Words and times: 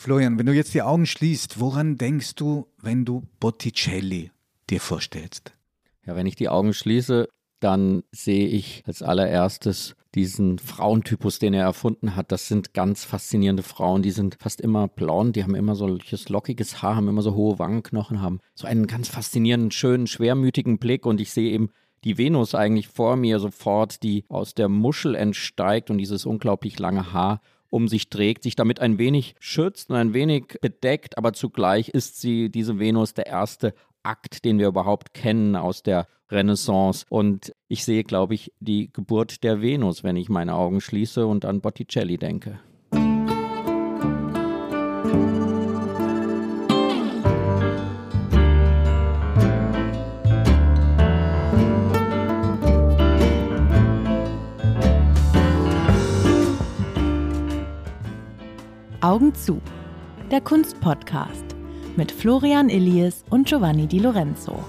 Florian, 0.00 0.38
wenn 0.38 0.46
du 0.46 0.52
jetzt 0.52 0.74
die 0.74 0.82
Augen 0.82 1.06
schließt, 1.06 1.58
woran 1.58 1.98
denkst 1.98 2.36
du, 2.36 2.68
wenn 2.80 3.04
du 3.04 3.24
Botticelli 3.40 4.30
dir 4.70 4.80
vorstellst? 4.80 5.54
Ja, 6.06 6.14
wenn 6.14 6.28
ich 6.28 6.36
die 6.36 6.48
Augen 6.48 6.72
schließe, 6.72 7.28
dann 7.58 8.04
sehe 8.12 8.46
ich 8.46 8.84
als 8.86 9.02
allererstes 9.02 9.96
diesen 10.14 10.60
Frauentypus, 10.60 11.40
den 11.40 11.52
er 11.52 11.64
erfunden 11.64 12.14
hat. 12.14 12.30
Das 12.30 12.46
sind 12.46 12.74
ganz 12.74 13.02
faszinierende 13.04 13.64
Frauen, 13.64 14.02
die 14.02 14.12
sind 14.12 14.36
fast 14.38 14.60
immer 14.60 14.86
blond, 14.86 15.34
die 15.34 15.42
haben 15.42 15.56
immer 15.56 15.74
solches 15.74 16.28
lockiges 16.28 16.80
Haar, 16.80 16.94
haben 16.94 17.08
immer 17.08 17.22
so 17.22 17.34
hohe 17.34 17.58
Wangenknochen, 17.58 18.22
haben 18.22 18.38
so 18.54 18.68
einen 18.68 18.86
ganz 18.86 19.08
faszinierenden, 19.08 19.72
schönen, 19.72 20.06
schwermütigen 20.06 20.78
Blick 20.78 21.06
und 21.06 21.20
ich 21.20 21.32
sehe 21.32 21.50
eben 21.50 21.70
die 22.04 22.18
Venus 22.18 22.54
eigentlich 22.54 22.86
vor 22.86 23.16
mir 23.16 23.40
sofort, 23.40 24.04
die 24.04 24.24
aus 24.28 24.54
der 24.54 24.68
Muschel 24.68 25.16
entsteigt 25.16 25.90
und 25.90 25.98
dieses 25.98 26.24
unglaublich 26.24 26.78
lange 26.78 27.12
Haar 27.12 27.40
um 27.70 27.88
sich 27.88 28.08
trägt, 28.08 28.42
sich 28.42 28.56
damit 28.56 28.80
ein 28.80 28.98
wenig 28.98 29.34
schützt 29.40 29.90
und 29.90 29.96
ein 29.96 30.14
wenig 30.14 30.58
bedeckt, 30.60 31.18
aber 31.18 31.32
zugleich 31.32 31.88
ist 31.88 32.20
sie, 32.20 32.50
diese 32.50 32.78
Venus, 32.78 33.14
der 33.14 33.26
erste 33.26 33.74
Akt, 34.02 34.44
den 34.44 34.58
wir 34.58 34.68
überhaupt 34.68 35.12
kennen 35.14 35.56
aus 35.56 35.82
der 35.82 36.06
Renaissance. 36.30 37.04
Und 37.08 37.54
ich 37.68 37.84
sehe, 37.84 38.04
glaube 38.04 38.34
ich, 38.34 38.52
die 38.60 38.92
Geburt 38.92 39.42
der 39.44 39.60
Venus, 39.60 40.04
wenn 40.04 40.16
ich 40.16 40.28
meine 40.28 40.54
Augen 40.54 40.80
schließe 40.80 41.26
und 41.26 41.44
an 41.44 41.60
Botticelli 41.60 42.18
denke. 42.18 42.60
Augen 59.08 59.34
zu. 59.34 59.62
Der 60.30 60.42
Kunstpodcast 60.42 61.56
mit 61.96 62.12
Florian 62.12 62.68
Illies 62.68 63.24
und 63.30 63.48
Giovanni 63.48 63.86
Di 63.86 64.00
Lorenzo. 64.00 64.62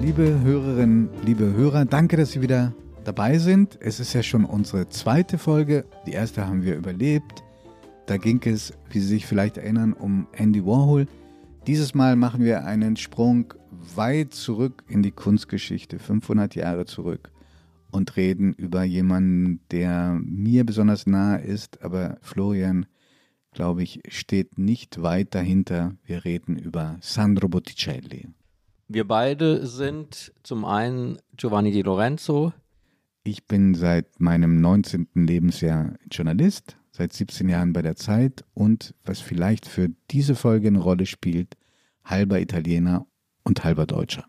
Liebe 0.00 0.38
Hörerinnen, 0.40 1.10
liebe 1.24 1.52
Hörer, 1.52 1.86
danke, 1.86 2.16
dass 2.16 2.30
Sie 2.30 2.40
wieder 2.40 2.72
dabei 3.02 3.38
sind. 3.38 3.76
Es 3.80 3.98
ist 3.98 4.12
ja 4.12 4.22
schon 4.22 4.44
unsere 4.44 4.88
zweite 4.90 5.38
Folge. 5.38 5.86
Die 6.06 6.12
erste 6.12 6.46
haben 6.46 6.62
wir 6.62 6.76
überlebt. 6.76 7.42
Da 8.06 8.16
ging 8.16 8.40
es, 8.44 8.74
wie 8.90 9.00
Sie 9.00 9.08
sich 9.08 9.26
vielleicht 9.26 9.58
erinnern, 9.58 9.92
um 9.92 10.28
Andy 10.30 10.64
Warhol. 10.64 11.08
Dieses 11.68 11.94
Mal 11.94 12.16
machen 12.16 12.42
wir 12.42 12.64
einen 12.64 12.96
Sprung 12.96 13.52
weit 13.94 14.32
zurück 14.32 14.84
in 14.88 15.02
die 15.02 15.10
Kunstgeschichte, 15.10 15.98
500 15.98 16.54
Jahre 16.54 16.86
zurück, 16.86 17.30
und 17.90 18.16
reden 18.16 18.54
über 18.54 18.84
jemanden, 18.84 19.60
der 19.70 20.18
mir 20.24 20.64
besonders 20.64 21.06
nahe 21.06 21.42
ist, 21.42 21.82
aber 21.82 22.16
Florian, 22.22 22.86
glaube 23.52 23.82
ich, 23.82 24.00
steht 24.08 24.56
nicht 24.56 25.02
weit 25.02 25.34
dahinter. 25.34 25.94
Wir 26.04 26.24
reden 26.24 26.56
über 26.56 26.96
Sandro 27.02 27.48
Botticelli. 27.48 28.28
Wir 28.88 29.06
beide 29.06 29.66
sind 29.66 30.32
zum 30.42 30.64
einen 30.64 31.18
Giovanni 31.36 31.70
Di 31.70 31.82
Lorenzo. 31.82 32.54
Ich 33.24 33.46
bin 33.46 33.74
seit 33.74 34.18
meinem 34.18 34.62
19. 34.62 35.08
Lebensjahr 35.12 35.96
Journalist, 36.10 36.78
seit 36.92 37.12
17 37.12 37.46
Jahren 37.50 37.74
bei 37.74 37.82
der 37.82 37.96
Zeit 37.96 38.42
und 38.54 38.94
was 39.04 39.20
vielleicht 39.20 39.66
für 39.66 39.90
diese 40.10 40.34
Folge 40.34 40.68
eine 40.68 40.78
Rolle 40.78 41.04
spielt, 41.04 41.57
halber 42.08 42.40
Italiener 42.40 43.06
und 43.44 43.64
halber 43.64 43.86
Deutscher. 43.86 44.24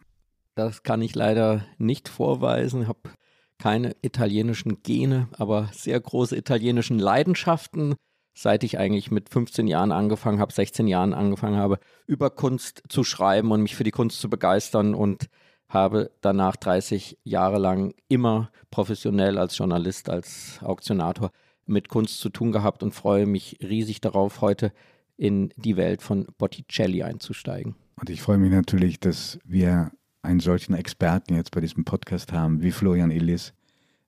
Das 0.56 0.84
kann 0.84 1.02
ich 1.02 1.16
leider 1.16 1.66
nicht 1.78 2.10
vorweisen. 2.10 2.84
Ich 2.84 2.88
habe 2.88 3.10
keine 3.58 3.96
italienischen 4.02 4.84
Gene, 4.84 5.28
aber 5.38 5.70
sehr 5.74 6.00
große 6.00 6.36
italienischen 6.36 7.00
Leidenschaften. 7.00 7.95
Seit 8.34 8.64
ich 8.64 8.78
eigentlich 8.78 9.12
mit 9.12 9.30
15 9.30 9.68
Jahren 9.68 9.92
angefangen 9.92 10.39
habe, 10.39 10.54
16 10.54 10.88
Jahren 10.88 11.14
angefangen 11.14 11.58
habe, 11.58 11.80
über 12.08 12.30
Kunst 12.30 12.84
zu 12.88 13.04
schreiben 13.04 13.52
und 13.52 13.62
mich 13.62 13.76
für 13.76 13.84
die 13.84 13.92
Kunst 13.92 14.22
zu 14.22 14.30
begeistern 14.30 14.95
und 14.95 15.28
habe 15.68 16.12
danach 16.22 16.56
30 16.56 17.18
Jahre 17.23 17.60
lang 17.60 17.94
immer 18.08 18.50
professionell 18.72 19.38
als 19.38 19.58
Journalist, 19.58 20.10
als 20.10 20.60
Auktionator 20.64 21.32
mit 21.66 21.89
Kunst 21.89 22.20
zu 22.20 22.30
tun 22.30 22.52
gehabt 22.52 22.82
und 22.82 22.94
freue 22.94 23.26
mich 23.26 23.58
riesig 23.62 24.02
darauf, 24.02 24.42
heute 24.42 24.72
in 25.20 25.54
die 25.58 25.76
Welt 25.76 26.02
von 26.02 26.26
Botticelli 26.38 27.04
einzusteigen. 27.04 27.76
Und 28.00 28.10
ich 28.10 28.22
freue 28.22 28.38
mich 28.38 28.52
natürlich, 28.52 29.02
dass 29.02 29.38
wir 29.44 29.92
einen 30.22 30.40
solchen 30.40 30.74
Experten 30.74 31.36
jetzt 31.36 31.52
bei 31.52 31.60
diesem 31.60 31.84
Podcast 31.84 32.32
haben 32.32 32.62
wie 32.62 32.72
Florian 32.72 33.12
Illis. 33.12 33.54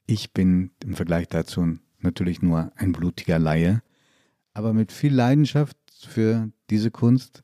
Ich 0.06 0.32
bin 0.32 0.72
im 0.82 0.96
Vergleich 0.96 1.28
dazu 1.28 1.78
natürlich 2.00 2.42
nur 2.42 2.72
ein 2.78 2.94
blutiger 2.94 3.40
Laie, 3.40 3.84
aber 4.54 4.74
mit 4.74 4.94
viel 4.94 5.14
Leidenschaft 5.14 5.78
für 6.08 6.50
diese 6.70 6.92
Kunst 6.92 7.42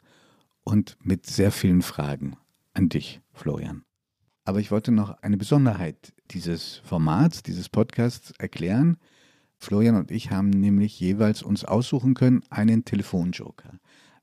und 0.63 0.97
mit 1.03 1.25
sehr 1.25 1.51
vielen 1.51 1.81
Fragen 1.81 2.37
an 2.73 2.87
dich, 2.87 3.19
Florian. 3.33 3.83
Aber 4.45 4.61
ich 4.61 4.71
wollte 4.71 4.93
noch 4.93 5.21
eine 5.21 5.35
Besonderheit 5.35 6.13
dieses 6.31 6.77
Formats, 6.85 7.43
dieses 7.43 7.67
Podcasts 7.67 8.31
erklären. 8.37 8.95
Florian 9.59 9.95
und 9.95 10.11
ich 10.11 10.31
haben 10.31 10.49
nämlich 10.49 10.99
jeweils 10.99 11.41
uns 11.41 11.65
aussuchen 11.65 12.13
können, 12.13 12.43
einen 12.49 12.85
Telefonjoker. 12.85 13.79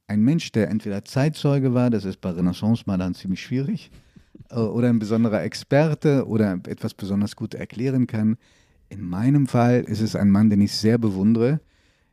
Ein 0.06 0.20
Mensch, 0.20 0.52
der 0.52 0.68
entweder 0.68 1.04
Zeitzeuge 1.04 1.74
war, 1.74 1.90
das 1.90 2.04
ist 2.04 2.20
bei 2.20 2.30
Renaissance 2.30 2.84
mal 2.86 2.98
dann 2.98 3.14
ziemlich 3.14 3.42
schwierig, 3.42 3.90
äh, 4.50 4.56
oder 4.56 4.88
ein 4.88 4.98
besonderer 4.98 5.42
Experte 5.42 6.26
oder 6.26 6.60
etwas 6.66 6.94
besonders 6.94 7.36
gut 7.36 7.54
erklären 7.54 8.06
kann. 8.06 8.36
In 8.88 9.02
meinem 9.02 9.46
Fall 9.46 9.80
ist 9.80 10.00
es 10.00 10.14
ein 10.14 10.30
Mann, 10.30 10.50
den 10.50 10.60
ich 10.60 10.72
sehr 10.72 10.98
bewundere, 10.98 11.60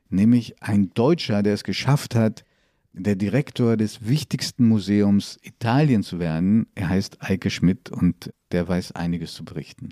nämlich 0.09 0.61
ein 0.61 0.91
Deutscher, 0.93 1.43
der 1.43 1.53
es 1.53 1.63
geschafft 1.63 2.15
hat, 2.15 2.45
der 2.93 3.15
Direktor 3.15 3.77
des 3.77 4.07
wichtigsten 4.07 4.67
Museums 4.67 5.37
Italien 5.43 6.03
zu 6.03 6.19
werden. 6.19 6.67
Er 6.75 6.89
heißt 6.89 7.17
Eike 7.21 7.49
Schmidt 7.49 7.89
und 7.89 8.33
der 8.51 8.67
weiß 8.67 8.93
einiges 8.93 9.33
zu 9.33 9.45
berichten. 9.45 9.89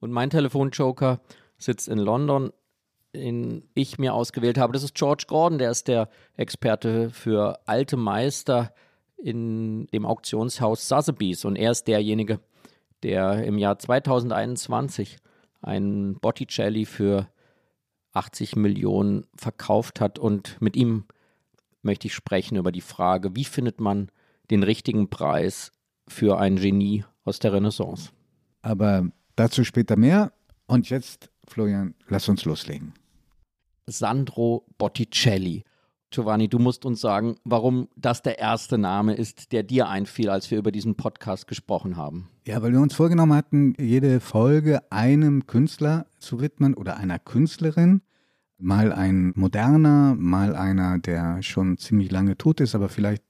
Und 0.00 0.10
mein 0.10 0.28
Telefonjoker 0.28 1.20
sitzt 1.64 1.88
in 1.88 1.98
London, 1.98 2.52
den 3.14 3.68
ich 3.74 3.98
mir 3.98 4.14
ausgewählt 4.14 4.58
habe. 4.58 4.72
Das 4.72 4.82
ist 4.82 4.94
George 4.94 5.24
Gordon, 5.28 5.58
der 5.58 5.70
ist 5.70 5.88
der 5.88 6.08
Experte 6.36 7.10
für 7.10 7.60
alte 7.66 7.96
Meister 7.96 8.72
in 9.16 9.86
dem 9.86 10.04
Auktionshaus 10.04 10.88
Sotheby's 10.88 11.44
und 11.44 11.56
er 11.56 11.70
ist 11.70 11.88
derjenige, 11.88 12.40
der 13.02 13.44
im 13.44 13.58
Jahr 13.58 13.78
2021 13.78 15.18
einen 15.62 16.18
Botticelli 16.20 16.84
für 16.84 17.28
80 18.12 18.56
Millionen 18.56 19.26
verkauft 19.34 20.00
hat 20.00 20.18
und 20.18 20.60
mit 20.60 20.76
ihm 20.76 21.04
möchte 21.82 22.06
ich 22.06 22.14
sprechen 22.14 22.56
über 22.56 22.72
die 22.72 22.80
Frage, 22.80 23.34
wie 23.36 23.44
findet 23.44 23.80
man 23.80 24.10
den 24.50 24.62
richtigen 24.62 25.08
Preis 25.08 25.72
für 26.06 26.38
ein 26.38 26.56
Genie 26.56 27.04
aus 27.24 27.38
der 27.38 27.52
Renaissance. 27.52 28.10
Aber 28.62 29.08
dazu 29.36 29.64
später 29.64 29.96
mehr. 29.96 30.32
Und 30.66 30.88
jetzt 30.90 31.30
Florian, 31.46 31.94
lass 32.08 32.28
uns 32.28 32.44
loslegen. 32.44 32.94
Sandro 33.86 34.66
Botticelli. 34.78 35.64
Giovanni, 36.10 36.48
du 36.48 36.60
musst 36.60 36.84
uns 36.84 37.00
sagen, 37.00 37.34
warum 37.44 37.88
das 37.96 38.22
der 38.22 38.38
erste 38.38 38.78
Name 38.78 39.14
ist, 39.14 39.50
der 39.50 39.64
dir 39.64 39.88
einfiel, 39.88 40.30
als 40.30 40.48
wir 40.50 40.58
über 40.58 40.70
diesen 40.70 40.94
Podcast 40.94 41.48
gesprochen 41.48 41.96
haben. 41.96 42.28
Ja, 42.46 42.62
weil 42.62 42.72
wir 42.72 42.80
uns 42.80 42.94
vorgenommen 42.94 43.34
hatten, 43.34 43.74
jede 43.80 44.20
Folge 44.20 44.80
einem 44.92 45.46
Künstler 45.48 46.06
zu 46.20 46.40
widmen 46.40 46.74
oder 46.74 46.98
einer 46.98 47.18
Künstlerin. 47.18 48.00
Mal 48.58 48.92
ein 48.92 49.32
moderner, 49.34 50.14
mal 50.14 50.54
einer, 50.54 50.98
der 50.98 51.42
schon 51.42 51.78
ziemlich 51.78 52.12
lange 52.12 52.38
tot 52.38 52.60
ist, 52.60 52.76
aber 52.76 52.88
vielleicht 52.88 53.24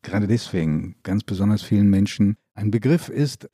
gerade 0.00 0.26
deswegen 0.26 0.96
ganz 1.02 1.24
besonders 1.24 1.62
vielen 1.62 1.90
Menschen 1.90 2.38
ein 2.54 2.70
Begriff 2.70 3.10
ist. 3.10 3.50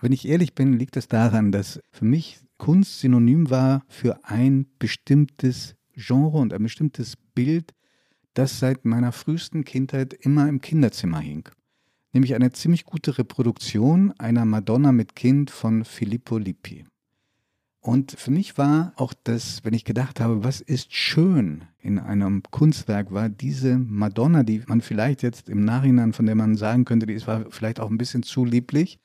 Wenn 0.00 0.12
ich 0.12 0.28
ehrlich 0.28 0.54
bin, 0.54 0.74
liegt 0.74 0.98
es 0.98 1.08
daran, 1.08 1.50
dass 1.50 1.80
für 1.90 2.04
mich 2.04 2.40
Kunst 2.62 3.00
synonym 3.00 3.50
war 3.50 3.84
für 3.88 4.20
ein 4.22 4.66
bestimmtes 4.78 5.74
Genre 5.94 6.38
und 6.38 6.54
ein 6.54 6.62
bestimmtes 6.62 7.16
Bild, 7.16 7.74
das 8.34 8.60
seit 8.60 8.84
meiner 8.84 9.10
frühesten 9.10 9.64
Kindheit 9.64 10.14
immer 10.14 10.48
im 10.48 10.60
Kinderzimmer 10.60 11.18
hing. 11.18 11.48
Nämlich 12.12 12.36
eine 12.36 12.52
ziemlich 12.52 12.84
gute 12.84 13.18
Reproduktion 13.18 14.12
einer 14.12 14.44
Madonna 14.44 14.92
mit 14.92 15.16
Kind 15.16 15.50
von 15.50 15.84
Filippo 15.84 16.38
Lippi. 16.38 16.86
Und 17.80 18.12
für 18.12 18.30
mich 18.30 18.56
war 18.56 18.92
auch 18.94 19.12
das, 19.24 19.64
wenn 19.64 19.74
ich 19.74 19.84
gedacht 19.84 20.20
habe, 20.20 20.44
was 20.44 20.60
ist 20.60 20.94
schön 20.94 21.64
in 21.80 21.98
einem 21.98 22.44
Kunstwerk, 22.52 23.10
war 23.10 23.28
diese 23.28 23.76
Madonna, 23.76 24.44
die 24.44 24.62
man 24.68 24.82
vielleicht 24.82 25.24
jetzt 25.24 25.48
im 25.48 25.64
Nachhinein, 25.64 26.12
von 26.12 26.26
der 26.26 26.36
man 26.36 26.54
sagen 26.54 26.84
könnte, 26.84 27.06
die 27.06 27.26
war 27.26 27.44
vielleicht 27.50 27.80
auch 27.80 27.90
ein 27.90 27.98
bisschen 27.98 28.22
zu 28.22 28.44
lieblich, 28.44 29.00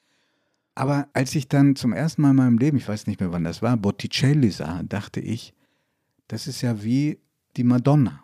aber 0.77 1.07
als 1.13 1.33
ich 1.33 1.47
dann 1.47 1.75
zum 1.75 1.91
ersten 1.91 2.21
Mal 2.21 2.29
in 2.29 2.35
meinem 2.35 2.57
Leben, 2.59 2.77
ich 2.77 2.87
weiß 2.87 3.07
nicht 3.07 3.19
mehr 3.19 3.31
wann 3.31 3.43
das 3.43 3.63
war, 3.63 3.75
Botticelli 3.77 4.51
sah, 4.51 4.83
dachte 4.83 5.19
ich, 5.19 5.55
das 6.27 6.45
ist 6.45 6.61
ja 6.61 6.83
wie 6.83 7.19
die 7.55 7.63
Madonna. 7.63 8.23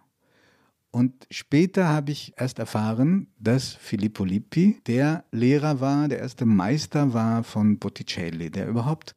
Und 0.92 1.26
später 1.32 1.88
habe 1.88 2.12
ich 2.12 2.34
erst 2.38 2.60
erfahren, 2.60 3.28
dass 3.40 3.74
Filippo 3.74 4.24
Lippi 4.24 4.80
der 4.86 5.26
Lehrer 5.32 5.80
war, 5.80 6.08
der 6.08 6.20
erste 6.20 6.46
Meister 6.46 7.14
war 7.14 7.44
von 7.44 7.80
Botticelli, 7.80 8.52
der 8.52 8.68
überhaupt 8.68 9.16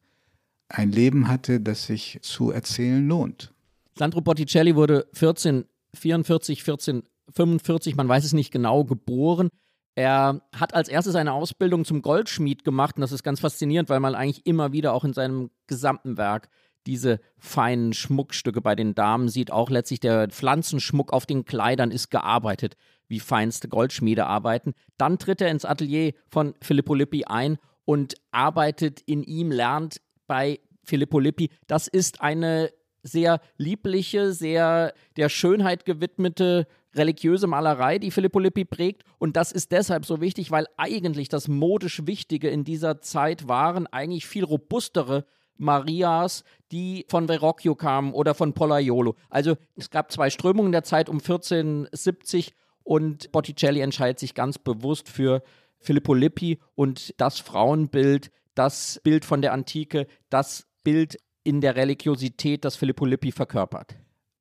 ein 0.69 0.91
Leben 0.91 1.27
hatte, 1.27 1.61
das 1.61 1.85
sich 1.85 2.17
zu 2.23 2.49
erzählen 2.49 3.07
lohnt. 3.07 3.53
Sandro 3.93 4.21
Botticelli 4.21 4.75
wurde 4.75 5.05
1444, 5.13 6.61
1445, 6.61 7.95
man 7.95 8.07
weiß 8.07 8.25
es 8.25 8.33
nicht 8.33 8.51
genau, 8.51 8.83
geboren. 8.83 9.49
Er 9.97 10.41
hat 10.55 10.75
als 10.75 10.89
erstes 10.89 11.15
eine 11.15 11.33
Ausbildung 11.33 11.83
zum 11.83 12.03
Goldschmied 12.03 12.63
gemacht 12.63 12.97
und 12.97 13.01
das 13.01 13.11
ist 13.11 13.23
ganz 13.23 13.39
faszinierend, 13.39 13.89
weil 13.89 13.99
man 13.99 14.13
eigentlich 14.13 14.45
immer 14.45 14.71
wieder 14.71 14.93
auch 14.93 15.03
in 15.03 15.13
seinem 15.13 15.49
gesamten 15.65 16.17
Werk 16.17 16.49
diese 16.85 17.19
feinen 17.39 17.93
Schmuckstücke 17.93 18.61
bei 18.61 18.75
den 18.75 18.93
Damen 18.93 19.27
sieht. 19.27 19.49
Auch 19.51 19.71
letztlich 19.71 19.99
der 19.99 20.27
Pflanzenschmuck 20.29 21.11
auf 21.11 21.25
den 21.25 21.45
Kleidern 21.45 21.89
ist 21.89 22.11
gearbeitet, 22.11 22.77
wie 23.07 23.19
feinste 23.19 23.69
Goldschmiede 23.69 24.27
arbeiten. 24.27 24.75
Dann 24.99 25.17
tritt 25.17 25.41
er 25.41 25.49
ins 25.49 25.65
Atelier 25.65 26.13
von 26.27 26.53
Filippo 26.61 26.93
Lippi 26.93 27.25
ein 27.25 27.57
und 27.83 28.13
arbeitet 28.29 29.01
in 29.01 29.23
ihm, 29.23 29.49
lernt 29.49 29.99
bei 30.27 30.59
Filippo 30.83 31.17
Lippi. 31.17 31.49
Das 31.65 31.87
ist 31.87 32.21
eine 32.21 32.69
sehr 33.01 33.41
liebliche, 33.57 34.31
sehr 34.31 34.93
der 35.15 35.29
Schönheit 35.29 35.85
gewidmete 35.85 36.67
religiöse 36.97 37.47
Malerei, 37.47 37.99
die 37.99 38.11
Filippo 38.11 38.39
Lippi 38.39 38.65
prägt. 38.65 39.03
Und 39.17 39.37
das 39.37 39.51
ist 39.51 39.71
deshalb 39.71 40.05
so 40.05 40.21
wichtig, 40.21 40.51
weil 40.51 40.67
eigentlich 40.77 41.29
das 41.29 41.47
modisch 41.47 42.05
Wichtige 42.05 42.49
in 42.49 42.63
dieser 42.63 43.01
Zeit 43.01 43.47
waren 43.47 43.87
eigentlich 43.87 44.27
viel 44.27 44.43
robustere 44.43 45.25
Marias, 45.57 46.43
die 46.71 47.05
von 47.07 47.27
Verrocchio 47.27 47.75
kamen 47.75 48.13
oder 48.13 48.33
von 48.33 48.53
Pollaiolo. 48.53 49.15
Also 49.29 49.55
es 49.75 49.89
gab 49.89 50.11
zwei 50.11 50.29
Strömungen 50.29 50.71
der 50.71 50.83
Zeit 50.83 51.09
um 51.09 51.17
1470 51.17 52.53
und 52.83 53.31
Botticelli 53.31 53.81
entscheidet 53.81 54.19
sich 54.19 54.33
ganz 54.33 54.57
bewusst 54.57 55.09
für 55.09 55.41
Filippo 55.79 56.13
Lippi 56.13 56.59
und 56.75 57.13
das 57.17 57.39
Frauenbild, 57.39 58.31
das 58.55 58.99
Bild 59.03 59.25
von 59.25 59.41
der 59.41 59.53
Antike, 59.53 60.07
das 60.29 60.67
Bild 60.83 61.17
in 61.43 61.61
der 61.61 61.75
Religiosität, 61.75 62.65
das 62.65 62.75
Filippo 62.75 63.05
Lippi 63.05 63.31
verkörpert. 63.31 63.95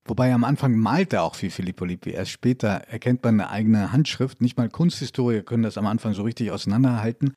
Wobei 0.09 0.33
am 0.33 0.45
Anfang 0.45 0.77
malt 0.77 1.13
er 1.13 1.25
auch 1.25 1.41
wie 1.43 1.51
Filippo 1.51 1.85
Lippi. 1.85 2.11
Erst 2.11 2.31
später 2.31 2.69
erkennt 2.69 3.25
man 3.25 3.41
eine 3.41 3.51
eigene 3.51 3.93
Handschrift. 3.93 4.41
Nicht 4.41 4.57
mal 4.57 4.69
Kunsthistoriker 4.69 5.43
können 5.43 5.65
das 5.65 5.79
am 5.79 5.87
Anfang 5.87 6.15
so 6.15 6.23
richtig 6.23 6.53
auseinanderhalten. 6.53 7.35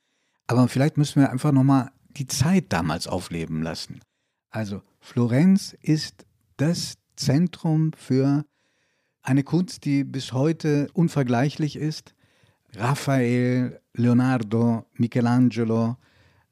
Aber 0.47 0.67
vielleicht 0.67 0.97
müssen 0.97 1.21
wir 1.21 1.31
einfach 1.31 1.51
nochmal 1.51 1.91
die 2.09 2.27
Zeit 2.27 2.65
damals 2.69 3.07
aufleben 3.07 3.61
lassen. 3.61 4.01
Also 4.51 4.81
Florenz 4.99 5.75
ist 5.81 6.25
das 6.57 6.95
Zentrum 7.15 7.91
für 7.93 8.45
eine 9.21 9.43
Kunst, 9.43 9.85
die 9.85 10.03
bis 10.03 10.33
heute 10.33 10.89
unvergleichlich 10.93 11.75
ist. 11.75 12.13
Raphael, 12.75 13.79
Leonardo, 13.93 14.85
Michelangelo, 14.93 15.97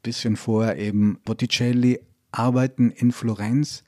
bisschen 0.01 0.35
vorher 0.35 0.77
eben 0.77 1.19
Botticelli 1.25 1.99
arbeiten 2.31 2.91
in 2.91 3.11
Florenz. 3.11 3.83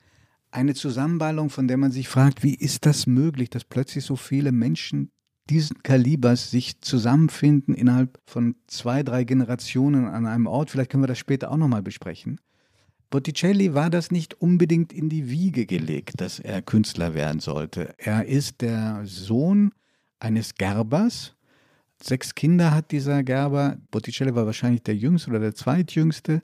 Eine 0.52 0.74
Zusammenballung, 0.74 1.50
von 1.50 1.68
der 1.68 1.78
man 1.78 1.92
sich 1.92 2.08
fragt, 2.08 2.44
wie 2.44 2.56
ist 2.56 2.86
das 2.86 3.06
möglich, 3.06 3.50
dass 3.50 3.64
plötzlich 3.64 4.04
so 4.04 4.16
viele 4.16 4.52
Menschen 4.52 5.12
diesen 5.50 5.82
Kalibers 5.84 6.52
sich 6.52 6.82
zusammenfinden 6.82 7.74
innerhalb 7.74 8.20
von 8.26 8.56
zwei, 8.68 9.04
drei 9.04 9.24
Generationen 9.24 10.06
an 10.06 10.26
einem 10.26 10.48
Ort. 10.48 10.70
Vielleicht 10.70 10.92
können 10.92 11.04
wir 11.04 11.08
das 11.08 11.20
später 11.20 11.52
auch 11.52 11.58
nochmal 11.58 11.82
besprechen. 11.82 12.40
Botticelli 13.10 13.74
war 13.74 13.90
das 13.90 14.12
nicht 14.12 14.36
unbedingt 14.36 14.94
in 14.94 15.10
die 15.10 15.30
Wiege 15.30 15.66
gelegt, 15.66 16.22
dass 16.22 16.40
er 16.40 16.62
Künstler 16.62 17.16
werden 17.16 17.40
sollte. 17.40 17.96
Er 17.98 18.26
ist 18.26 18.62
der 18.62 19.02
Sohn 19.06 19.72
eines 20.20 20.54
Gerbers. 20.54 21.36
Sechs 22.02 22.36
Kinder 22.36 22.72
hat 22.72 22.92
dieser 22.92 23.24
Gerber. 23.24 23.78
Botticelli 23.90 24.36
war 24.36 24.46
wahrscheinlich 24.46 24.84
der 24.84 24.96
jüngste 24.96 25.32
oder 25.32 25.40
der 25.40 25.56
zweitjüngste. 25.56 26.44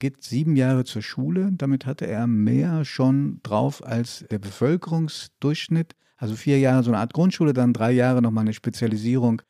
Geht 0.00 0.22
sieben 0.24 0.56
Jahre 0.56 0.84
zur 0.84 1.02
Schule. 1.02 1.50
Damit 1.52 1.84
hatte 1.84 2.06
er 2.06 2.26
mehr 2.26 2.86
schon 2.86 3.40
drauf 3.42 3.84
als 3.84 4.24
der 4.30 4.38
Bevölkerungsdurchschnitt. 4.38 5.94
Also 6.16 6.36
vier 6.36 6.58
Jahre 6.58 6.82
so 6.82 6.90
eine 6.90 6.98
Art 6.98 7.12
Grundschule, 7.12 7.52
dann 7.52 7.74
drei 7.74 7.92
Jahre 7.92 8.22
nochmal 8.22 8.42
eine 8.42 8.54
Spezialisierung, 8.54 9.42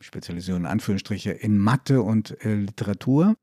Spezialisierung 0.00 0.62
in 0.62 0.66
Anführungsstriche, 0.66 1.32
in 1.32 1.58
Mathe 1.58 2.00
und 2.00 2.44
äh, 2.44 2.54
Literatur 2.54 3.36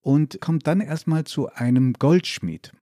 und 0.00 0.40
kommt 0.40 0.66
dann 0.66 0.80
erstmal 0.80 1.24
zu 1.24 1.50
einem 1.52 1.92
Goldschmied. 1.92 2.72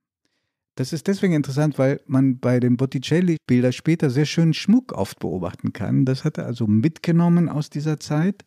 Das 0.77 0.93
ist 0.93 1.09
deswegen 1.09 1.35
interessant, 1.35 1.79
weil 1.79 2.01
man 2.07 2.39
bei 2.39 2.61
den 2.61 2.77
Botticelli-Bildern 2.77 3.73
später 3.73 4.11
sehr 4.11 4.27
schönen 4.27 4.55
Schmuck 4.55 4.93
oft 4.93 5.19
beobachten 5.19 5.73
kann. 5.73 6.05
Das 6.05 6.25
hat 6.25 6.39
er 6.39 6.47
also 6.47 6.69
mitgenommen 6.69 7.49
aus 7.49 7.69
dieser 7.69 7.99
Zeit, 7.99 8.45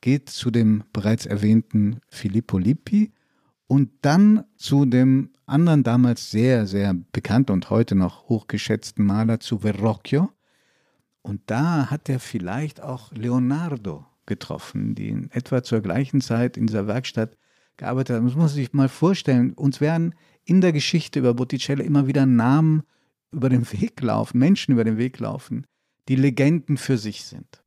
geht 0.00 0.30
zu 0.30 0.50
dem 0.50 0.82
bereits 0.92 1.26
erwähnten 1.26 2.00
Filippo 2.08 2.58
Lippi 2.58 3.12
und 3.66 3.90
dann 4.02 4.44
zu 4.56 4.84
dem 4.84 5.30
anderen 5.46 5.82
damals 5.82 6.30
sehr, 6.30 6.66
sehr 6.66 6.94
bekannten 7.12 7.52
und 7.52 7.70
heute 7.70 7.94
noch 7.94 8.28
hochgeschätzten 8.28 9.04
Maler, 9.04 9.40
zu 9.40 9.58
Verrocchio. 9.58 10.30
Und 11.22 11.42
da 11.46 11.90
hat 11.90 12.08
er 12.08 12.20
vielleicht 12.20 12.82
auch 12.82 13.10
Leonardo 13.12 14.06
getroffen, 14.26 14.94
die 14.94 15.08
in 15.08 15.30
etwa 15.30 15.62
zur 15.62 15.80
gleichen 15.80 16.20
Zeit 16.20 16.56
in 16.56 16.66
dieser 16.66 16.86
Werkstatt 16.86 17.36
gearbeitet 17.76 18.16
haben. 18.16 18.26
Das 18.26 18.34
muss 18.34 18.40
man 18.40 18.48
sich 18.48 18.72
mal 18.72 18.88
vorstellen. 18.88 19.52
Uns 19.54 19.80
werden 19.80 20.14
in 20.44 20.60
der 20.60 20.72
Geschichte 20.72 21.18
über 21.18 21.34
Botticelli 21.34 21.84
immer 21.84 22.06
wieder 22.06 22.26
Namen 22.26 22.82
über 23.32 23.48
den 23.48 23.70
Weg 23.72 24.00
laufen, 24.00 24.38
Menschen 24.38 24.72
über 24.72 24.84
den 24.84 24.96
Weg 24.96 25.18
laufen, 25.18 25.66
die 26.08 26.16
Legenden 26.16 26.76
für 26.76 26.98
sich 26.98 27.24
sind. 27.24 27.64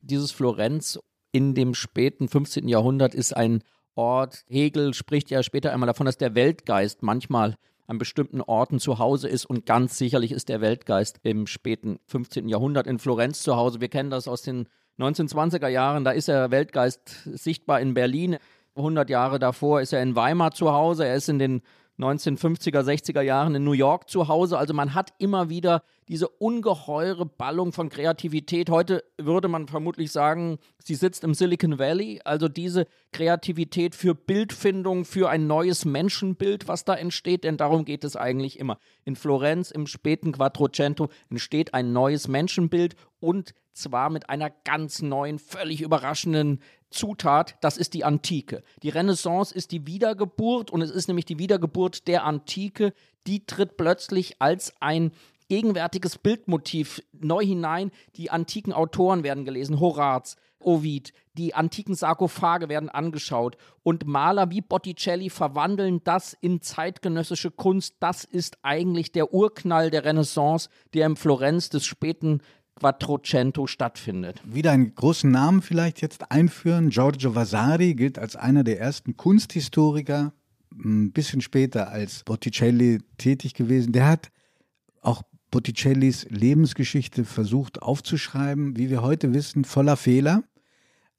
Dieses 0.00 0.32
Florenz 0.32 0.98
in 1.32 1.54
dem 1.54 1.74
späten 1.74 2.28
15. 2.28 2.66
Jahrhundert 2.66 3.14
ist 3.14 3.36
ein 3.36 3.62
Ort. 4.00 4.44
Hegel 4.48 4.94
spricht 4.94 5.30
ja 5.30 5.42
später 5.42 5.72
einmal 5.72 5.86
davon, 5.86 6.06
dass 6.06 6.16
der 6.16 6.34
Weltgeist 6.34 7.02
manchmal 7.02 7.56
an 7.86 7.98
bestimmten 7.98 8.40
Orten 8.40 8.80
zu 8.80 8.98
Hause 8.98 9.28
ist 9.28 9.44
und 9.44 9.66
ganz 9.66 9.98
sicherlich 9.98 10.32
ist 10.32 10.48
der 10.48 10.62
Weltgeist 10.62 11.20
im 11.22 11.46
späten 11.46 11.98
15. 12.06 12.48
Jahrhundert 12.48 12.86
in 12.86 12.98
Florenz 12.98 13.42
zu 13.42 13.56
Hause. 13.56 13.82
Wir 13.82 13.88
kennen 13.88 14.08
das 14.08 14.26
aus 14.26 14.40
den 14.40 14.68
1920er 14.98 15.68
Jahren, 15.68 16.04
da 16.04 16.12
ist 16.12 16.28
der 16.28 16.50
Weltgeist 16.50 17.24
sichtbar 17.24 17.82
in 17.82 17.92
Berlin. 17.92 18.38
100 18.74 19.10
Jahre 19.10 19.38
davor 19.38 19.82
ist 19.82 19.92
er 19.92 20.02
in 20.02 20.16
Weimar 20.16 20.52
zu 20.52 20.72
Hause, 20.72 21.04
er 21.04 21.16
ist 21.16 21.28
in 21.28 21.38
den 21.38 21.60
1950er, 22.02 22.80
60er 22.80 23.20
Jahren 23.20 23.54
in 23.54 23.64
New 23.64 23.72
York 23.72 24.08
zu 24.08 24.28
Hause. 24.28 24.58
Also 24.58 24.74
man 24.74 24.94
hat 24.94 25.12
immer 25.18 25.48
wieder 25.48 25.82
diese 26.08 26.28
ungeheure 26.28 27.26
Ballung 27.26 27.72
von 27.72 27.88
Kreativität. 27.88 28.70
Heute 28.70 29.04
würde 29.16 29.48
man 29.48 29.68
vermutlich 29.68 30.10
sagen, 30.10 30.58
sie 30.82 30.94
sitzt 30.94 31.22
im 31.24 31.34
Silicon 31.34 31.78
Valley. 31.78 32.20
Also 32.24 32.48
diese 32.48 32.86
Kreativität 33.12 33.94
für 33.94 34.14
Bildfindung, 34.14 35.04
für 35.04 35.30
ein 35.30 35.46
neues 35.46 35.84
Menschenbild, 35.84 36.66
was 36.68 36.84
da 36.84 36.94
entsteht. 36.94 37.44
Denn 37.44 37.56
darum 37.56 37.84
geht 37.84 38.04
es 38.04 38.16
eigentlich 38.16 38.58
immer. 38.58 38.78
In 39.04 39.14
Florenz 39.14 39.70
im 39.70 39.86
späten 39.86 40.32
Quattrocento 40.32 41.08
entsteht 41.28 41.74
ein 41.74 41.92
neues 41.92 42.28
Menschenbild 42.28 42.96
und 43.20 43.54
zwar 43.72 44.10
mit 44.10 44.28
einer 44.28 44.50
ganz 44.50 45.02
neuen, 45.02 45.38
völlig 45.38 45.80
überraschenden 45.80 46.60
Zutat, 46.90 47.56
das 47.60 47.76
ist 47.76 47.94
die 47.94 48.04
Antike. 48.04 48.62
Die 48.82 48.88
Renaissance 48.88 49.54
ist 49.54 49.70
die 49.72 49.86
Wiedergeburt 49.86 50.70
und 50.70 50.82
es 50.82 50.90
ist 50.90 51.08
nämlich 51.08 51.24
die 51.24 51.38
Wiedergeburt 51.38 52.08
der 52.08 52.24
Antike, 52.24 52.92
die 53.26 53.46
tritt 53.46 53.76
plötzlich 53.76 54.40
als 54.40 54.74
ein 54.80 55.12
gegenwärtiges 55.48 56.18
Bildmotiv 56.18 57.02
neu 57.12 57.44
hinein. 57.44 57.90
Die 58.16 58.30
antiken 58.30 58.72
Autoren 58.72 59.22
werden 59.22 59.44
gelesen, 59.44 59.80
Horaz, 59.80 60.36
Ovid, 60.60 61.12
die 61.34 61.54
antiken 61.54 61.94
Sarkophage 61.94 62.68
werden 62.68 62.88
angeschaut 62.88 63.56
und 63.82 64.06
Maler 64.06 64.50
wie 64.50 64.60
Botticelli 64.60 65.30
verwandeln 65.30 66.02
das 66.04 66.34
in 66.40 66.60
zeitgenössische 66.60 67.50
Kunst. 67.50 67.96
Das 68.00 68.24
ist 68.24 68.58
eigentlich 68.62 69.10
der 69.12 69.32
Urknall 69.32 69.90
der 69.90 70.04
Renaissance, 70.04 70.68
der 70.92 71.06
im 71.06 71.16
Florenz 71.16 71.70
des 71.70 71.84
späten 71.84 72.42
Quattrocento 72.80 73.66
stattfindet. 73.66 74.40
Wieder 74.44 74.72
einen 74.72 74.94
großen 74.94 75.30
Namen 75.30 75.60
vielleicht 75.60 76.00
jetzt 76.00 76.32
einführen. 76.32 76.88
Giorgio 76.88 77.34
Vasari 77.34 77.94
gilt 77.94 78.18
als 78.18 78.36
einer 78.36 78.64
der 78.64 78.80
ersten 78.80 79.16
Kunsthistoriker, 79.16 80.32
ein 80.72 81.12
bisschen 81.12 81.42
später 81.42 81.90
als 81.90 82.24
Botticelli 82.24 83.00
tätig 83.18 83.54
gewesen. 83.54 83.92
Der 83.92 84.06
hat 84.08 84.30
auch 85.02 85.22
Botticellis 85.50 86.26
Lebensgeschichte 86.30 87.24
versucht 87.24 87.82
aufzuschreiben, 87.82 88.76
wie 88.76 88.88
wir 88.88 89.02
heute 89.02 89.34
wissen, 89.34 89.64
voller 89.64 89.96
Fehler. 89.96 90.42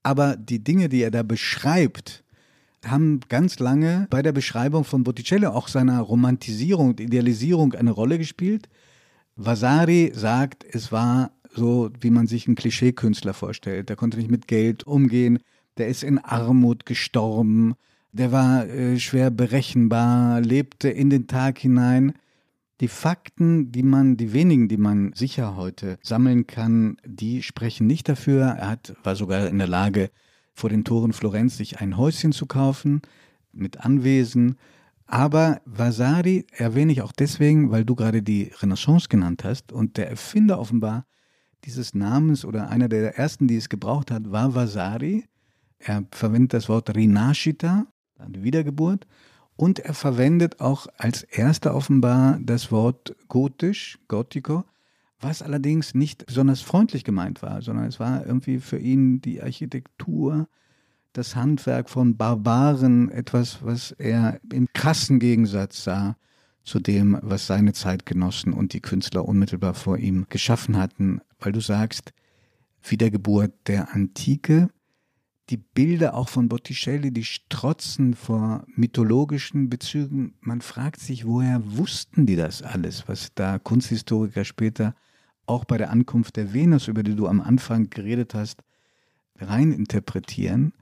Aber 0.03 0.35
die 0.37 0.63
Dinge, 0.63 0.89
die 0.89 1.03
er 1.03 1.11
da 1.11 1.21
beschreibt, 1.21 2.23
haben 2.83 3.19
ganz 3.29 3.59
lange 3.59 4.07
bei 4.09 4.23
der 4.23 4.31
Beschreibung 4.31 4.83
von 4.83 5.03
Botticelli, 5.03 5.45
auch 5.45 5.67
seiner 5.67 5.99
Romantisierung 5.99 6.89
und 6.89 6.99
Idealisierung 6.99 7.73
eine 7.73 7.91
Rolle 7.91 8.17
gespielt. 8.17 8.67
Vasari 9.35 10.11
sagt, 10.13 10.65
es 10.69 10.91
war 10.91 11.31
so 11.53 11.89
wie 11.99 12.09
man 12.09 12.27
sich 12.27 12.47
einen 12.47 12.55
Klischeekünstler 12.55 13.33
vorstellt. 13.33 13.89
Der 13.89 13.95
konnte 13.95 14.17
nicht 14.17 14.31
mit 14.31 14.47
Geld 14.47 14.85
umgehen, 14.85 15.39
der 15.77 15.87
ist 15.87 16.03
in 16.03 16.19
Armut 16.19 16.85
gestorben, 16.85 17.75
der 18.11 18.31
war 18.31 18.67
äh, 18.67 18.99
schwer 18.99 19.31
berechenbar, 19.31 20.41
lebte 20.41 20.89
in 20.89 21.09
den 21.09 21.27
Tag 21.27 21.59
hinein. 21.59 22.13
Die 22.81 22.89
Fakten, 22.89 23.71
die 23.71 23.83
man, 23.83 24.17
die 24.17 24.33
wenigen, 24.33 24.67
die 24.67 24.77
man 24.77 25.13
sicher 25.13 25.55
heute 25.55 25.97
sammeln 26.01 26.47
kann, 26.47 26.97
die 27.05 27.43
sprechen 27.43 27.87
nicht 27.87 28.09
dafür. 28.09 28.43
Er 28.43 28.69
hat, 28.69 28.95
war 29.03 29.15
sogar 29.15 29.47
in 29.47 29.59
der 29.59 29.67
Lage, 29.67 30.09
vor 30.53 30.69
den 30.69 30.83
Toren 30.83 31.13
Florenz 31.13 31.57
sich 31.57 31.79
ein 31.79 31.95
Häuschen 31.95 32.33
zu 32.33 32.47
kaufen 32.47 33.01
mit 33.53 33.79
Anwesen. 33.79 34.57
Aber 35.11 35.59
Vasari 35.65 36.45
erwähne 36.53 36.93
ich 36.93 37.01
auch 37.01 37.11
deswegen, 37.11 37.69
weil 37.69 37.83
du 37.83 37.95
gerade 37.95 38.21
die 38.21 38.49
Renaissance 38.61 39.09
genannt 39.09 39.43
hast 39.43 39.73
und 39.73 39.97
der 39.97 40.09
Erfinder 40.09 40.57
offenbar 40.57 41.05
dieses 41.65 41.93
Namens 41.93 42.45
oder 42.45 42.69
einer 42.69 42.87
der 42.87 43.17
ersten, 43.17 43.45
die 43.49 43.57
es 43.57 43.67
gebraucht 43.67 44.09
hat, 44.09 44.31
war 44.31 44.55
Vasari. 44.55 45.25
Er 45.79 46.05
verwendet 46.11 46.53
das 46.53 46.69
Wort 46.69 46.95
Rinascita, 46.95 47.87
die 48.25 48.43
Wiedergeburt, 48.43 49.05
und 49.57 49.79
er 49.79 49.93
verwendet 49.93 50.61
auch 50.61 50.87
als 50.97 51.23
erster 51.23 51.75
offenbar 51.75 52.39
das 52.41 52.71
Wort 52.71 53.13
gotisch, 53.27 53.99
Gotico, 54.07 54.63
was 55.19 55.41
allerdings 55.41 55.93
nicht 55.93 56.25
besonders 56.25 56.61
freundlich 56.61 57.03
gemeint 57.03 57.41
war, 57.41 57.61
sondern 57.61 57.85
es 57.85 57.99
war 57.99 58.25
irgendwie 58.25 58.59
für 58.59 58.79
ihn 58.79 59.19
die 59.19 59.41
Architektur, 59.41 60.47
das 61.13 61.35
Handwerk 61.35 61.89
von 61.89 62.17
Barbaren, 62.17 63.09
etwas, 63.11 63.63
was 63.63 63.91
er 63.91 64.39
im 64.51 64.67
krassen 64.73 65.19
Gegensatz 65.19 65.83
sah 65.83 66.15
zu 66.63 66.79
dem, 66.79 67.17
was 67.21 67.47
seine 67.47 67.73
Zeitgenossen 67.73 68.53
und 68.53 68.73
die 68.73 68.81
Künstler 68.81 69.27
unmittelbar 69.27 69.73
vor 69.73 69.97
ihm 69.97 70.27
geschaffen 70.29 70.77
hatten, 70.77 71.21
weil 71.39 71.51
du 71.51 71.59
sagst, 71.59 72.13
Wiedergeburt 72.83 73.53
der 73.67 73.93
Antike, 73.93 74.69
die 75.49 75.57
Bilder 75.57 76.13
auch 76.13 76.29
von 76.29 76.47
Botticelli, 76.47 77.11
die 77.11 77.25
strotzen 77.25 78.13
vor 78.13 78.65
mythologischen 78.75 79.69
Bezügen. 79.69 80.35
Man 80.39 80.61
fragt 80.61 80.99
sich, 80.99 81.25
woher 81.25 81.61
wussten 81.77 82.25
die 82.25 82.37
das 82.37 82.63
alles, 82.63 83.07
was 83.07 83.33
da 83.35 83.59
Kunsthistoriker 83.59 84.45
später 84.45 84.95
auch 85.45 85.65
bei 85.65 85.77
der 85.77 85.89
Ankunft 85.89 86.37
der 86.37 86.53
Venus, 86.53 86.87
über 86.87 87.03
die 87.03 87.15
du 87.15 87.27
am 87.27 87.41
Anfang 87.41 87.89
geredet 87.89 88.33
hast, 88.33 88.63
rein 89.39 89.73
interpretieren. 89.73 90.73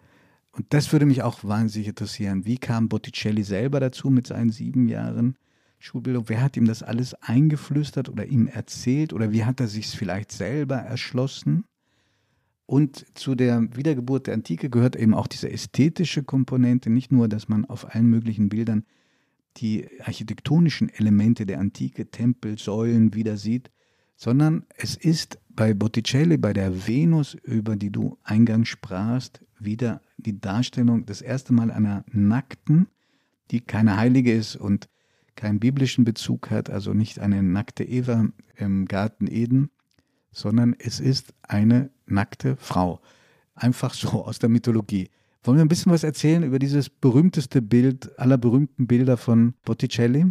Und 0.59 0.73
das 0.73 0.91
würde 0.91 1.05
mich 1.05 1.23
auch 1.23 1.45
wahnsinnig 1.45 1.87
interessieren. 1.87 2.43
Wie 2.43 2.57
kam 2.57 2.89
Botticelli 2.89 3.43
selber 3.43 3.79
dazu 3.79 4.09
mit 4.09 4.27
seinen 4.27 4.49
sieben 4.49 4.89
Jahren 4.89 5.37
Schulbildung? 5.77 6.25
Wer 6.27 6.41
hat 6.41 6.57
ihm 6.57 6.65
das 6.65 6.83
alles 6.83 7.13
eingeflüstert 7.13 8.09
oder 8.09 8.25
ihm 8.25 8.47
erzählt? 8.47 9.13
Oder 9.13 9.31
wie 9.31 9.45
hat 9.45 9.61
er 9.61 9.69
sich 9.69 9.85
es 9.85 9.93
vielleicht 9.93 10.33
selber 10.33 10.75
erschlossen? 10.75 11.63
Und 12.65 13.05
zu 13.17 13.35
der 13.35 13.73
Wiedergeburt 13.73 14.27
der 14.27 14.33
Antike 14.33 14.69
gehört 14.69 14.97
eben 14.97 15.13
auch 15.13 15.27
diese 15.27 15.49
ästhetische 15.49 16.23
Komponente, 16.23 16.89
nicht 16.89 17.09
nur, 17.09 17.29
dass 17.29 17.47
man 17.47 17.63
auf 17.63 17.95
allen 17.95 18.07
möglichen 18.07 18.49
Bildern 18.49 18.83
die 19.55 19.87
architektonischen 20.01 20.89
Elemente 20.89 21.45
der 21.45 21.61
Antike, 21.61 22.11
Tempel, 22.11 22.57
Säulen 22.57 23.13
wieder 23.13 23.37
sieht, 23.37 23.71
sondern 24.17 24.65
es 24.75 24.97
ist 24.97 25.39
bei 25.47 25.73
Botticelli, 25.73 26.35
bei 26.35 26.51
der 26.51 26.85
Venus, 26.85 27.33
über 27.33 27.77
die 27.77 27.91
du 27.91 28.17
eingangs 28.23 28.67
sprachst, 28.67 29.41
wieder 29.59 30.01
die 30.17 30.39
Darstellung 30.39 31.05
das 31.05 31.21
erste 31.21 31.53
Mal 31.53 31.71
einer 31.71 32.03
Nackten, 32.11 32.87
die 33.51 33.61
keine 33.61 33.97
Heilige 33.97 34.33
ist 34.33 34.55
und 34.55 34.89
keinen 35.35 35.59
biblischen 35.59 36.03
Bezug 36.03 36.49
hat, 36.51 36.69
also 36.69 36.93
nicht 36.93 37.19
eine 37.19 37.41
nackte 37.41 37.83
Eva 37.83 38.27
im 38.57 38.85
Garten 38.85 39.27
Eden, 39.27 39.69
sondern 40.31 40.75
es 40.77 40.99
ist 40.99 41.33
eine 41.41 41.89
nackte 42.05 42.57
Frau. 42.57 42.99
Einfach 43.55 43.93
so 43.93 44.25
aus 44.25 44.39
der 44.39 44.49
Mythologie. 44.49 45.09
Wollen 45.43 45.57
wir 45.57 45.65
ein 45.65 45.69
bisschen 45.69 45.91
was 45.91 46.03
erzählen 46.03 46.43
über 46.43 46.59
dieses 46.59 46.89
berühmteste 46.89 47.61
Bild 47.61 48.19
aller 48.19 48.37
berühmten 48.37 48.87
Bilder 48.87 49.15
von 49.15 49.53
Botticelli? 49.63 50.25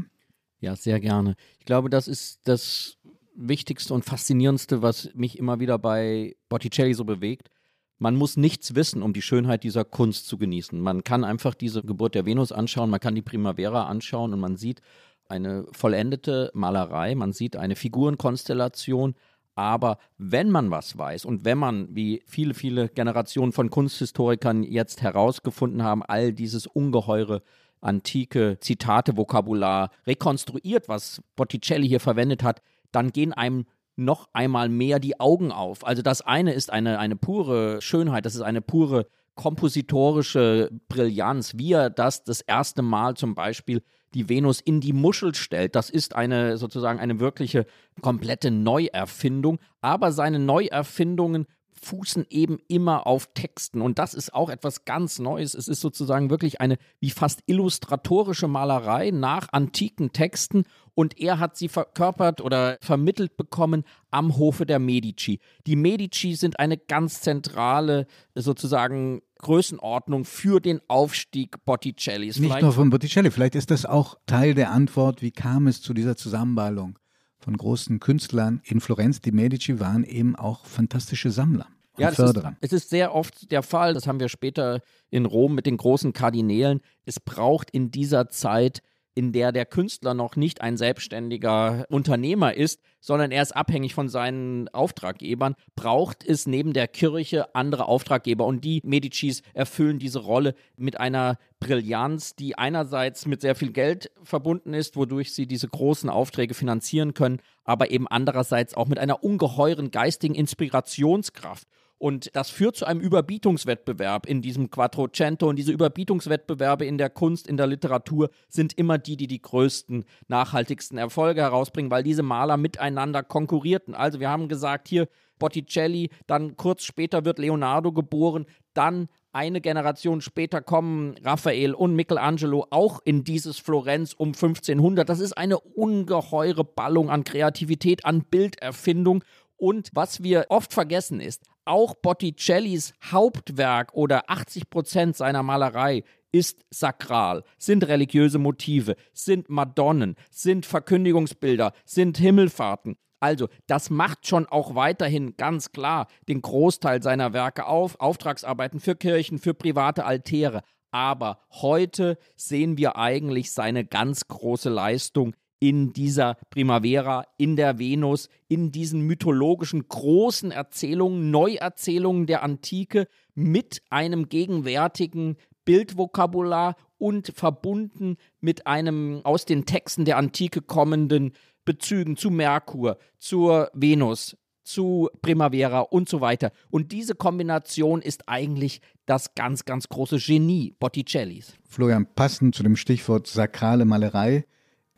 Ja, 0.61 0.77
sehr 0.77 1.01
gerne. 1.01 1.35
Ich 1.59 1.65
glaube, 1.65 1.89
das 1.89 2.09
ist 2.09 2.41
das 2.45 2.99
Wichtigste 3.35 3.95
und 3.95 4.05
Faszinierendste, 4.05 4.83
was 4.83 5.11
mich 5.15 5.39
immer 5.39 5.61
wieder 5.61 5.79
bei 5.79 6.37
Botticelli 6.49 6.93
so 6.93 7.05
bewegt. 7.05 7.51
Man 7.99 8.15
muss 8.15 8.37
nichts 8.37 8.75
wissen, 8.75 9.03
um 9.03 9.13
die 9.13 9.23
Schönheit 9.23 9.65
dieser 9.65 9.85
Kunst 9.85 10.29
zu 10.29 10.39
genießen. 10.39 10.81
Man 10.81 11.03
kann 11.03 11.25
einfach 11.25 11.55
diese 11.55 11.83
Geburt 11.83 12.15
der 12.15 12.27
Venus 12.27 12.53
anschauen, 12.53 12.91
man 12.91 13.01
kann 13.01 13.15
die 13.15 13.23
Primavera 13.23 13.87
anschauen 13.87 14.33
und 14.33 14.41
man 14.41 14.57
sieht 14.57 14.81
eine 15.29 15.67
vollendete 15.73 16.51
Malerei, 16.55 17.15
man 17.15 17.33
sieht 17.33 17.57
eine 17.57 17.77
Figurenkonstellation, 17.77 19.15
aber 19.55 19.99
wenn 20.17 20.51
man 20.51 20.71
was 20.71 20.97
weiß 20.97 21.25
und 21.25 21.45
wenn 21.45 21.59
man, 21.59 21.89
wie 21.95 22.23
viele, 22.27 22.55
viele 22.55 22.89
Generationen 22.89 23.51
von 23.51 23.71
Kunsthistorikern 23.71 24.63
jetzt 24.63 25.03
herausgefunden 25.03 25.83
haben, 25.83 26.05
all 26.05 26.33
dieses 26.33 26.69
ungeheure 26.69 27.43
antike 27.81 28.59
Zitate-Vokabular 28.61 29.91
rekonstruiert, 30.07 30.89
was 30.89 31.23
Botticelli 31.35 31.89
hier 31.89 32.01
verwendet 32.01 32.43
hat, 32.43 32.63
dann 32.93 33.11
gehen 33.11 33.33
einem 33.33 33.67
noch 33.99 34.29
einmal 34.33 34.69
mehr 34.69 34.99
die 34.99 35.21
Augen 35.21 35.53
auf. 35.53 35.87
Also 35.87 36.03
das 36.03 36.23
eine 36.23 36.53
ist 36.53 36.73
eine, 36.73 36.99
eine 36.99 37.17
pure 37.17 37.83
Schönheit, 37.83 38.27
das 38.27 38.35
ist 38.35 38.43
eine 38.43 38.63
pure 38.63 39.07
kompositorische 39.35 40.71
Brillanz, 40.89 41.53
wie 41.57 41.73
er 41.73 41.91
das 41.91 42.25
das 42.25 42.41
erste 42.41 42.83
Mal 42.83 43.15
zum 43.15 43.35
Beispiel 43.35 43.83
die 44.15 44.29
Venus 44.29 44.61
in 44.61 44.81
die 44.81 44.93
Muschel 44.93 45.35
stellt. 45.35 45.77
Das 45.77 45.91
ist 45.91 46.15
eine 46.17 46.57
sozusagen 46.57 46.99
eine 46.99 47.21
wirkliche 47.21 47.67
komplette 48.01 48.51
Neuerfindung. 48.51 49.59
Aber 49.81 50.13
seine 50.13 50.39
Neuerfindungen 50.39 51.47
fußen 51.79 52.27
eben 52.31 52.59
immer 52.69 53.07
auf 53.07 53.31
Texten. 53.35 53.81
Und 53.81 53.99
das 53.99 54.15
ist 54.15 54.35
auch 54.35 54.51
etwas 54.51 54.85
ganz 54.85 55.19
Neues. 55.19 55.55
Es 55.55 55.69
ist 55.69 55.81
sozusagen 55.81 56.31
wirklich 56.31 56.61
eine 56.61 56.77
wie 57.01 57.11
fast 57.11 57.43
illustratorische 57.47 58.49
Malerei 58.49 59.11
nach 59.11 59.49
antiken 59.53 60.13
Texten. 60.13 60.65
Und 60.99 61.21
er 61.21 61.39
hat 61.39 61.57
sie 61.57 61.69
verkörpert 61.69 62.41
oder 62.41 62.77
vermittelt 62.81 63.37
bekommen 63.37 63.85
am 64.11 64.37
Hofe 64.37 64.67
der 64.67 64.81
Medici. 64.81 65.39
Die 65.65 65.77
Medici 65.77 66.35
sind 66.35 66.59
eine 66.59 66.77
ganz 66.77 67.21
zentrale 67.21 68.09
sozusagen 68.35 69.23
Größenordnung 69.39 70.25
für 70.25 70.59
den 70.59 70.81
Aufstieg 70.89 71.65
Botticellis. 71.65 72.41
Nicht 72.41 72.61
nur 72.61 72.73
von 72.73 72.91
Botticelli, 72.91 73.31
vielleicht 73.31 73.55
ist 73.55 73.71
das 73.71 73.87
auch 73.87 74.17
Teil 74.27 74.55
der 74.55 74.73
Antwort, 74.73 75.23
wie 75.23 75.31
kam 75.31 75.69
es 75.69 75.83
zu 75.83 75.95
dieser 75.95 76.17
Zusammenballung 76.17 76.99
von 77.39 77.57
großen 77.57 78.01
Künstlern 78.01 78.61
in 78.65 78.81
Florenz. 78.81 79.21
Die 79.21 79.31
Medici 79.31 79.79
waren 79.79 80.03
eben 80.03 80.35
auch 80.35 80.67
fantastische 80.67 81.31
Sammler. 81.31 81.69
Ja, 81.97 82.09
ist, 82.09 82.19
es 82.61 82.73
ist 82.73 82.91
sehr 82.91 83.15
oft 83.15 83.53
der 83.53 83.63
Fall, 83.63 83.95
das 83.95 84.09
haben 84.09 84.19
wir 84.19 84.29
später 84.29 84.81
in 85.11 85.27
Rom 85.27 85.55
mit 85.55 85.67
den 85.67 85.77
großen 85.77 86.13
Kardinälen. 86.13 86.81
Es 87.05 87.21
braucht 87.21 87.71
in 87.71 87.93
dieser 87.93 88.31
Zeit 88.31 88.83
in 89.19 89.33
der 89.33 89.51
der 89.51 89.67
Künstler 89.67 90.15
noch 90.15 90.37
nicht 90.37 90.61
ein 90.61 90.77
selbstständiger 90.77 91.85
Unternehmer 91.91 92.55
ist, 92.55 92.81
sondern 93.01 93.33
er 93.33 93.43
ist 93.43 93.51
abhängig 93.51 93.93
von 93.93 94.09
seinen 94.09 94.69
Auftraggebern, 94.69 95.57
braucht 95.75 96.25
es 96.25 96.47
neben 96.47 96.73
der 96.73 96.87
Kirche 96.87 97.53
andere 97.53 97.87
Auftraggeber. 97.87 98.47
Und 98.47 98.65
die 98.65 98.81
Medicis 98.85 99.43
erfüllen 99.55 99.99
diese 99.99 100.21
Rolle 100.21 100.55
mit 100.77 101.01
einer 101.01 101.37
Brillanz, 101.59 102.37
die 102.37 102.57
einerseits 102.57 103.27
mit 103.27 103.41
sehr 103.41 103.57
viel 103.57 103.73
Geld 103.73 104.13
verbunden 104.23 104.73
ist, 104.73 104.95
wodurch 104.95 105.35
sie 105.35 105.49
diese 105.49 105.67
großen 105.67 106.09
Aufträge 106.09 106.55
finanzieren 106.55 107.13
können, 107.13 107.41
aber 107.65 107.91
eben 107.91 108.07
andererseits 108.07 108.75
auch 108.75 108.87
mit 108.87 109.01
einer 109.01 109.25
ungeheuren 109.25 109.91
geistigen 109.91 110.37
Inspirationskraft. 110.37 111.67
Und 111.99 112.31
das 112.35 112.51
führt 112.51 112.77
zu 112.77 112.87
einem 112.87 113.01
Überbietungswettbewerb 113.01 114.27
in 114.27 114.41
diesem 114.41 114.71
Quattrocento. 114.71 115.49
Und 115.49 115.57
diese 115.57 115.73
Überbietungswettbewerbe 115.73 116.87
in 116.87 116.97
der 116.97 117.11
Kunst, 117.11 117.49
in 117.49 117.57
der 117.57 117.67
Literatur 117.67 118.31
sind 118.49 118.79
immer 118.79 118.99
die, 118.99 119.17
die 119.17 119.27
die 119.27 119.43
größten, 119.43 120.05
nachhaltigsten 120.29 120.97
Erfolge 120.97 121.41
herausbringen, 121.41 121.91
weil 121.91 122.05
diese 122.05 122.23
Maler 122.23 122.57
miteinander 122.57 123.23
konkurrierten. 123.23 123.95
Also 123.95 124.21
wir 124.21 124.31
haben 124.31 124.49
gesagt, 124.49 124.89
hier 124.89 125.09
Botticelli, 125.39 126.11
dann 126.27 126.57
kurz 126.57 126.85
später 126.85 127.25
wird 127.25 127.39
Leonardo 127.39 127.93
geboren, 127.93 128.47
dann 128.75 129.09
eine 129.33 129.61
Generation 129.61 130.21
später 130.21 130.61
kommen 130.61 131.17
Raphael 131.23 131.75
und 131.75 131.95
Michelangelo 131.95 132.67
auch 132.71 133.01
in 133.05 133.25
dieses 133.25 133.59
Florenz 133.59 134.13
um 134.15 134.29
1500. 134.29 135.09
Das 135.09 135.21
ist 135.21 135.33
eine 135.37 135.59
ungeheure 135.59 136.65
Ballung 136.65 137.11
an 137.11 137.25
Kreativität, 137.25 138.05
an 138.05 138.25
Bilderfindung. 138.25 139.23
Und 139.57 139.91
was 139.93 140.23
wir 140.23 140.47
oft 140.49 140.73
vergessen 140.73 141.21
ist, 141.21 141.45
auch 141.69 141.95
Botticellis 141.95 142.95
Hauptwerk 143.05 143.93
oder 143.95 144.29
80 144.29 144.71
Prozent 144.71 145.17
seiner 145.17 145.43
Malerei 145.43 146.03
ist 146.33 146.65
sakral, 146.71 147.45
sind 147.59 147.87
religiöse 147.87 148.39
Motive, 148.39 148.97
sind 149.13 149.49
Madonnen, 149.49 150.17
sind 150.31 150.67
Verkündigungsbilder, 150.67 151.73
sind 151.85 152.19
Himmelfahrten. 152.19 152.97
Also, 153.21 153.49
das 153.67 153.91
macht 153.91 154.27
schon 154.27 154.47
auch 154.47 154.75
weiterhin 154.75 155.37
ganz 155.37 155.73
klar 155.73 156.07
den 156.29 156.41
Großteil 156.41 157.03
seiner 157.03 157.33
Werke 157.33 157.67
auf, 157.67 157.99
Auftragsarbeiten 157.99 158.81
für 158.81 158.95
Kirchen, 158.95 159.39
für 159.39 159.55
private 159.55 160.05
Altäre. 160.05 160.63
Aber 160.91 161.41
heute 161.51 162.19
sehen 162.37 162.79
wir 162.79 162.97
eigentlich 162.97 163.53
seine 163.53 163.85
ganz 163.85 164.29
große 164.29 164.71
Leistung 164.71 165.35
in 165.61 165.93
dieser 165.93 166.37
Primavera, 166.51 167.25
in 167.37 167.57
der 167.57 167.79
Venus, 167.79 168.29
in 168.49 168.71
diesen 168.73 169.03
mythologischen 169.03 169.89
großen 169.89 170.51
Erzählungen, 170.51 171.31
Neuerzählungen 171.31 172.27
der 172.27 172.43
Antike 172.43 173.09
mit 173.35 173.83
einem 173.91 174.29
gegenwärtigen 174.29 175.37
Bildvokabular 175.65 176.77
und 176.97 177.33
verbunden 177.35 178.17
mit 178.41 178.67
einem 178.67 179.21
aus 179.25 179.45
den 179.45 179.67
Texten 179.67 180.05
der 180.05 180.17
Antike 180.17 180.63
kommenden 180.63 181.33
Bezügen 181.65 182.17
zu 182.17 182.31
Merkur, 182.31 182.99
zur 183.19 183.71
Venus, 183.75 184.37
zu 184.63 185.09
Primavera 185.23 185.81
und 185.81 186.09
so 186.09 186.21
weiter. 186.21 186.53
Und 186.71 186.93
diese 186.93 187.15
Kombination 187.15 188.03
ist 188.03 188.29
eigentlich 188.29 188.81
das 189.07 189.35
ganz, 189.35 189.65
ganz 189.65 189.89
große 189.89 190.19
Genie 190.19 190.75
Botticellis. 190.79 191.55
Florian, 191.69 192.07
passend 192.15 192.55
zu 192.55 192.63
dem 192.63 192.77
Stichwort 192.77 193.27
sakrale 193.27 193.85
Malerei. 193.85 194.45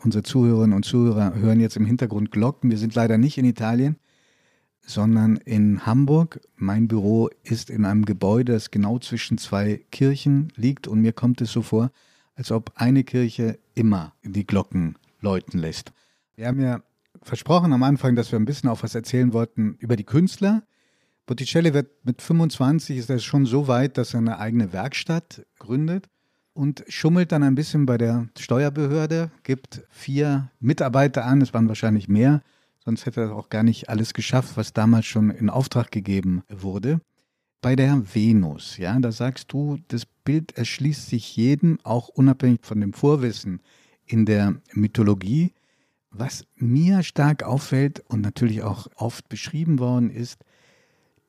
Unsere 0.03 0.23
Zuhörerinnen 0.23 0.75
und 0.75 0.85
Zuhörer 0.85 1.35
hören 1.35 1.61
jetzt 1.61 1.77
im 1.77 1.85
Hintergrund 1.85 2.31
Glocken. 2.31 2.71
Wir 2.71 2.79
sind 2.79 2.95
leider 2.95 3.19
nicht 3.19 3.37
in 3.37 3.45
Italien, 3.45 3.97
sondern 4.81 5.37
in 5.37 5.85
Hamburg. 5.85 6.41
Mein 6.57 6.89
Büro 6.89 7.29
ist 7.43 7.69
in 7.69 7.85
einem 7.85 8.07
Gebäude, 8.07 8.53
das 8.53 8.71
genau 8.71 8.99
zwischen 8.99 9.37
zwei 9.37 9.85
Kirchen 9.91 10.53
liegt 10.57 10.89
und 10.89 11.03
mir 11.03 11.13
kommt 11.13 11.43
es 11.43 11.53
so 11.53 11.61
vor, 11.61 11.91
als 12.35 12.51
ob 12.51 12.73
eine 12.77 13.05
Kirche 13.05 13.59
immer 13.75 14.15
die 14.23 14.47
Glocken 14.47 14.97
läuten 15.21 15.59
lässt. 15.59 15.93
Wir 16.35 16.47
haben 16.47 16.63
ja 16.63 16.83
versprochen 17.23 17.75
am 17.75 17.83
Anfang, 17.83 18.17
dass 18.17 18.33
wir 18.33 18.39
ein 18.39 18.47
bisschen 18.47 18.71
auch 18.71 18.83
was 18.83 18.95
erzählen 18.95 19.35
wollten 19.35 19.77
über 19.81 19.97
die 19.97 20.05
Künstler. 20.05 20.63
Botticelli 21.27 21.75
wird 21.75 22.07
mit 22.07 22.23
25 22.23 22.97
ist 22.97 23.11
er 23.11 23.19
schon 23.19 23.45
so 23.45 23.69
weit, 23.69 23.99
dass 23.99 24.15
er 24.15 24.21
eine 24.21 24.39
eigene 24.39 24.73
Werkstatt 24.73 25.45
gründet 25.59 26.09
und 26.61 26.85
schummelt 26.89 27.33
dann 27.33 27.43
ein 27.43 27.55
bisschen 27.55 27.87
bei 27.87 27.97
der 27.97 28.29
Steuerbehörde, 28.39 29.31
gibt 29.45 29.83
vier 29.89 30.51
Mitarbeiter 30.61 31.25
an, 31.25 31.41
es 31.41 31.55
waren 31.55 31.69
wahrscheinlich 31.69 32.07
mehr, 32.07 32.43
sonst 32.85 33.07
hätte 33.07 33.23
er 33.23 33.35
auch 33.35 33.49
gar 33.49 33.63
nicht 33.63 33.89
alles 33.89 34.13
geschafft, 34.13 34.59
was 34.59 34.75
damals 34.75 35.07
schon 35.07 35.31
in 35.31 35.49
Auftrag 35.49 35.91
gegeben 35.91 36.43
wurde. 36.51 37.01
Bei 37.63 37.77
der 37.77 38.03
Venus, 38.15 38.77
ja, 38.77 38.99
da 39.01 39.11
sagst 39.11 39.51
du, 39.55 39.79
das 39.89 40.05
Bild 40.05 40.53
erschließt 40.59 41.09
sich 41.09 41.35
jedem, 41.35 41.79
auch 41.83 42.09
unabhängig 42.09 42.61
von 42.63 42.79
dem 42.83 42.93
Vorwissen 42.93 43.63
in 44.05 44.27
der 44.27 44.57
Mythologie. 44.75 45.55
Was 46.11 46.45
mir 46.57 47.03
stark 47.03 47.43
auffällt 47.43 48.01
und 48.09 48.21
natürlich 48.21 48.63
auch 48.63 48.87
oft 48.97 49.31
beschrieben 49.31 49.79
worden 49.79 50.11
ist, 50.11 50.45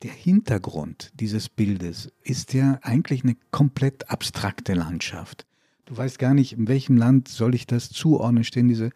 der 0.03 0.11
Hintergrund 0.11 1.11
dieses 1.19 1.49
Bildes 1.49 2.11
ist 2.23 2.53
ja 2.53 2.79
eigentlich 2.81 3.23
eine 3.23 3.35
komplett 3.51 4.09
abstrakte 4.09 4.73
Landschaft. 4.73 5.45
Du 5.85 5.95
weißt 5.95 6.19
gar 6.19 6.33
nicht, 6.33 6.53
in 6.53 6.67
welchem 6.67 6.97
Land 6.97 7.27
soll 7.27 7.53
ich 7.53 7.67
das 7.67 7.89
zuordnen, 7.89 8.43
stehen 8.43 8.67
diese 8.67 8.91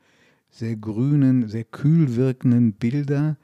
sehr 0.49 0.75
grünen, 0.75 1.47
sehr 1.47 1.65
kühl 1.65 2.15
wirkenden 2.15 2.73
Bilder. 2.73 3.37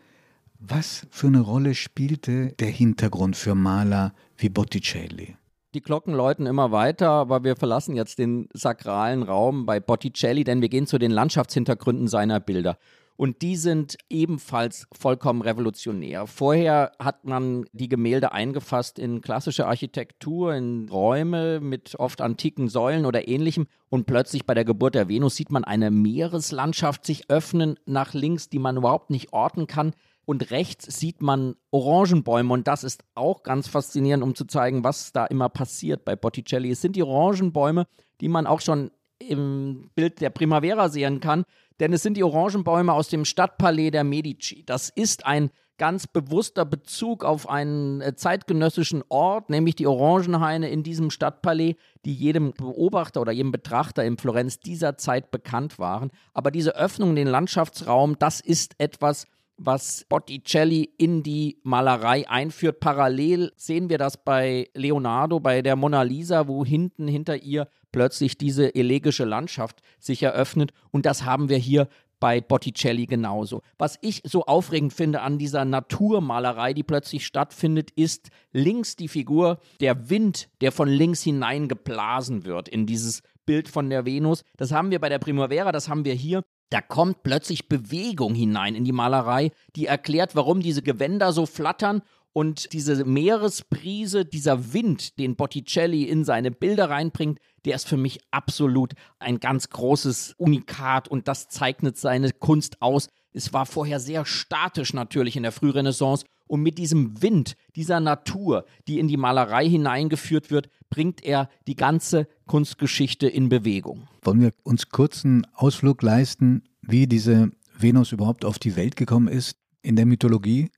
Was 0.60 1.06
für 1.10 1.27
eine 1.27 1.41
Rolle 1.41 1.75
spielte 1.75 2.53
der 2.60 2.70
Hintergrund 2.70 3.36
für 3.36 3.56
Maler 3.56 4.13
wie 4.38 4.50
Botticelli? 4.50 5.36
Die 5.74 5.82
Glocken 5.82 6.13
läuten 6.13 6.48
immer 6.48 6.72
weiter, 6.72 7.10
aber 7.10 7.44
wir 7.44 7.56
verlassen 7.56 7.96
jetzt 7.96 8.20
den 8.20 8.50
sakralen 8.53 9.24
Raum 9.24 9.65
bei 9.65 9.80
Botticelli, 9.80 10.44
denn 10.44 10.62
wir 10.62 10.70
gehen 10.70 10.88
zu 10.88 10.98
den 10.98 11.12
Landschaftshintergründen 11.12 12.08
seiner 12.08 12.39
Bilder. 12.39 12.77
Und 13.21 13.43
die 13.43 13.55
sind 13.55 13.97
ebenfalls 14.09 14.87
vollkommen 14.91 15.43
revolutionär. 15.43 16.25
Vorher 16.25 16.91
hat 16.97 17.23
man 17.23 17.65
die 17.71 17.87
Gemälde 17.87 18.31
eingefasst 18.31 18.97
in 18.97 19.21
klassische 19.21 19.67
Architektur, 19.67 20.55
in 20.55 20.89
Räume 20.89 21.59
mit 21.59 21.93
oft 21.99 22.19
antiken 22.19 22.67
Säulen 22.67 23.05
oder 23.05 23.27
ähnlichem. 23.27 23.67
Und 23.89 24.07
plötzlich 24.07 24.47
bei 24.47 24.55
der 24.55 24.65
Geburt 24.65 24.95
der 24.95 25.07
Venus 25.07 25.35
sieht 25.35 25.51
man 25.51 25.63
eine 25.63 25.91
Meereslandschaft 25.91 27.05
sich 27.05 27.29
öffnen 27.29 27.77
nach 27.85 28.15
links, 28.15 28.49
die 28.49 28.57
man 28.57 28.77
überhaupt 28.77 29.11
nicht 29.11 29.33
orten 29.33 29.67
kann 29.67 29.93
und 30.25 30.49
rechts 30.49 30.85
sieht 30.99 31.21
man 31.21 31.53
Orangenbäume 31.69 32.51
und 32.51 32.67
das 32.67 32.83
ist 32.83 33.03
auch 33.13 33.43
ganz 33.43 33.67
faszinierend, 33.67 34.23
um 34.23 34.33
zu 34.33 34.45
zeigen, 34.45 34.83
was 34.83 35.11
da 35.11 35.27
immer 35.27 35.49
passiert 35.49 36.05
bei 36.05 36.15
Botticelli. 36.15 36.71
Es 36.71 36.81
sind 36.81 36.95
die 36.95 37.03
Orangenbäume, 37.03 37.85
die 38.19 38.29
man 38.29 38.47
auch 38.47 38.61
schon 38.61 38.89
im 39.19 39.91
Bild 39.95 40.21
der 40.21 40.29
Primavera 40.29 40.89
sehen 40.89 41.19
kann, 41.19 41.45
denn 41.81 41.93
es 41.93 42.03
sind 42.03 42.15
die 42.15 42.23
Orangenbäume 42.23 42.93
aus 42.93 43.09
dem 43.09 43.25
Stadtpalais 43.25 43.89
der 43.89 44.03
Medici. 44.03 44.63
Das 44.65 44.89
ist 44.89 45.25
ein 45.25 45.50
ganz 45.79 46.05
bewusster 46.05 46.63
Bezug 46.63 47.25
auf 47.25 47.50
einen 47.50 48.01
äh, 48.01 48.15
zeitgenössischen 48.15 49.03
Ort, 49.09 49.50
nämlich 49.50 49.73
die 49.75 49.88
Orangenhaine 49.88 50.69
in 50.69 50.83
diesem 50.83 51.09
Stadtpalais, 51.09 51.73
die 52.05 52.13
jedem 52.13 52.53
Beobachter 52.53 53.19
oder 53.19 53.31
jedem 53.31 53.51
Betrachter 53.51 54.05
in 54.05 54.17
Florenz 54.17 54.60
dieser 54.60 54.99
Zeit 54.99 55.32
bekannt 55.32 55.79
waren. 55.79 56.12
Aber 56.36 56.51
diese 56.51 56.75
Öffnung 56.75 57.10
in 57.10 57.15
den 57.15 57.27
Landschaftsraum, 57.27 58.19
das 58.19 58.41
ist 58.41 58.75
etwas, 58.77 59.25
was 59.58 60.06
Botticelli 60.08 60.88
in 60.99 61.23
die 61.23 61.58
Malerei 61.63 62.29
einführt. 62.29 62.79
Parallel 62.79 63.51
sehen 63.56 63.89
wir 63.89 63.97
das 63.97 64.23
bei 64.23 64.69
Leonardo, 64.75 65.39
bei 65.39 65.63
der 65.63 65.75
Mona 65.75 66.03
Lisa, 66.03 66.47
wo 66.47 66.63
hinten 66.63 67.08
hinter 67.08 67.41
ihr 67.41 67.67
plötzlich 67.91 68.38
diese 68.38 68.75
elegische 68.75 69.25
Landschaft 69.25 69.82
sich 69.99 70.23
eröffnet. 70.23 70.71
Und 70.91 71.06
das 71.06 71.23
haben 71.23 71.49
wir 71.49 71.58
hier 71.58 71.88
bei 72.21 72.39
Botticelli 72.39 73.08
genauso. 73.08 73.62
Was 73.77 73.97
ich 74.01 74.21
so 74.23 74.45
aufregend 74.45 74.93
finde 74.93 75.21
an 75.21 75.38
dieser 75.38 75.65
Naturmalerei, 75.65 76.73
die 76.73 76.84
plötzlich 76.84 77.25
stattfindet, 77.25 77.91
ist 77.91 78.30
links 78.54 78.95
die 78.95 79.08
Figur, 79.08 79.60
der 79.82 80.10
Wind, 80.10 80.47
der 80.62 80.71
von 80.71 80.88
links 80.88 81.23
hineingeblasen 81.23 82.45
wird 82.45 82.69
in 82.69 82.86
dieses 82.86 83.23
Bild 83.45 83.67
von 83.67 83.89
der 83.89 84.06
Venus. 84.06 84.43
Das 84.56 84.71
haben 84.71 84.91
wir 84.91 84.99
bei 84.99 85.10
der 85.10 85.19
Primavera, 85.19 85.71
das 85.71 85.89
haben 85.89 86.06
wir 86.06 86.13
hier. 86.13 86.43
Da 86.69 86.80
kommt 86.80 87.23
plötzlich 87.23 87.67
Bewegung 87.67 88.34
hinein 88.34 88.75
in 88.75 88.86
die 88.86 88.93
Malerei, 88.93 89.51
die 89.75 89.88
erklärt, 89.88 90.36
warum 90.36 90.62
diese 90.62 90.82
Gewänder 90.82 91.34
so 91.34 91.45
flattern 91.45 92.01
und 92.34 92.74
diese 92.74 93.04
Meeresbrise, 93.06 94.26
dieser 94.26 94.74
Wind, 94.74 95.20
den 95.20 95.36
Botticelli 95.36 96.04
in 96.04 96.24
seine 96.24 96.52
Bilder 96.52 96.89
reinbringt, 96.89 97.39
der 97.65 97.76
ist 97.76 97.88
für 97.88 97.98
mich 97.98 98.20
absolut 98.32 98.94
ein 99.20 99.39
ganz 99.39 99.70
großes 99.70 100.36
Unikat 100.38 101.08
und 101.08 101.28
das 101.28 101.50
zeichnet 101.50 101.98
seine 101.98 102.32
Kunst 102.32 102.82
aus. 102.82 103.08
Es 103.34 103.54
war 103.54 103.65
vorher 103.65 104.00
sehr 104.00 104.26
statisch 104.26 104.94
natürlich 104.94 105.36
in 105.36 105.44
der 105.44 105.52
Frührenaissance 105.52 106.26
und 106.48 106.63
mit 106.63 106.78
diesem 106.78 107.22
Wind, 107.22 107.56
dieser 107.78 108.02
Natur, 108.02 108.65
die 108.88 109.00
in 109.00 109.08
die 109.08 109.15
Malerei 109.15 109.70
hineingeführt 109.70 110.52
wird, 110.52 110.70
bringt 110.89 111.24
er 111.24 111.50
die 111.65 111.76
ganze 111.76 112.28
Kunstgeschichte 112.46 113.28
in 113.28 113.48
Bewegung. 113.48 114.10
Wollen 114.22 114.41
wir 114.41 114.54
uns 114.63 114.89
kurz 114.89 115.24
einen 115.24 115.46
Ausflug 115.54 116.02
leisten, 116.02 116.63
wie 116.82 117.08
diese 117.08 117.52
Venus 117.78 118.12
überhaupt 118.12 118.44
auf 118.44 118.60
die 118.60 118.76
Welt 118.76 118.98
gekommen 118.98 119.30
ist 119.30 119.56
in 119.82 119.96
der 119.96 120.06
Mythologie? 120.06 120.70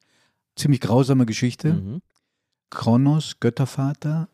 Ziemlich 0.56 0.82
grausame 0.82 1.26
Geschichte. 1.26 1.74
Mhm. 1.74 2.02
Kronos, 2.70 3.40
Göttervater, 3.40 4.30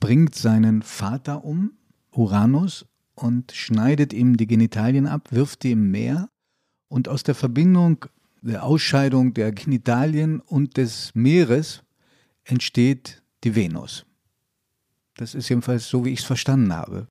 bringt 0.00 0.34
seinen 0.34 0.82
Vater 0.82 1.44
um, 1.44 1.72
Uranus, 2.10 2.86
und 3.14 3.52
schneidet 3.52 4.12
ihm 4.12 4.36
die 4.36 4.46
Genitalien 4.46 5.06
ab, 5.06 5.28
wirft 5.30 5.62
die 5.62 5.72
im 5.72 5.90
Meer. 5.90 6.28
Und 6.88 7.08
aus 7.08 7.22
der 7.22 7.34
Verbindung 7.34 8.06
der 8.42 8.64
Ausscheidung 8.64 9.34
der 9.34 9.52
Genitalien 9.52 10.40
und 10.40 10.76
des 10.76 11.14
Meeres 11.14 11.82
entsteht 12.44 13.22
die 13.44 13.54
Venus. 13.54 14.04
Das 15.16 15.34
ist 15.34 15.48
jedenfalls 15.48 15.88
so, 15.88 16.04
wie 16.04 16.10
ich 16.10 16.20
es 16.20 16.24
verstanden 16.24 16.72
habe. 16.72 17.06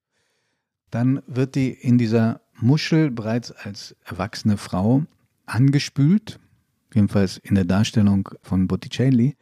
Dann 0.90 1.24
wird 1.26 1.56
die 1.56 1.70
in 1.70 1.98
dieser 1.98 2.42
Muschel 2.60 3.12
bereits 3.12 3.52
als 3.52 3.96
erwachsene 4.04 4.58
Frau 4.58 5.06
angespült, 5.46 6.40
jedenfalls 6.93 7.38
in 7.38 7.56
der 7.56 7.65
Darstellung 7.65 8.30
von 8.41 8.67
Botticelli. 8.67 9.36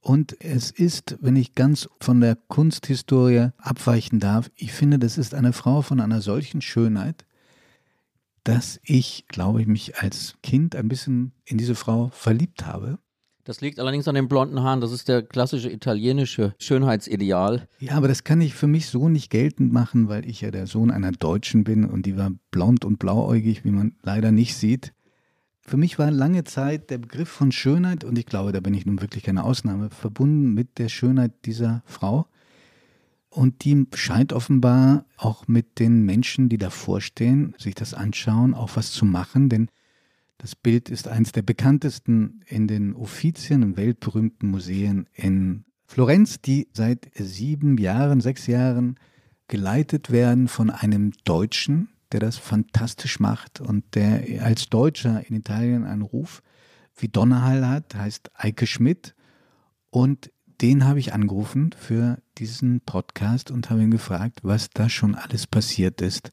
Und 0.00 0.40
es 0.40 0.70
ist, 0.70 1.18
wenn 1.20 1.36
ich 1.36 1.54
ganz 1.54 1.88
von 2.00 2.20
der 2.20 2.36
Kunsthistorie 2.36 3.48
abweichen 3.58 4.20
darf, 4.20 4.50
ich 4.56 4.72
finde, 4.72 4.98
das 4.98 5.18
ist 5.18 5.34
eine 5.34 5.52
Frau 5.52 5.82
von 5.82 6.00
einer 6.00 6.20
solchen 6.20 6.60
Schönheit, 6.60 7.26
dass 8.44 8.80
ich, 8.84 9.26
glaube 9.28 9.60
ich, 9.60 9.66
mich 9.66 9.98
als 9.98 10.36
Kind 10.42 10.74
ein 10.76 10.88
bisschen 10.88 11.32
in 11.44 11.58
diese 11.58 11.74
Frau 11.74 12.08
verliebt 12.12 12.64
habe. 12.64 12.98
Das 13.44 13.62
liegt 13.62 13.80
allerdings 13.80 14.06
an 14.06 14.14
den 14.14 14.28
blonden 14.28 14.62
Haaren. 14.62 14.82
Das 14.82 14.92
ist 14.92 15.08
der 15.08 15.22
klassische 15.22 15.70
italienische 15.70 16.54
Schönheitsideal. 16.58 17.66
Ja, 17.78 17.94
aber 17.94 18.06
das 18.06 18.22
kann 18.22 18.42
ich 18.42 18.54
für 18.54 18.66
mich 18.66 18.88
so 18.88 19.08
nicht 19.08 19.30
geltend 19.30 19.72
machen, 19.72 20.08
weil 20.08 20.28
ich 20.28 20.42
ja 20.42 20.50
der 20.50 20.66
Sohn 20.66 20.90
einer 20.90 21.12
Deutschen 21.12 21.64
bin 21.64 21.86
und 21.86 22.04
die 22.04 22.18
war 22.18 22.30
blond 22.50 22.84
und 22.84 22.98
blauäugig, 22.98 23.64
wie 23.64 23.70
man 23.70 23.96
leider 24.02 24.32
nicht 24.32 24.54
sieht. 24.54 24.92
Für 25.68 25.76
mich 25.76 25.98
war 25.98 26.10
lange 26.10 26.44
Zeit 26.44 26.88
der 26.88 26.96
Begriff 26.96 27.28
von 27.28 27.52
Schönheit, 27.52 28.02
und 28.02 28.18
ich 28.18 28.24
glaube, 28.24 28.52
da 28.52 28.60
bin 28.60 28.72
ich 28.72 28.86
nun 28.86 29.02
wirklich 29.02 29.24
keine 29.24 29.44
Ausnahme, 29.44 29.90
verbunden 29.90 30.54
mit 30.54 30.78
der 30.78 30.88
Schönheit 30.88 31.44
dieser 31.44 31.82
Frau. 31.84 32.26
Und 33.28 33.64
die 33.64 33.86
scheint 33.92 34.32
offenbar 34.32 35.04
auch 35.18 35.46
mit 35.46 35.78
den 35.78 36.06
Menschen, 36.06 36.48
die 36.48 36.56
davor 36.56 37.02
stehen, 37.02 37.54
sich 37.58 37.74
das 37.74 37.92
anschauen, 37.92 38.54
auch 38.54 38.76
was 38.76 38.92
zu 38.92 39.04
machen, 39.04 39.50
denn 39.50 39.68
das 40.38 40.56
Bild 40.56 40.88
ist 40.88 41.06
eines 41.06 41.32
der 41.32 41.42
bekanntesten 41.42 42.40
in 42.46 42.66
den 42.66 42.94
Uffizien, 42.94 43.60
in 43.60 43.76
weltberühmten 43.76 44.50
Museen 44.50 45.06
in 45.12 45.66
Florenz, 45.84 46.40
die 46.40 46.68
seit 46.72 47.10
sieben 47.14 47.76
Jahren, 47.76 48.22
sechs 48.22 48.46
Jahren 48.46 48.94
geleitet 49.48 50.10
werden 50.10 50.48
von 50.48 50.70
einem 50.70 51.12
Deutschen, 51.24 51.90
der 52.12 52.20
das 52.20 52.38
fantastisch 52.38 53.20
macht 53.20 53.60
und 53.60 53.94
der 53.94 54.42
als 54.42 54.68
Deutscher 54.68 55.26
in 55.26 55.36
Italien 55.36 55.84
einen 55.84 56.02
Ruf 56.02 56.42
wie 56.96 57.08
Donnerhall 57.08 57.68
hat, 57.68 57.94
heißt 57.94 58.30
Eike 58.34 58.66
Schmidt. 58.66 59.14
Und 59.90 60.30
den 60.60 60.84
habe 60.84 60.98
ich 60.98 61.12
angerufen 61.12 61.70
für 61.78 62.18
diesen 62.38 62.80
Podcast 62.80 63.50
und 63.50 63.70
habe 63.70 63.82
ihn 63.82 63.90
gefragt, 63.90 64.40
was 64.42 64.70
da 64.70 64.88
schon 64.88 65.14
alles 65.14 65.46
passiert 65.46 66.00
ist 66.00 66.32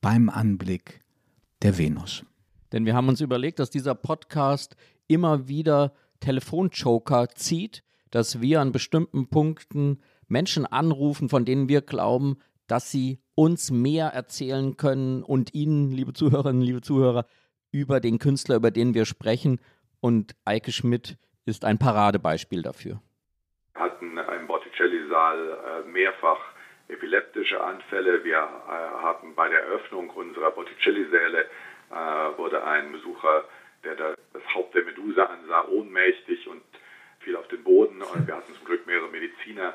beim 0.00 0.28
Anblick 0.30 1.02
der 1.62 1.76
Venus. 1.76 2.24
Denn 2.72 2.86
wir 2.86 2.94
haben 2.94 3.08
uns 3.08 3.20
überlegt, 3.20 3.58
dass 3.58 3.70
dieser 3.70 3.94
Podcast 3.94 4.76
immer 5.08 5.48
wieder 5.48 5.92
Telefonjoker 6.20 7.28
zieht, 7.34 7.82
dass 8.10 8.40
wir 8.40 8.60
an 8.60 8.72
bestimmten 8.72 9.28
Punkten 9.28 9.98
Menschen 10.28 10.66
anrufen, 10.66 11.28
von 11.28 11.44
denen 11.44 11.68
wir 11.68 11.82
glauben, 11.82 12.38
dass 12.68 12.90
sie 12.90 13.18
uns 13.34 13.70
mehr 13.70 14.08
erzählen 14.08 14.76
können 14.76 15.22
und 15.22 15.54
Ihnen, 15.54 15.90
liebe 15.90 16.12
Zuhörerinnen, 16.12 16.62
liebe 16.62 16.80
Zuhörer, 16.80 17.26
über 17.72 18.00
den 18.00 18.18
Künstler, 18.18 18.56
über 18.56 18.70
den 18.70 18.94
wir 18.94 19.04
sprechen. 19.04 19.60
Und 20.00 20.34
Eike 20.44 20.72
Schmidt 20.72 21.16
ist 21.44 21.64
ein 21.64 21.78
Paradebeispiel 21.78 22.62
dafür. 22.62 23.00
Wir 23.74 23.82
hatten 23.82 24.18
im 24.18 24.46
Botticelli-Saal 24.46 25.84
äh, 25.86 25.88
mehrfach 25.88 26.40
epileptische 26.88 27.62
Anfälle. 27.62 28.24
Wir 28.24 28.38
äh, 28.38 28.70
haben 28.70 29.34
bei 29.34 29.48
der 29.48 29.60
Eröffnung 29.60 30.10
unserer 30.10 30.50
Botticelli-Säle 30.52 31.46
äh, 31.90 32.38
wurde 32.38 32.64
ein 32.64 32.92
Besucher, 32.92 33.44
der 33.84 33.94
das 33.94 34.16
Haupt 34.54 34.74
der 34.74 34.84
Medusa 34.84 35.24
ansah, 35.24 35.68
ohnmächtig 35.68 36.48
und 36.48 36.62
fiel 37.20 37.36
auf 37.36 37.48
den 37.48 37.62
Boden. 37.62 38.02
Und 38.02 38.26
wir 38.26 38.36
hatten 38.36 38.54
zum 38.54 38.64
Glück 38.64 38.86
mehrere 38.86 39.08
Mediziner 39.08 39.74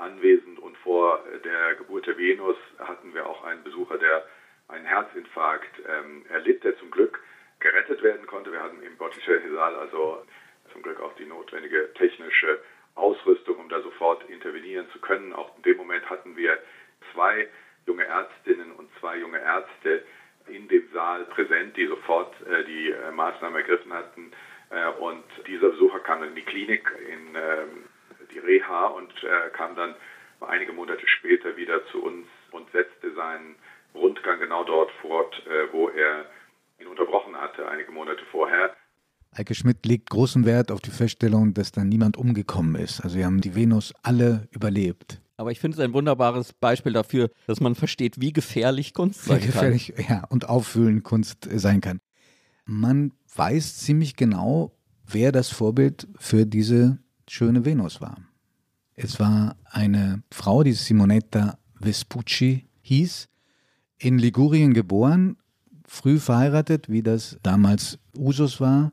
anwesend. 0.00 0.58
Und 0.58 0.76
vor 0.78 1.22
der 1.44 1.74
Geburt 1.76 2.06
der 2.06 2.16
Venus 2.18 2.56
hatten 2.78 3.14
wir 3.14 3.26
auch 3.26 3.44
einen 3.44 3.62
Besucher, 3.62 3.98
der 3.98 4.26
einen 4.68 4.86
Herzinfarkt 4.86 5.80
ähm, 5.88 6.24
erlitt, 6.28 6.64
der 6.64 6.76
zum 6.78 6.90
Glück 6.90 7.20
gerettet 7.58 8.02
werden 8.02 8.26
konnte. 8.26 8.52
Wir 8.52 8.62
hatten 8.62 8.82
im 8.82 8.96
Botticelli-Saal 8.96 9.76
also 9.76 10.24
zum 10.72 10.82
Glück 10.82 11.00
auch 11.00 11.14
die 11.16 11.26
notwendige 11.26 11.92
technische 11.94 12.60
Ausrüstung, 12.94 13.56
um 13.58 13.68
da 13.68 13.80
sofort 13.82 14.28
intervenieren 14.28 14.88
zu 14.92 15.00
können. 15.00 15.32
Auch 15.32 15.56
in 15.56 15.62
dem 15.62 15.76
Moment 15.76 16.08
hatten 16.08 16.36
wir 16.36 16.58
zwei 17.12 17.48
junge 17.86 18.04
Ärztinnen 18.04 18.72
und 18.72 18.88
zwei 18.98 19.18
junge 19.18 19.40
Ärzte 19.40 20.04
in 20.46 20.68
dem 20.68 20.88
Saal 20.92 21.24
präsent, 21.26 21.76
die 21.76 21.86
sofort 21.86 22.34
äh, 22.46 22.64
die 22.64 22.90
äh, 22.90 23.10
Maßnahmen 23.12 23.56
ergriffen 23.56 23.92
hatten. 23.92 24.32
Äh, 24.70 24.88
und 25.00 25.24
dieser 25.46 25.70
Besucher 25.70 26.00
kam 26.00 26.22
in 26.22 26.34
die 26.34 26.42
Klinik, 26.42 26.90
in 27.08 27.34
ähm, 27.34 27.84
die 28.32 28.38
Reha 28.38 28.86
und 28.86 29.12
äh, 29.22 29.50
kam 29.52 29.76
dann 29.76 29.94
einige 30.40 30.72
Monate 30.72 31.06
später 31.06 31.56
wieder 31.56 31.84
zu 31.86 32.02
uns 32.02 32.26
und 32.52 32.70
setzte 32.72 33.14
seinen 33.14 33.56
Rundgang 33.94 34.40
genau 34.40 34.64
dort 34.64 34.90
fort, 35.02 35.34
äh, 35.46 35.72
wo 35.72 35.88
er 35.88 36.26
ihn 36.80 36.86
unterbrochen 36.86 37.36
hatte, 37.36 37.68
einige 37.68 37.92
Monate 37.92 38.24
vorher. 38.30 38.74
Eike 39.32 39.54
Schmidt 39.54 39.86
legt 39.86 40.10
großen 40.10 40.44
Wert 40.44 40.72
auf 40.72 40.80
die 40.80 40.90
Feststellung, 40.90 41.54
dass 41.54 41.70
da 41.70 41.84
niemand 41.84 42.16
umgekommen 42.16 42.74
ist. 42.74 43.00
Also 43.00 43.16
sie 43.16 43.24
haben 43.24 43.40
die 43.40 43.54
Venus 43.54 43.92
alle 44.02 44.48
überlebt. 44.50 45.20
Aber 45.36 45.52
ich 45.52 45.60
finde 45.60 45.76
es 45.76 45.80
ein 45.80 45.94
wunderbares 45.94 46.52
Beispiel 46.52 46.92
dafür, 46.92 47.30
dass 47.46 47.60
man 47.60 47.74
versteht, 47.74 48.20
wie 48.20 48.32
gefährlich 48.32 48.92
Kunst 48.92 49.24
sein 49.24 49.40
wie 49.40 49.46
gefährlich, 49.46 49.94
kann. 49.94 50.04
Ja, 50.08 50.24
und 50.28 50.48
auffühlen 50.48 51.02
Kunst 51.02 51.48
sein 51.50 51.80
kann. 51.80 52.00
Man 52.66 53.12
weiß 53.34 53.78
ziemlich 53.78 54.16
genau, 54.16 54.76
wer 55.06 55.32
das 55.32 55.48
Vorbild 55.48 56.08
für 56.18 56.44
diese 56.44 56.98
schöne 57.30 57.64
Venus 57.64 58.00
war. 58.00 58.18
Es 58.94 59.20
war 59.20 59.56
eine 59.64 60.22
Frau, 60.30 60.62
die 60.62 60.72
Simonetta 60.72 61.58
Vespucci 61.80 62.66
hieß, 62.82 63.28
in 63.98 64.18
Ligurien 64.18 64.74
geboren, 64.74 65.36
früh 65.86 66.18
verheiratet, 66.18 66.88
wie 66.88 67.02
das 67.02 67.38
damals 67.42 67.98
Usus 68.16 68.60
war, 68.60 68.92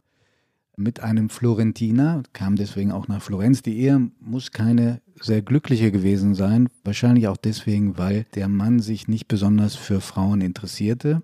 mit 0.76 1.00
einem 1.00 1.30
Florentiner, 1.30 2.22
kam 2.34 2.56
deswegen 2.56 2.92
auch 2.92 3.08
nach 3.08 3.24
Florenz. 3.24 3.64
Die 3.64 3.80
Ehe 3.80 4.12
muss 4.20 4.52
keine 4.52 5.02
sehr 5.20 5.42
glückliche 5.42 5.92
gewesen 5.92 6.36
sein, 6.36 6.70
wahrscheinlich 6.84 7.28
auch 7.28 7.38
deswegen, 7.38 7.98
weil 7.98 8.26
der 8.36 8.48
Mann 8.48 8.80
sich 8.80 9.08
nicht 9.08 9.28
besonders 9.28 9.76
für 9.76 10.00
Frauen 10.00 10.42
interessierte. 10.42 11.24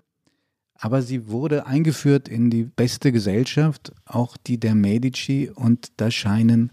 Aber 0.74 1.02
sie 1.02 1.28
wurde 1.28 1.66
eingeführt 1.66 2.28
in 2.28 2.50
die 2.50 2.64
beste 2.64 3.12
Gesellschaft, 3.12 3.92
auch 4.04 4.36
die 4.36 4.58
der 4.58 4.74
Medici, 4.74 5.48
und 5.54 5.92
da 5.98 6.10
scheinen 6.10 6.72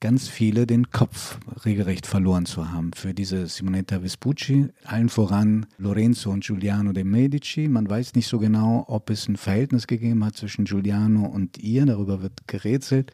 ganz 0.00 0.28
viele 0.28 0.66
den 0.66 0.90
Kopf 0.90 1.38
regelrecht 1.64 2.06
verloren 2.06 2.44
zu 2.44 2.70
haben 2.70 2.92
für 2.94 3.14
diese 3.14 3.46
Simonetta 3.46 4.02
Vespucci, 4.02 4.68
allen 4.84 5.08
voran 5.08 5.66
Lorenzo 5.78 6.30
und 6.30 6.44
Giuliano 6.44 6.92
de 6.92 7.04
Medici. 7.04 7.68
Man 7.68 7.88
weiß 7.88 8.14
nicht 8.14 8.28
so 8.28 8.38
genau, 8.38 8.84
ob 8.88 9.10
es 9.10 9.28
ein 9.28 9.36
Verhältnis 9.36 9.86
gegeben 9.86 10.24
hat 10.24 10.36
zwischen 10.36 10.66
Giuliano 10.66 11.26
und 11.26 11.58
ihr, 11.58 11.86
darüber 11.86 12.22
wird 12.22 12.46
gerätselt. 12.46 13.12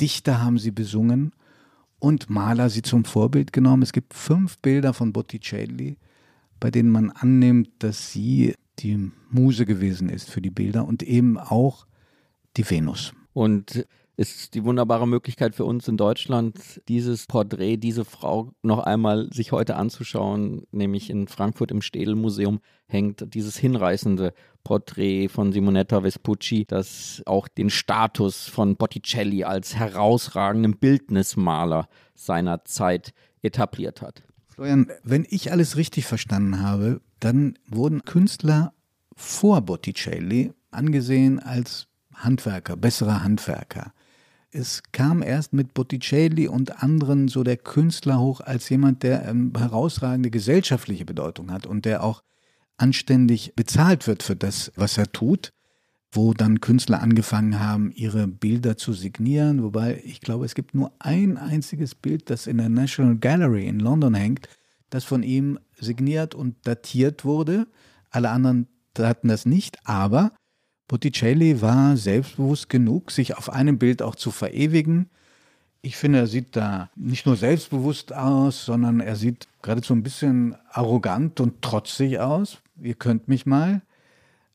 Dichter 0.00 0.42
haben 0.42 0.58
sie 0.58 0.72
besungen 0.72 1.32
und 1.98 2.28
Maler 2.28 2.70
sie 2.70 2.82
zum 2.82 3.04
Vorbild 3.04 3.52
genommen. 3.52 3.82
Es 3.82 3.92
gibt 3.92 4.12
fünf 4.12 4.58
Bilder 4.58 4.92
von 4.92 5.12
Botticelli, 5.12 5.96
bei 6.58 6.70
denen 6.70 6.90
man 6.90 7.10
annimmt, 7.10 7.70
dass 7.78 8.12
sie 8.12 8.54
die 8.80 9.10
Muse 9.30 9.64
gewesen 9.64 10.08
ist 10.08 10.30
für 10.30 10.42
die 10.42 10.50
Bilder 10.50 10.86
und 10.86 11.02
eben 11.02 11.38
auch 11.38 11.86
die 12.56 12.68
Venus. 12.68 13.14
Und 13.32 13.86
ist 14.16 14.54
die 14.54 14.64
wunderbare 14.64 15.06
Möglichkeit 15.06 15.54
für 15.54 15.66
uns 15.66 15.86
in 15.88 15.98
Deutschland, 15.98 16.80
dieses 16.88 17.26
Porträt, 17.26 17.76
diese 17.76 18.04
Frau 18.04 18.52
noch 18.62 18.78
einmal 18.78 19.30
sich 19.32 19.52
heute 19.52 19.76
anzuschauen, 19.76 20.66
nämlich 20.70 21.10
in 21.10 21.28
Frankfurt 21.28 21.70
im 21.70 21.82
Städel-Museum 21.82 22.60
hängt 22.88 23.34
dieses 23.34 23.58
hinreißende 23.58 24.32
Porträt 24.64 25.28
von 25.28 25.52
Simonetta 25.52 26.02
Vespucci, 26.02 26.64
das 26.66 27.22
auch 27.26 27.46
den 27.46 27.68
Status 27.68 28.48
von 28.48 28.76
Botticelli 28.76 29.44
als 29.44 29.76
herausragenden 29.76 30.78
Bildnismaler 30.78 31.88
seiner 32.14 32.64
Zeit 32.64 33.12
etabliert 33.42 34.00
hat. 34.00 34.22
Florian, 34.48 34.90
wenn 35.04 35.26
ich 35.28 35.52
alles 35.52 35.76
richtig 35.76 36.06
verstanden 36.06 36.62
habe, 36.62 37.02
dann 37.20 37.58
wurden 37.68 38.04
Künstler 38.04 38.72
vor 39.14 39.60
Botticelli 39.60 40.52
angesehen 40.70 41.38
als 41.38 41.88
Handwerker, 42.14 42.76
bessere 42.76 43.22
Handwerker 43.22 43.92
es 44.56 44.82
kam 44.92 45.22
erst 45.22 45.52
mit 45.52 45.74
Botticelli 45.74 46.48
und 46.48 46.82
anderen 46.82 47.28
so 47.28 47.44
der 47.44 47.58
Künstler 47.58 48.18
hoch 48.18 48.40
als 48.40 48.68
jemand, 48.68 49.02
der 49.02 49.28
ähm, 49.28 49.52
herausragende 49.56 50.30
gesellschaftliche 50.30 51.04
Bedeutung 51.04 51.52
hat 51.52 51.66
und 51.66 51.84
der 51.84 52.02
auch 52.02 52.22
anständig 52.78 53.54
bezahlt 53.54 54.06
wird 54.06 54.22
für 54.22 54.36
das, 54.36 54.72
was 54.76 54.98
er 54.98 55.12
tut, 55.12 55.52
wo 56.10 56.32
dann 56.32 56.60
Künstler 56.60 57.02
angefangen 57.02 57.60
haben, 57.60 57.92
ihre 57.92 58.26
Bilder 58.26 58.76
zu 58.76 58.92
signieren, 58.92 59.62
wobei 59.62 60.00
ich 60.04 60.20
glaube, 60.20 60.46
es 60.46 60.54
gibt 60.54 60.74
nur 60.74 60.92
ein 60.98 61.36
einziges 61.36 61.94
Bild, 61.94 62.30
das 62.30 62.46
in 62.46 62.58
der 62.58 62.68
National 62.68 63.16
Gallery 63.16 63.66
in 63.66 63.80
London 63.80 64.14
hängt, 64.14 64.48
das 64.88 65.04
von 65.04 65.22
ihm 65.22 65.58
signiert 65.78 66.34
und 66.34 66.54
datiert 66.66 67.24
wurde. 67.24 67.66
Alle 68.10 68.30
anderen 68.30 68.68
hatten 68.98 69.28
das 69.28 69.44
nicht, 69.44 69.78
aber 69.84 70.32
Botticelli 70.88 71.60
war 71.60 71.96
selbstbewusst 71.96 72.68
genug, 72.68 73.10
sich 73.10 73.36
auf 73.36 73.50
einem 73.50 73.78
Bild 73.78 74.02
auch 74.02 74.14
zu 74.14 74.30
verewigen. 74.30 75.10
Ich 75.82 75.96
finde, 75.96 76.20
er 76.20 76.26
sieht 76.26 76.54
da 76.54 76.90
nicht 76.94 77.26
nur 77.26 77.36
selbstbewusst 77.36 78.12
aus, 78.12 78.64
sondern 78.64 79.00
er 79.00 79.16
sieht 79.16 79.48
geradezu 79.62 79.94
ein 79.94 80.02
bisschen 80.02 80.54
arrogant 80.70 81.40
und 81.40 81.62
trotzig 81.62 82.20
aus. 82.20 82.58
Ihr 82.80 82.94
könnt 82.94 83.28
mich 83.28 83.46
mal. 83.46 83.82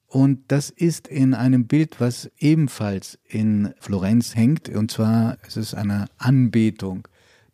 Und 0.08 0.44
das 0.50 0.70
ist 0.70 1.08
in 1.08 1.34
einem 1.34 1.68
Bild, 1.68 2.02
was 2.02 2.30
ebenfalls 2.38 3.18
in 3.28 3.74
Florenz 3.80 4.36
hängt. 4.36 4.68
Und 4.70 4.92
zwar 4.92 5.38
es 5.48 5.58
ist 5.58 5.74
eine 5.74 6.08
Anbetung 6.18 7.08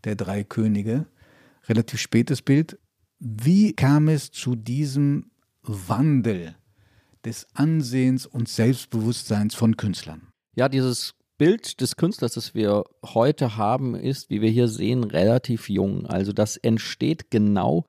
der 0.04 0.16
drei 0.16 0.44
Könige. 0.44 1.06
Relativ 1.68 2.00
spätes 2.00 2.42
Bild. 2.42 2.80
Wie 3.20 3.74
kam 3.74 4.08
es 4.08 4.32
zu 4.32 4.56
diesem 4.56 5.32
Wandel 5.62 6.56
des 7.28 7.46
Ansehens 7.54 8.26
und 8.26 8.48
Selbstbewusstseins 8.48 9.54
von 9.54 9.76
Künstlern. 9.76 10.30
Ja, 10.56 10.70
dieses 10.70 11.14
Bild 11.38 11.82
des 11.82 11.98
Künstlers, 11.98 12.34
das 12.34 12.56
wir 12.56 12.86
heute 13.04 13.58
haben, 13.58 13.96
ist, 13.96 14.30
wie 14.30 14.42
wir 14.42 14.50
hier 14.50 14.70
sehen, 14.70 15.04
relativ 15.04 15.70
jung. 15.70 16.06
Also 16.06 16.32
das 16.32 16.56
entsteht 16.56 17.30
genau 17.30 17.86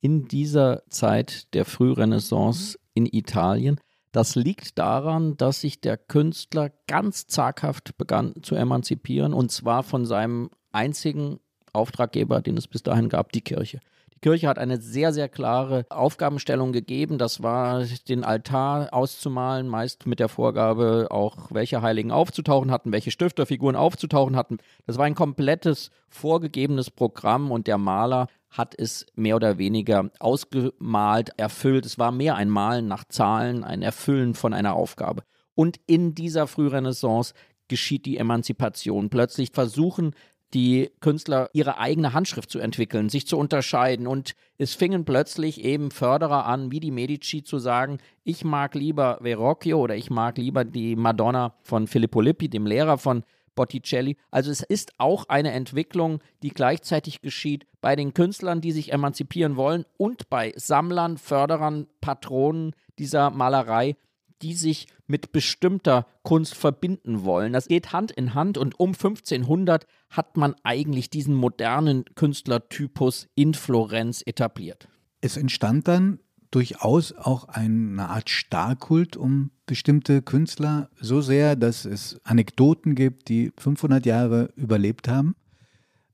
in 0.00 0.28
dieser 0.28 0.84
Zeit 0.90 1.52
der 1.54 1.64
Frührenaissance 1.64 2.78
in 2.94 3.06
Italien. 3.06 3.80
Das 4.12 4.36
liegt 4.36 4.78
daran, 4.78 5.36
dass 5.36 5.60
sich 5.60 5.80
der 5.80 5.96
Künstler 5.98 6.70
ganz 6.86 7.26
zaghaft 7.26 7.98
begann 7.98 8.34
zu 8.42 8.54
emanzipieren 8.54 9.34
und 9.34 9.50
zwar 9.50 9.82
von 9.82 10.06
seinem 10.06 10.50
einzigen 10.70 11.40
Auftraggeber, 11.72 12.40
den 12.42 12.56
es 12.56 12.68
bis 12.68 12.84
dahin 12.84 13.08
gab, 13.08 13.32
die 13.32 13.42
Kirche. 13.42 13.80
Die 14.18 14.28
Kirche 14.28 14.48
hat 14.48 14.58
eine 14.58 14.80
sehr, 14.80 15.12
sehr 15.12 15.28
klare 15.28 15.86
Aufgabenstellung 15.90 16.72
gegeben. 16.72 17.18
Das 17.18 17.40
war, 17.40 17.84
den 18.08 18.24
Altar 18.24 18.92
auszumalen, 18.92 19.68
meist 19.68 20.06
mit 20.06 20.18
der 20.18 20.28
Vorgabe, 20.28 21.06
auch 21.12 21.52
welche 21.52 21.82
Heiligen 21.82 22.10
aufzutauchen 22.10 22.72
hatten, 22.72 22.90
welche 22.90 23.12
Stifterfiguren 23.12 23.76
aufzutauchen 23.76 24.34
hatten. 24.34 24.58
Das 24.88 24.98
war 24.98 25.04
ein 25.04 25.14
komplettes 25.14 25.92
vorgegebenes 26.08 26.90
Programm 26.90 27.52
und 27.52 27.68
der 27.68 27.78
Maler 27.78 28.26
hat 28.50 28.74
es 28.76 29.06
mehr 29.14 29.36
oder 29.36 29.56
weniger 29.56 30.10
ausgemalt, 30.18 31.30
erfüllt. 31.36 31.86
Es 31.86 31.96
war 31.96 32.10
mehr 32.10 32.34
ein 32.34 32.50
Malen 32.50 32.88
nach 32.88 33.04
Zahlen, 33.04 33.62
ein 33.62 33.82
Erfüllen 33.82 34.34
von 34.34 34.52
einer 34.52 34.74
Aufgabe. 34.74 35.22
Und 35.54 35.78
in 35.86 36.16
dieser 36.16 36.48
Frührenaissance 36.48 37.34
geschieht 37.68 38.04
die 38.04 38.16
Emanzipation. 38.16 39.10
Plötzlich 39.10 39.50
versuchen 39.52 40.14
die 40.54 40.90
Künstler 41.00 41.50
ihre 41.52 41.78
eigene 41.78 42.12
Handschrift 42.12 42.50
zu 42.50 42.58
entwickeln, 42.58 43.08
sich 43.08 43.26
zu 43.26 43.36
unterscheiden. 43.36 44.06
Und 44.06 44.34
es 44.56 44.74
fingen 44.74 45.04
plötzlich 45.04 45.62
eben 45.62 45.90
Förderer 45.90 46.46
an, 46.46 46.70
wie 46.70 46.80
die 46.80 46.90
Medici, 46.90 47.42
zu 47.42 47.58
sagen, 47.58 47.98
ich 48.24 48.44
mag 48.44 48.74
lieber 48.74 49.18
Verrocchio 49.22 49.78
oder 49.78 49.96
ich 49.96 50.10
mag 50.10 50.38
lieber 50.38 50.64
die 50.64 50.96
Madonna 50.96 51.54
von 51.62 51.86
Filippo 51.86 52.20
Lippi, 52.20 52.48
dem 52.48 52.66
Lehrer 52.66 52.98
von 52.98 53.24
Botticelli. 53.54 54.16
Also 54.30 54.50
es 54.50 54.62
ist 54.62 54.92
auch 54.98 55.24
eine 55.28 55.50
Entwicklung, 55.50 56.20
die 56.42 56.50
gleichzeitig 56.50 57.20
geschieht 57.20 57.66
bei 57.80 57.96
den 57.96 58.14
Künstlern, 58.14 58.60
die 58.60 58.72
sich 58.72 58.92
emanzipieren 58.92 59.56
wollen 59.56 59.84
und 59.96 60.30
bei 60.30 60.52
Sammlern, 60.56 61.18
Förderern, 61.18 61.88
Patronen 62.00 62.74
dieser 62.98 63.30
Malerei, 63.30 63.96
die 64.42 64.54
sich 64.54 64.86
mit 65.06 65.32
bestimmter 65.32 66.06
Kunst 66.22 66.54
verbinden 66.54 67.24
wollen. 67.24 67.52
Das 67.52 67.68
geht 67.68 67.92
Hand 67.92 68.10
in 68.10 68.34
Hand 68.34 68.58
und 68.58 68.78
um 68.78 68.90
1500 68.90 69.86
hat 70.10 70.36
man 70.36 70.54
eigentlich 70.62 71.10
diesen 71.10 71.34
modernen 71.34 72.04
Künstlertypus 72.14 73.28
in 73.34 73.54
Florenz 73.54 74.22
etabliert. 74.24 74.88
Es 75.20 75.36
entstand 75.36 75.88
dann 75.88 76.20
durchaus 76.50 77.12
auch 77.12 77.44
eine 77.44 78.08
Art 78.08 78.30
Starkult 78.30 79.16
um 79.16 79.50
bestimmte 79.66 80.22
Künstler, 80.22 80.88
so 80.98 81.20
sehr, 81.20 81.56
dass 81.56 81.84
es 81.84 82.20
Anekdoten 82.24 82.94
gibt, 82.94 83.28
die 83.28 83.52
500 83.58 84.06
Jahre 84.06 84.50
überlebt 84.56 85.08
haben. 85.08 85.34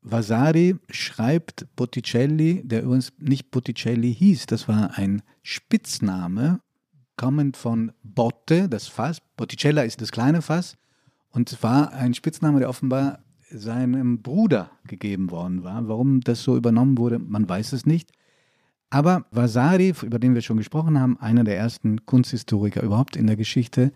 Vasari 0.03 0.77
schreibt 0.91 1.67
Botticelli, 1.77 2.63
der 2.65 2.83
übrigens 2.83 3.13
nicht 3.19 3.51
Botticelli 3.51 4.15
hieß, 4.15 4.47
das 4.47 4.69
war 4.69 4.99
ein 4.99 5.23
Spitzname 5.43 6.61
kommend 7.17 7.57
von 7.57 7.93
Botte, 8.03 8.69
das 8.69 8.87
Fass. 8.87 9.19
Botticella 9.37 9.83
ist 9.83 10.01
das 10.01 10.13
kleine 10.13 10.43
Fass. 10.43 10.77
Und 11.31 11.49
zwar 11.49 11.93
ein 11.93 12.15
Spitzname, 12.15 12.61
der 12.61 12.69
offenbar 12.69 13.21
seinem 13.51 14.23
Bruder 14.23 14.71
gegeben 14.87 15.31
worden 15.31 15.65
war. 15.65 15.89
Warum 15.89 16.21
das 16.21 16.43
so 16.43 16.57
übernommen 16.57 16.99
wurde, 16.99 17.19
man 17.19 17.49
weiß 17.49 17.73
es 17.73 17.87
nicht. 17.87 18.11
Aber 18.91 19.27
Vasari, 19.31 19.93
über 20.03 20.19
den 20.19 20.35
wir 20.35 20.43
schon 20.43 20.57
gesprochen 20.57 21.01
haben, 21.01 21.19
einer 21.19 21.45
der 21.45 21.57
ersten 21.57 22.07
Kunsthistoriker 22.07 22.83
überhaupt 22.83 23.17
in 23.17 23.27
der 23.27 23.37
Geschichte, 23.37 23.93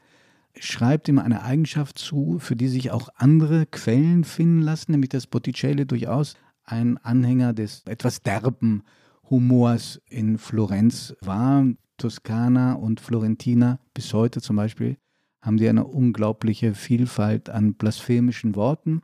schreibt 0.59 1.09
ihm 1.09 1.19
eine 1.19 1.43
Eigenschaft 1.43 1.99
zu, 1.99 2.39
für 2.41 2.57
die 2.57 2.69
sich 2.69 2.91
auch 2.91 3.09
andere 3.17 3.67
Quellen 3.67 4.25
finden 4.25 4.63
lassen, 4.63 4.93
nämlich 4.93 5.11
dass 5.11 5.27
Botticelli 5.27 5.87
durchaus 5.87 6.35
ein 6.65 6.99
Anhänger 6.99 7.53
des 7.53 7.83
etwas 7.87 8.23
derben 8.23 8.83
Humors 9.31 10.01
in 10.09 10.39
Florenz 10.39 11.15
war. 11.21 11.65
Toskana 11.99 12.73
und 12.73 13.01
Florentina 13.01 13.79
bis 13.93 14.15
heute 14.15 14.41
zum 14.41 14.57
Beispiel 14.57 14.97
haben 15.43 15.57
die 15.57 15.69
eine 15.69 15.85
unglaubliche 15.85 16.75
Vielfalt 16.75 17.51
an 17.51 17.75
blasphemischen 17.75 18.57
Worten. 18.57 19.03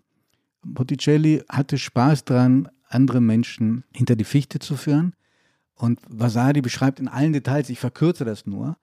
Botticelli 0.62 1.42
hatte 1.48 1.78
Spaß 1.78 2.24
daran, 2.24 2.68
andere 2.88 3.20
Menschen 3.20 3.84
hinter 3.92 4.16
die 4.16 4.24
Fichte 4.24 4.58
zu 4.58 4.76
führen. 4.76 5.14
Und 5.74 6.00
Vasari 6.08 6.60
beschreibt 6.60 7.00
in 7.00 7.08
allen 7.08 7.32
Details, 7.32 7.68
ich 7.68 7.78
verkürze 7.78 8.24
das 8.24 8.46
nur, 8.46 8.76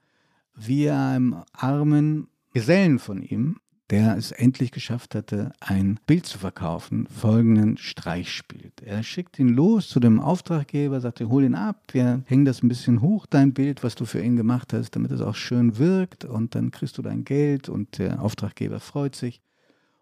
wie 0.56 0.86
er 0.86 1.08
einem 1.08 1.43
armen 1.54 2.28
Gesellen 2.54 3.00
von 3.00 3.21
ihm 3.21 3.58
der 3.91 4.15
es 4.15 4.32
endlich 4.32 4.71
geschafft 4.71 5.15
hatte, 5.15 5.51
ein 5.60 5.99
Bild 6.08 6.25
zu 6.25 6.39
verkaufen, 6.39 7.08
folgenden 7.08 7.77
Streich 7.77 8.32
spielt. 8.32 8.82
Er 8.82 9.04
schickt 9.04 9.38
ihn 9.38 9.49
los 9.49 9.89
zu 9.89 9.99
dem 9.99 10.21
Auftraggeber, 10.21 11.01
sagt, 11.01 11.19
hol 11.19 11.43
ihn 11.43 11.56
ab, 11.56 11.84
wir 11.91 12.23
hängen 12.25 12.45
das 12.45 12.63
ein 12.63 12.69
bisschen 12.69 13.01
hoch, 13.01 13.25
dein 13.25 13.54
Bild, 13.54 13.84
was 13.84 13.95
du 13.95 14.06
für 14.06 14.21
ihn 14.21 14.38
gemacht 14.38 14.71
hast, 14.71 14.95
damit 14.95 15.12
es 15.12 15.19
auch 15.19 15.36
schön 15.36 15.77
wirkt 15.77 16.23
und 16.23 16.56
dann 16.56 16.71
kriegst 16.71 16.97
du 16.97 17.01
dein 17.01 17.25
Geld 17.25 17.67
und 17.67 17.97
der 17.97 18.21
Auftraggeber 18.21 18.80
freut 18.80 19.13
sich. 19.13 19.41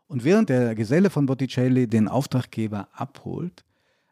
Und 0.08 0.24
während 0.24 0.50
der 0.50 0.76
Geselle 0.76 1.10
von 1.10 1.26
Botticelli 1.26 1.88
den 1.88 2.08
Auftraggeber 2.08 2.90
abholt, 2.94 3.64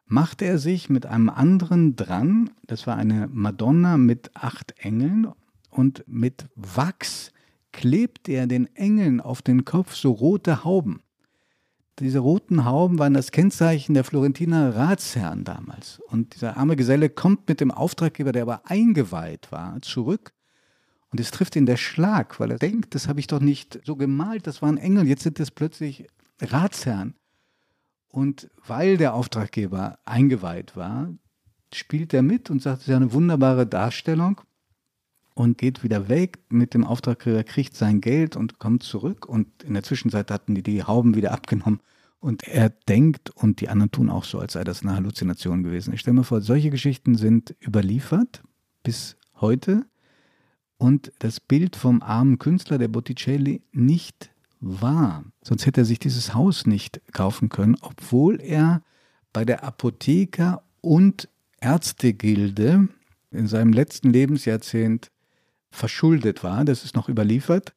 machte 0.07 0.45
er 0.45 0.57
sich 0.57 0.89
mit 0.89 1.05
einem 1.05 1.29
anderen 1.29 1.95
dran, 1.95 2.49
das 2.65 2.87
war 2.87 2.95
eine 2.95 3.29
Madonna 3.31 3.97
mit 3.97 4.31
acht 4.33 4.73
Engeln 4.79 5.27
und 5.69 6.03
mit 6.07 6.47
Wachs 6.55 7.31
klebt 7.77 8.27
er 8.27 8.47
den 8.47 8.75
Engeln 8.75 9.21
auf 9.21 9.43
den 9.43 9.63
Kopf 9.63 9.93
so 9.93 10.11
rote 10.11 10.63
Hauben. 10.63 11.03
Diese 11.99 12.19
roten 12.19 12.65
Hauben 12.65 12.97
waren 12.97 13.13
das 13.13 13.31
Kennzeichen 13.31 13.93
der 13.93 14.03
Florentiner 14.03 14.75
Ratsherren 14.75 15.43
damals. 15.43 15.99
Und 16.07 16.33
dieser 16.33 16.57
arme 16.57 16.75
Geselle 16.75 17.09
kommt 17.09 17.47
mit 17.47 17.61
dem 17.61 17.69
Auftraggeber, 17.69 18.31
der 18.31 18.41
aber 18.41 18.61
eingeweiht 18.65 19.51
war, 19.51 19.79
zurück. 19.83 20.33
Und 21.11 21.19
es 21.19 21.29
trifft 21.29 21.55
ihn 21.55 21.67
der 21.67 21.77
Schlag, 21.77 22.39
weil 22.39 22.49
er 22.49 22.57
denkt, 22.57 22.95
das 22.95 23.07
habe 23.07 23.19
ich 23.19 23.27
doch 23.27 23.39
nicht 23.39 23.79
so 23.85 23.95
gemalt, 23.95 24.47
das 24.47 24.63
waren 24.63 24.77
Engel, 24.77 25.07
jetzt 25.07 25.21
sind 25.21 25.39
das 25.39 25.51
plötzlich 25.51 26.07
Ratsherren. 26.41 27.13
Und 28.07 28.49
weil 28.65 28.97
der 28.97 29.13
Auftraggeber 29.13 29.99
eingeweiht 30.03 30.75
war, 30.75 31.13
spielt 31.71 32.11
er 32.15 32.23
mit 32.23 32.49
und 32.49 32.59
sagt, 32.59 32.81
es 32.81 32.87
ist 32.87 32.95
eine 32.95 33.13
wunderbare 33.13 33.67
Darstellung 33.67 34.41
und 35.37 35.59
geht 35.59 35.83
wieder 35.83 36.09
weg 36.09 36.39
mit 36.49 36.73
dem 36.73 36.83
Auftraggeber, 36.83 37.43
kriegt 37.43 37.75
sein 37.75 38.01
Geld 38.01 38.35
und 38.35 38.57
kommt 38.57 38.81
zurück. 38.81 39.27
Und 39.27 39.47
in 39.61 39.75
der 39.75 39.83
Zwischenzeit 39.83 40.31
hatten 40.31 40.55
die 40.55 40.63
die 40.63 40.83
Hauben 40.83 41.15
wieder 41.15 41.31
abgenommen. 41.31 41.79
Und 42.19 42.47
er 42.47 42.69
denkt, 42.69 43.29
und 43.29 43.61
die 43.61 43.69
anderen 43.69 43.91
tun 43.91 44.09
auch 44.09 44.23
so, 44.23 44.39
als 44.39 44.53
sei 44.53 44.63
das 44.63 44.81
eine 44.81 44.95
Halluzination 44.95 45.61
gewesen. 45.61 45.93
Ich 45.93 45.99
stelle 45.99 46.15
mir 46.15 46.23
vor, 46.23 46.41
solche 46.41 46.71
Geschichten 46.71 47.13
sind 47.13 47.55
überliefert 47.61 48.41
bis 48.81 49.15
heute. 49.35 49.85
Und 50.77 51.11
das 51.19 51.39
Bild 51.39 51.75
vom 51.75 52.01
armen 52.01 52.39
Künstler, 52.39 52.79
der 52.79 52.87
Botticelli, 52.87 53.61
nicht 53.71 54.31
wahr. 54.59 55.23
Sonst 55.43 55.67
hätte 55.67 55.81
er 55.81 55.85
sich 55.85 55.99
dieses 55.99 56.33
Haus 56.33 56.65
nicht 56.65 56.99
kaufen 57.13 57.49
können, 57.49 57.77
obwohl 57.81 58.41
er 58.41 58.81
bei 59.33 59.45
der 59.45 59.63
Apotheker 59.63 60.63
und 60.81 61.29
Ärztegilde 61.61 62.87
in 63.29 63.45
seinem 63.45 63.71
letzten 63.71 64.09
Lebensjahrzehnt 64.09 65.11
verschuldet 65.71 66.43
war, 66.43 66.65
das 66.65 66.83
ist 66.83 66.95
noch 66.95 67.09
überliefert, 67.09 67.73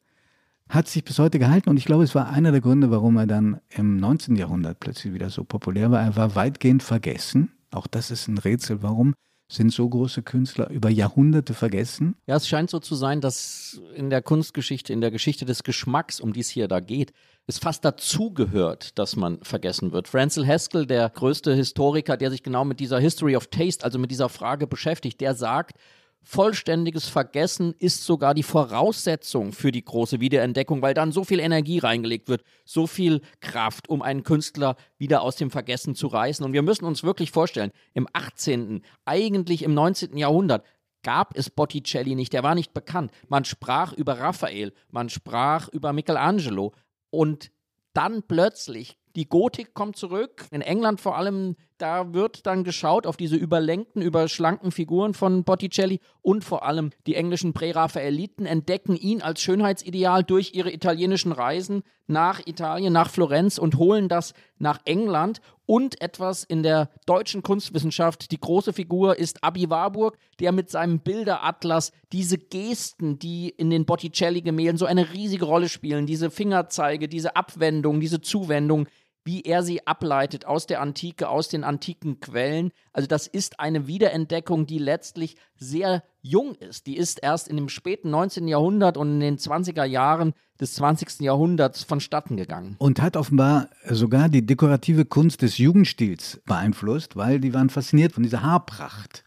hat 0.68 0.88
sich 0.88 1.04
bis 1.04 1.18
heute 1.18 1.38
gehalten 1.38 1.68
und 1.68 1.76
ich 1.76 1.84
glaube, 1.84 2.04
es 2.04 2.14
war 2.14 2.30
einer 2.30 2.52
der 2.52 2.60
Gründe, 2.60 2.90
warum 2.90 3.16
er 3.16 3.26
dann 3.26 3.60
im 3.70 3.96
19. 3.96 4.36
Jahrhundert 4.36 4.78
plötzlich 4.80 5.12
wieder 5.12 5.28
so 5.28 5.44
populär 5.44 5.90
war. 5.90 6.00
Er 6.00 6.16
war 6.16 6.36
weitgehend 6.36 6.82
vergessen. 6.82 7.52
Auch 7.72 7.88
das 7.88 8.10
ist 8.10 8.28
ein 8.28 8.38
Rätsel. 8.38 8.82
Warum 8.82 9.14
sind 9.50 9.72
so 9.72 9.88
große 9.88 10.22
Künstler 10.22 10.70
über 10.70 10.88
Jahrhunderte 10.88 11.54
vergessen? 11.54 12.14
Ja, 12.26 12.36
es 12.36 12.46
scheint 12.46 12.70
so 12.70 12.78
zu 12.78 12.94
sein, 12.94 13.20
dass 13.20 13.80
in 13.94 14.10
der 14.10 14.22
Kunstgeschichte, 14.22 14.92
in 14.92 15.00
der 15.00 15.10
Geschichte 15.10 15.44
des 15.44 15.64
Geschmacks, 15.64 16.20
um 16.20 16.32
die 16.32 16.40
es 16.40 16.48
hier 16.48 16.68
da 16.68 16.78
geht, 16.78 17.12
es 17.48 17.58
fast 17.58 17.84
dazugehört, 17.84 18.96
dass 18.96 19.16
man 19.16 19.42
vergessen 19.42 19.90
wird. 19.90 20.06
Francis 20.06 20.46
Haskell, 20.46 20.86
der 20.86 21.10
größte 21.10 21.52
Historiker, 21.52 22.16
der 22.16 22.30
sich 22.30 22.44
genau 22.44 22.64
mit 22.64 22.78
dieser 22.78 23.00
History 23.00 23.34
of 23.34 23.48
Taste, 23.48 23.84
also 23.84 23.98
mit 23.98 24.12
dieser 24.12 24.28
Frage 24.28 24.68
beschäftigt, 24.68 25.20
der 25.20 25.34
sagt, 25.34 25.76
Vollständiges 26.22 27.08
Vergessen 27.08 27.74
ist 27.78 28.04
sogar 28.04 28.34
die 28.34 28.42
Voraussetzung 28.42 29.52
für 29.52 29.72
die 29.72 29.84
große 29.84 30.20
Wiederentdeckung, 30.20 30.82
weil 30.82 30.92
dann 30.92 31.12
so 31.12 31.24
viel 31.24 31.40
Energie 31.40 31.78
reingelegt 31.78 32.28
wird, 32.28 32.42
so 32.64 32.86
viel 32.86 33.22
Kraft, 33.40 33.88
um 33.88 34.02
einen 34.02 34.22
Künstler 34.22 34.76
wieder 34.98 35.22
aus 35.22 35.36
dem 35.36 35.50
Vergessen 35.50 35.94
zu 35.94 36.08
reißen. 36.08 36.44
Und 36.44 36.52
wir 36.52 36.62
müssen 36.62 36.84
uns 36.84 37.02
wirklich 37.02 37.30
vorstellen, 37.30 37.72
im 37.94 38.06
18., 38.12 38.82
eigentlich 39.06 39.62
im 39.62 39.72
19. 39.72 40.16
Jahrhundert, 40.16 40.64
gab 41.02 41.36
es 41.36 41.48
Botticelli 41.48 42.14
nicht, 42.14 42.32
der 42.32 42.42
war 42.42 42.54
nicht 42.54 42.74
bekannt. 42.74 43.10
Man 43.28 43.44
sprach 43.44 43.92
über 43.94 44.18
Raphael, 44.18 44.72
man 44.90 45.08
sprach 45.08 45.68
über 45.68 45.92
Michelangelo 45.92 46.74
und 47.08 47.50
dann 47.92 48.22
plötzlich 48.22 48.98
die 49.16 49.28
Gotik 49.28 49.74
kommt 49.74 49.96
zurück. 49.96 50.46
In 50.50 50.60
England 50.60 51.00
vor 51.00 51.16
allem, 51.16 51.56
da 51.80 52.12
wird 52.12 52.46
dann 52.46 52.64
geschaut 52.64 53.06
auf 53.06 53.16
diese 53.16 53.36
überlenkten, 53.36 54.02
überschlanken 54.02 54.70
Figuren 54.70 55.14
von 55.14 55.44
Botticelli 55.44 56.00
und 56.22 56.44
vor 56.44 56.64
allem 56.64 56.90
die 57.06 57.14
englischen 57.14 57.52
Präraphaeliten 57.52 58.44
entdecken 58.44 58.96
ihn 58.96 59.22
als 59.22 59.40
Schönheitsideal 59.40 60.22
durch 60.22 60.52
ihre 60.54 60.72
italienischen 60.72 61.32
Reisen 61.32 61.82
nach 62.06 62.44
Italien, 62.46 62.92
nach 62.92 63.08
Florenz 63.08 63.56
und 63.56 63.76
holen 63.76 64.08
das 64.08 64.34
nach 64.58 64.80
England 64.84 65.40
und 65.64 66.00
etwas 66.02 66.44
in 66.44 66.62
der 66.62 66.90
deutschen 67.06 67.42
Kunstwissenschaft. 67.42 68.32
Die 68.32 68.40
große 68.40 68.72
Figur 68.72 69.18
ist 69.18 69.42
Abi 69.44 69.70
Warburg, 69.70 70.18
der 70.40 70.52
mit 70.52 70.68
seinem 70.68 70.98
Bilderatlas 70.98 71.92
diese 72.12 72.36
Gesten, 72.36 73.18
die 73.18 73.48
in 73.48 73.70
den 73.70 73.86
Botticelli-Gemälden 73.86 74.76
so 74.76 74.86
eine 74.86 75.12
riesige 75.12 75.44
Rolle 75.44 75.68
spielen, 75.68 76.06
diese 76.06 76.30
Fingerzeige, 76.30 77.08
diese 77.08 77.36
Abwendung, 77.36 78.00
diese 78.00 78.20
Zuwendung, 78.20 78.88
wie 79.24 79.42
er 79.42 79.62
sie 79.62 79.86
ableitet 79.86 80.46
aus 80.46 80.66
der 80.66 80.80
Antike, 80.80 81.28
aus 81.28 81.48
den 81.48 81.64
antiken 81.64 82.20
Quellen. 82.20 82.72
Also 82.92 83.06
das 83.06 83.26
ist 83.26 83.60
eine 83.60 83.86
Wiederentdeckung, 83.86 84.66
die 84.66 84.78
letztlich 84.78 85.36
sehr 85.56 86.02
jung 86.22 86.54
ist. 86.54 86.86
Die 86.86 86.96
ist 86.96 87.22
erst 87.22 87.48
in 87.48 87.56
dem 87.56 87.68
späten 87.68 88.10
19. 88.10 88.48
Jahrhundert 88.48 88.96
und 88.96 89.14
in 89.14 89.20
den 89.20 89.38
20er 89.38 89.84
Jahren 89.84 90.32
des 90.60 90.74
20. 90.74 91.20
Jahrhunderts 91.20 91.82
vonstatten 91.82 92.36
gegangen. 92.36 92.76
Und 92.78 93.00
hat 93.00 93.16
offenbar 93.16 93.70
sogar 93.88 94.28
die 94.28 94.44
dekorative 94.44 95.04
Kunst 95.04 95.42
des 95.42 95.58
Jugendstils 95.58 96.40
beeinflusst, 96.46 97.16
weil 97.16 97.40
die 97.40 97.54
waren 97.54 97.70
fasziniert 97.70 98.12
von 98.12 98.22
dieser 98.22 98.42
Haarpracht 98.42 99.24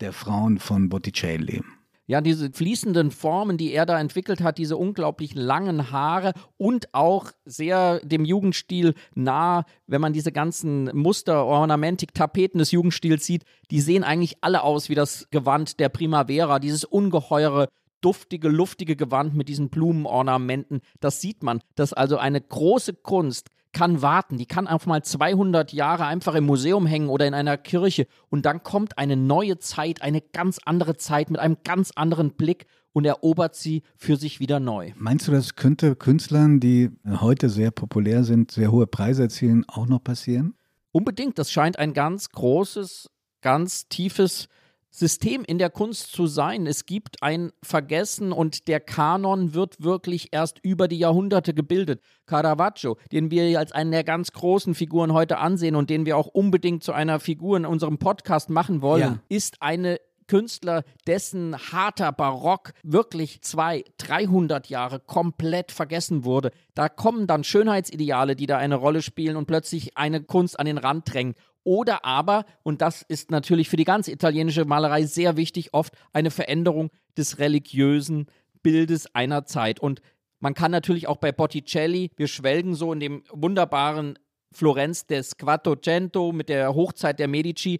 der 0.00 0.12
Frauen 0.12 0.58
von 0.58 0.88
Botticelli. 0.88 1.62
Ja, 2.10 2.20
diese 2.20 2.50
fließenden 2.50 3.12
Formen, 3.12 3.56
die 3.56 3.72
er 3.72 3.86
da 3.86 4.00
entwickelt 4.00 4.40
hat, 4.40 4.58
diese 4.58 4.76
unglaublich 4.76 5.36
langen 5.36 5.92
Haare 5.92 6.32
und 6.56 6.92
auch 6.92 7.30
sehr 7.44 8.00
dem 8.00 8.24
Jugendstil 8.24 8.94
nah, 9.14 9.64
wenn 9.86 10.00
man 10.00 10.12
diese 10.12 10.32
ganzen 10.32 10.90
Muster, 10.92 11.44
Ornamentik, 11.44 12.12
Tapeten 12.12 12.58
des 12.58 12.72
Jugendstils 12.72 13.24
sieht, 13.24 13.44
die 13.70 13.80
sehen 13.80 14.02
eigentlich 14.02 14.38
alle 14.40 14.64
aus 14.64 14.88
wie 14.88 14.96
das 14.96 15.28
Gewand 15.30 15.78
der 15.78 15.88
Primavera, 15.88 16.58
dieses 16.58 16.84
ungeheure 16.84 17.68
duftige, 18.00 18.48
luftige 18.48 18.96
Gewand 18.96 19.36
mit 19.36 19.48
diesen 19.48 19.68
Blumenornamenten. 19.68 20.80
Das 20.98 21.20
sieht 21.20 21.44
man, 21.44 21.60
dass 21.76 21.92
also 21.92 22.16
eine 22.16 22.40
große 22.40 22.94
Kunst 22.94 23.50
kann 23.72 24.02
warten, 24.02 24.36
die 24.36 24.46
kann 24.46 24.66
einfach 24.66 24.86
mal 24.86 25.02
200 25.02 25.72
Jahre 25.72 26.06
einfach 26.06 26.34
im 26.34 26.44
Museum 26.44 26.86
hängen 26.86 27.08
oder 27.08 27.26
in 27.26 27.34
einer 27.34 27.56
Kirche 27.56 28.06
und 28.28 28.46
dann 28.46 28.62
kommt 28.62 28.98
eine 28.98 29.16
neue 29.16 29.58
Zeit, 29.58 30.02
eine 30.02 30.20
ganz 30.20 30.58
andere 30.64 30.96
Zeit 30.96 31.30
mit 31.30 31.40
einem 31.40 31.58
ganz 31.64 31.92
anderen 31.94 32.32
Blick 32.32 32.66
und 32.92 33.04
erobert 33.04 33.54
sie 33.54 33.82
für 33.96 34.16
sich 34.16 34.40
wieder 34.40 34.60
neu. 34.60 34.92
Meinst 34.96 35.28
du, 35.28 35.32
das 35.32 35.54
könnte 35.54 35.94
Künstlern, 35.94 36.60
die 36.60 36.90
heute 37.06 37.48
sehr 37.48 37.70
populär 37.70 38.24
sind, 38.24 38.50
sehr 38.50 38.72
hohe 38.72 38.86
Preise 38.86 39.22
erzielen, 39.22 39.64
auch 39.68 39.86
noch 39.86 40.02
passieren? 40.02 40.54
Unbedingt, 40.92 41.38
das 41.38 41.52
scheint 41.52 41.78
ein 41.78 41.92
ganz 41.92 42.30
großes, 42.30 43.10
ganz 43.42 43.88
tiefes 43.88 44.48
System 44.90 45.44
in 45.44 45.58
der 45.58 45.70
Kunst 45.70 46.12
zu 46.12 46.26
sein. 46.26 46.66
Es 46.66 46.84
gibt 46.84 47.22
ein 47.22 47.52
Vergessen 47.62 48.32
und 48.32 48.68
der 48.68 48.80
Kanon 48.80 49.54
wird 49.54 49.82
wirklich 49.82 50.28
erst 50.32 50.58
über 50.62 50.88
die 50.88 50.98
Jahrhunderte 50.98 51.54
gebildet. 51.54 52.02
Caravaggio, 52.26 52.96
den 53.12 53.30
wir 53.30 53.58
als 53.58 53.72
einen 53.72 53.92
der 53.92 54.04
ganz 54.04 54.32
großen 54.32 54.74
Figuren 54.74 55.12
heute 55.12 55.38
ansehen 55.38 55.76
und 55.76 55.90
den 55.90 56.06
wir 56.06 56.16
auch 56.16 56.26
unbedingt 56.26 56.82
zu 56.82 56.92
einer 56.92 57.20
Figur 57.20 57.56
in 57.56 57.66
unserem 57.66 57.98
Podcast 57.98 58.50
machen 58.50 58.82
wollen, 58.82 59.00
ja. 59.02 59.18
ist 59.28 59.62
eine 59.62 59.98
Künstler, 60.30 60.84
dessen 61.08 61.58
harter 61.58 62.12
Barock 62.12 62.72
wirklich 62.84 63.42
zwei, 63.42 63.82
300 63.98 64.68
Jahre 64.68 65.00
komplett 65.00 65.72
vergessen 65.72 66.24
wurde. 66.24 66.52
Da 66.74 66.88
kommen 66.88 67.26
dann 67.26 67.42
Schönheitsideale, 67.42 68.36
die 68.36 68.46
da 68.46 68.56
eine 68.56 68.76
Rolle 68.76 69.02
spielen 69.02 69.34
und 69.34 69.46
plötzlich 69.46 69.96
eine 69.96 70.22
Kunst 70.22 70.56
an 70.60 70.66
den 70.66 70.78
Rand 70.78 71.12
drängen. 71.12 71.34
Oder 71.64 72.04
aber, 72.04 72.44
und 72.62 72.80
das 72.80 73.02
ist 73.02 73.30
natürlich 73.30 73.68
für 73.68 73.76
die 73.76 73.84
ganze 73.84 74.12
italienische 74.12 74.64
Malerei 74.64 75.04
sehr 75.04 75.36
wichtig, 75.36 75.74
oft 75.74 75.94
eine 76.12 76.30
Veränderung 76.30 76.90
des 77.16 77.38
religiösen 77.38 78.26
Bildes 78.62 79.14
einer 79.14 79.44
Zeit. 79.44 79.80
Und 79.80 80.00
man 80.38 80.54
kann 80.54 80.70
natürlich 80.70 81.06
auch 81.06 81.18
bei 81.18 81.32
Botticelli, 81.32 82.10
wir 82.16 82.28
schwelgen 82.28 82.74
so 82.74 82.92
in 82.92 83.00
dem 83.00 83.22
wunderbaren 83.30 84.18
Florenz 84.52 85.06
des 85.06 85.36
Quattrocento 85.36 86.32
mit 86.32 86.48
der 86.48 86.74
Hochzeit 86.74 87.18
der 87.18 87.28
Medici. 87.28 87.78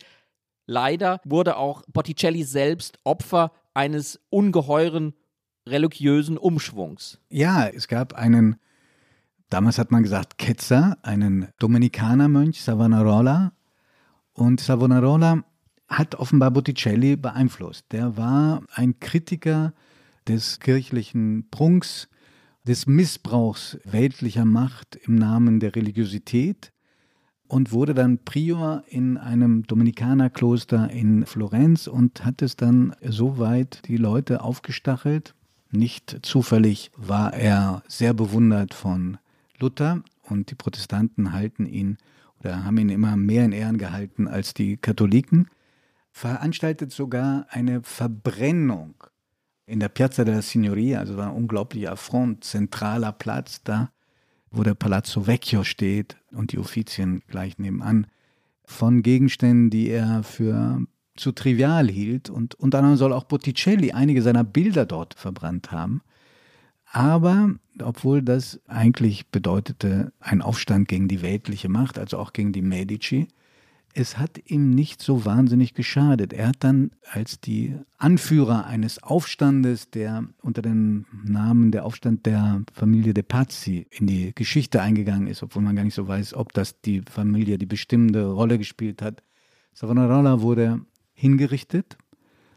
Leider 0.66 1.20
wurde 1.24 1.56
auch 1.56 1.82
Botticelli 1.88 2.44
selbst 2.44 2.98
Opfer 3.04 3.52
eines 3.74 4.20
ungeheuren 4.30 5.14
religiösen 5.66 6.38
Umschwungs. 6.38 7.18
Ja, 7.28 7.66
es 7.66 7.88
gab 7.88 8.14
einen, 8.14 8.56
damals 9.48 9.78
hat 9.78 9.90
man 9.90 10.02
gesagt, 10.02 10.38
Ketzer, 10.38 10.98
einen 11.02 11.48
Dominikanermönch, 11.58 12.62
Savonarola, 12.62 13.52
und 14.40 14.58
Savonarola 14.58 15.44
hat 15.86 16.14
offenbar 16.14 16.50
Botticelli 16.50 17.16
beeinflusst. 17.16 17.84
Der 17.92 18.16
war 18.16 18.62
ein 18.72 18.98
Kritiker 18.98 19.74
des 20.26 20.60
kirchlichen 20.60 21.48
Prunks, 21.50 22.08
des 22.66 22.86
Missbrauchs 22.86 23.78
weltlicher 23.84 24.46
Macht 24.46 24.96
im 24.96 25.16
Namen 25.16 25.60
der 25.60 25.76
Religiosität 25.76 26.72
und 27.48 27.72
wurde 27.72 27.92
dann 27.92 28.24
Prior 28.24 28.82
in 28.88 29.18
einem 29.18 29.64
Dominikanerkloster 29.64 30.90
in 30.90 31.26
Florenz 31.26 31.86
und 31.86 32.24
hat 32.24 32.40
es 32.40 32.56
dann 32.56 32.94
so 33.06 33.38
weit 33.38 33.82
die 33.88 33.98
Leute 33.98 34.42
aufgestachelt. 34.42 35.34
Nicht 35.70 36.20
zufällig 36.22 36.90
war 36.96 37.34
er 37.34 37.82
sehr 37.88 38.14
bewundert 38.14 38.72
von 38.72 39.18
Luther 39.58 40.02
und 40.22 40.50
die 40.50 40.54
Protestanten 40.54 41.32
halten 41.34 41.66
ihn 41.66 41.98
oder 42.40 42.64
haben 42.64 42.78
ihn 42.78 42.88
immer 42.88 43.16
mehr 43.16 43.44
in 43.44 43.52
Ehren 43.52 43.78
gehalten 43.78 44.28
als 44.28 44.54
die 44.54 44.76
Katholiken, 44.76 45.48
veranstaltet 46.10 46.92
sogar 46.92 47.46
eine 47.50 47.82
Verbrennung 47.82 48.94
in 49.66 49.78
der 49.78 49.88
Piazza 49.88 50.24
della 50.24 50.42
Signoria, 50.42 50.98
also 50.98 51.16
war 51.16 51.28
ein 51.28 51.36
unglaublicher 51.36 51.92
Affront, 51.92 52.42
zentraler 52.42 53.12
Platz 53.12 53.62
da, 53.62 53.90
wo 54.50 54.64
der 54.64 54.74
Palazzo 54.74 55.26
Vecchio 55.26 55.62
steht 55.62 56.16
und 56.32 56.52
die 56.52 56.58
Offizien 56.58 57.22
gleich 57.28 57.58
nebenan, 57.58 58.08
von 58.64 59.02
Gegenständen, 59.02 59.70
die 59.70 59.88
er 59.88 60.22
für 60.22 60.82
zu 61.16 61.32
trivial 61.32 61.88
hielt. 61.88 62.30
Und 62.30 62.54
unter 62.54 62.78
anderem 62.78 62.96
soll 62.96 63.12
auch 63.12 63.24
Botticelli 63.24 63.92
einige 63.92 64.22
seiner 64.22 64.44
Bilder 64.44 64.86
dort 64.86 65.14
verbrannt 65.14 65.70
haben. 65.70 66.02
Aber 66.92 67.50
obwohl 67.80 68.20
das 68.20 68.60
eigentlich 68.66 69.28
bedeutete 69.28 70.12
ein 70.18 70.42
Aufstand 70.42 70.88
gegen 70.88 71.06
die 71.06 71.22
weltliche 71.22 71.68
Macht, 71.68 71.98
also 71.98 72.18
auch 72.18 72.32
gegen 72.32 72.52
die 72.52 72.62
Medici, 72.62 73.28
es 73.92 74.18
hat 74.18 74.40
ihm 74.46 74.70
nicht 74.70 75.02
so 75.02 75.24
wahnsinnig 75.24 75.74
geschadet. 75.74 76.32
Er 76.32 76.48
hat 76.48 76.58
dann 76.60 76.92
als 77.10 77.40
die 77.40 77.76
Anführer 77.98 78.66
eines 78.66 79.02
Aufstandes, 79.02 79.90
der 79.90 80.24
unter 80.42 80.62
dem 80.62 81.06
Namen 81.24 81.72
der 81.72 81.84
Aufstand 81.84 82.24
der 82.26 82.62
Familie 82.72 83.14
de 83.14 83.24
Pazzi 83.24 83.86
in 83.90 84.06
die 84.06 84.32
Geschichte 84.34 84.80
eingegangen 84.80 85.26
ist, 85.26 85.42
obwohl 85.42 85.62
man 85.62 85.74
gar 85.74 85.84
nicht 85.84 85.94
so 85.94 86.06
weiß, 86.06 86.34
ob 86.34 86.52
das 86.52 86.80
die 86.80 87.02
Familie 87.10 87.58
die 87.58 87.66
bestimmende 87.66 88.26
Rolle 88.26 88.58
gespielt 88.58 89.02
hat. 89.02 89.24
Savonarola 89.74 90.40
wurde 90.40 90.80
hingerichtet 91.12 91.98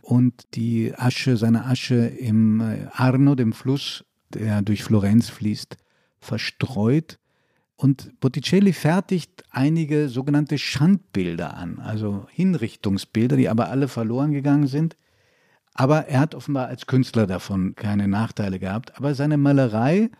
und 0.01 0.43
die 0.53 0.93
Asche, 0.95 1.37
seine 1.37 1.65
Asche 1.65 1.95
im 1.95 2.61
äh, 2.61 2.87
Arno, 2.91 3.35
dem 3.35 3.53
Fluss, 3.53 4.05
der 4.35 4.61
durch 4.61 4.83
Florenz 4.83 5.29
fließt, 5.29 5.77
verstreut. 6.19 7.19
Und 7.75 8.19
Botticelli 8.19 8.71
fertigt 8.71 9.43
einige 9.49 10.07
sogenannte 10.07 10.57
Schandbilder 10.57 11.57
an, 11.57 11.79
also 11.79 12.27
Hinrichtungsbilder, 12.31 13.35
die 13.35 13.49
aber 13.49 13.69
alle 13.69 13.87
verloren 13.87 14.31
gegangen 14.31 14.67
sind. 14.67 14.95
Aber 15.73 16.07
er 16.07 16.19
hat 16.19 16.35
offenbar 16.35 16.67
als 16.67 16.85
Künstler 16.85 17.25
davon 17.25 17.75
keine 17.75 18.07
Nachteile 18.07 18.59
gehabt. 18.59 18.95
Aber 18.95 19.15
seine 19.15 19.37
Malerei 19.37 20.11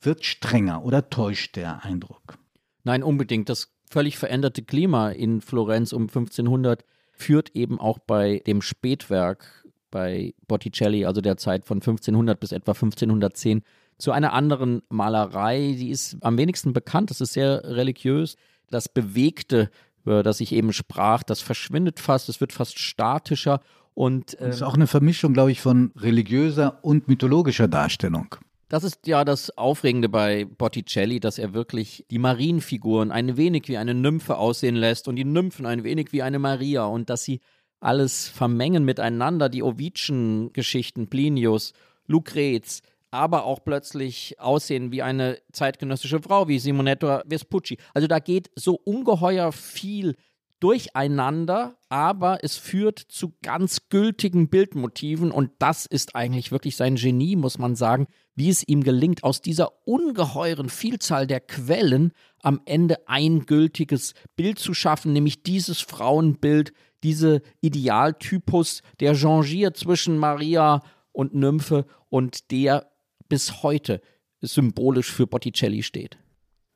wird 0.00 0.24
strenger 0.24 0.84
oder 0.84 1.10
täuscht 1.10 1.56
der 1.56 1.84
Eindruck? 1.84 2.38
Nein, 2.84 3.02
unbedingt. 3.02 3.48
Das 3.48 3.72
völlig 3.88 4.18
veränderte 4.18 4.62
Klima 4.62 5.10
in 5.10 5.40
Florenz 5.40 5.92
um 5.92 6.02
1500 6.02 6.84
führt 7.12 7.50
eben 7.54 7.78
auch 7.78 7.98
bei 7.98 8.42
dem 8.46 8.62
Spätwerk 8.62 9.59
bei 9.90 10.34
Botticelli, 10.46 11.04
also 11.04 11.20
der 11.20 11.36
Zeit 11.36 11.64
von 11.64 11.78
1500 11.78 12.38
bis 12.38 12.52
etwa 12.52 12.72
1510, 12.72 13.62
zu 13.98 14.12
einer 14.12 14.32
anderen 14.32 14.82
Malerei. 14.88 15.76
Die 15.78 15.90
ist 15.90 16.16
am 16.22 16.38
wenigsten 16.38 16.72
bekannt, 16.72 17.10
das 17.10 17.20
ist 17.20 17.32
sehr 17.32 17.62
religiös. 17.64 18.36
Das 18.70 18.88
Bewegte, 18.88 19.70
über 20.04 20.22
das 20.22 20.40
ich 20.40 20.52
eben 20.52 20.72
sprach, 20.72 21.22
das 21.22 21.40
verschwindet 21.40 22.00
fast, 22.00 22.28
es 22.28 22.40
wird 22.40 22.52
fast 22.52 22.78
statischer. 22.78 23.60
Und, 23.94 24.34
äh, 24.34 24.46
das 24.46 24.56
ist 24.56 24.62
auch 24.62 24.74
eine 24.74 24.86
Vermischung, 24.86 25.34
glaube 25.34 25.52
ich, 25.52 25.60
von 25.60 25.92
religiöser 25.96 26.78
und 26.82 27.08
mythologischer 27.08 27.68
Darstellung. 27.68 28.36
Das 28.70 28.84
ist 28.84 29.08
ja 29.08 29.24
das 29.24 29.58
Aufregende 29.58 30.08
bei 30.08 30.44
Botticelli, 30.44 31.18
dass 31.18 31.38
er 31.38 31.54
wirklich 31.54 32.06
die 32.08 32.20
Marienfiguren 32.20 33.10
ein 33.10 33.36
wenig 33.36 33.66
wie 33.66 33.76
eine 33.76 33.94
Nymphe 33.94 34.36
aussehen 34.36 34.76
lässt 34.76 35.08
und 35.08 35.16
die 35.16 35.24
Nymphen 35.24 35.66
ein 35.66 35.82
wenig 35.82 36.12
wie 36.12 36.22
eine 36.22 36.38
Maria 36.38 36.84
und 36.84 37.10
dass 37.10 37.24
sie 37.24 37.40
alles 37.80 38.28
vermengen 38.28 38.84
miteinander, 38.84 39.48
die 39.48 39.62
Ovidschen 39.62 40.52
Geschichten, 40.52 41.08
Plinius, 41.08 41.72
Lucrez, 42.06 42.82
aber 43.10 43.44
auch 43.44 43.64
plötzlich 43.64 44.38
aussehen 44.38 44.92
wie 44.92 45.02
eine 45.02 45.38
zeitgenössische 45.52 46.20
Frau, 46.20 46.48
wie 46.48 46.58
Simonetta 46.58 47.22
Vespucci. 47.26 47.78
Also 47.94 48.06
da 48.06 48.18
geht 48.18 48.50
so 48.54 48.74
ungeheuer 48.74 49.52
viel 49.52 50.16
durcheinander, 50.60 51.74
aber 51.88 52.44
es 52.44 52.56
führt 52.56 52.98
zu 52.98 53.32
ganz 53.42 53.88
gültigen 53.88 54.48
Bildmotiven 54.48 55.30
und 55.32 55.50
das 55.58 55.86
ist 55.86 56.14
eigentlich 56.14 56.52
wirklich 56.52 56.76
sein 56.76 56.96
Genie, 56.96 57.34
muss 57.34 57.58
man 57.58 57.74
sagen, 57.74 58.06
wie 58.34 58.50
es 58.50 58.66
ihm 58.68 58.84
gelingt, 58.84 59.24
aus 59.24 59.40
dieser 59.40 59.86
ungeheuren 59.86 60.68
Vielzahl 60.68 61.26
der 61.26 61.40
Quellen 61.40 62.12
am 62.42 62.60
Ende 62.66 63.08
ein 63.08 63.46
gültiges 63.46 64.12
Bild 64.36 64.58
zu 64.58 64.74
schaffen, 64.74 65.14
nämlich 65.14 65.42
dieses 65.42 65.80
Frauenbild, 65.80 66.72
diese 67.02 67.42
Idealtypus, 67.60 68.82
der 69.00 69.14
changiert 69.14 69.76
zwischen 69.76 70.18
Maria 70.18 70.82
und 71.12 71.34
Nymphe 71.34 71.86
und 72.08 72.50
der 72.50 72.90
bis 73.28 73.62
heute 73.62 74.00
symbolisch 74.40 75.12
für 75.12 75.26
Botticelli 75.26 75.82
steht. 75.82 76.18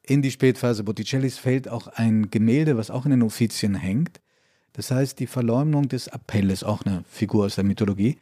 In 0.07 0.21
die 0.21 0.31
Spätphase 0.31 0.85
Botticellis 0.85 1.39
fällt 1.39 1.69
auch 1.69 1.87
ein 1.89 2.31
Gemälde, 2.31 2.77
was 2.77 2.91
auch 2.91 3.05
in 3.07 3.11
den 3.11 3.23
Offizien 3.23 3.75
hängt. 3.75 4.21
Das 4.75 4.91
heißt, 4.91 5.19
die 5.19 5.27
Verleumdung 5.27 5.89
des 5.89 6.09
Appelles, 6.09 6.63
auch 6.63 6.83
eine 6.85 7.05
Figur 7.09 7.47
aus 7.47 7.55
der 7.55 7.65
Mythologie. 7.65 8.19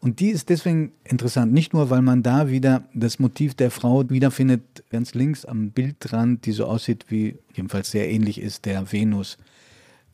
Und 0.00 0.20
die 0.20 0.28
ist 0.28 0.48
deswegen 0.48 0.92
interessant, 1.04 1.52
nicht 1.52 1.74
nur, 1.74 1.90
weil 1.90 2.02
man 2.02 2.22
da 2.22 2.48
wieder 2.48 2.88
das 2.94 3.18
Motiv 3.18 3.54
der 3.54 3.70
Frau 3.70 4.08
wiederfindet, 4.08 4.84
ganz 4.90 5.14
links 5.14 5.44
am 5.44 5.70
Bildrand, 5.70 6.46
die 6.46 6.52
so 6.52 6.66
aussieht 6.66 7.06
wie, 7.08 7.38
jedenfalls 7.52 7.90
sehr 7.90 8.08
ähnlich 8.08 8.40
ist, 8.40 8.64
der 8.64 8.90
Venus 8.92 9.38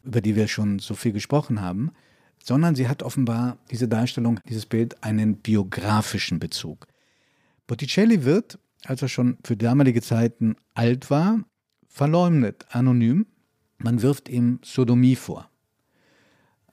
über 0.04 0.20
die 0.20 0.36
wir 0.36 0.48
schon 0.48 0.78
so 0.78 0.94
viel 0.94 1.12
gesprochen 1.12 1.60
haben, 1.60 1.92
sondern 2.42 2.74
sie 2.74 2.88
hat 2.88 3.02
offenbar 3.02 3.58
diese 3.70 3.88
Darstellung, 3.88 4.40
dieses 4.48 4.66
Bild 4.66 5.02
einen 5.02 5.36
biografischen 5.36 6.38
Bezug. 6.38 6.86
Botticelli 7.66 8.24
wird, 8.24 8.58
als 8.84 9.02
er 9.02 9.08
schon 9.08 9.38
für 9.44 9.56
damalige 9.56 10.02
Zeiten 10.02 10.56
alt 10.74 11.10
war, 11.10 11.40
verleumdet, 11.88 12.66
anonym. 12.70 13.26
Man 13.78 14.02
wirft 14.02 14.28
ihm 14.28 14.60
Sodomie 14.62 15.16
vor. 15.16 15.48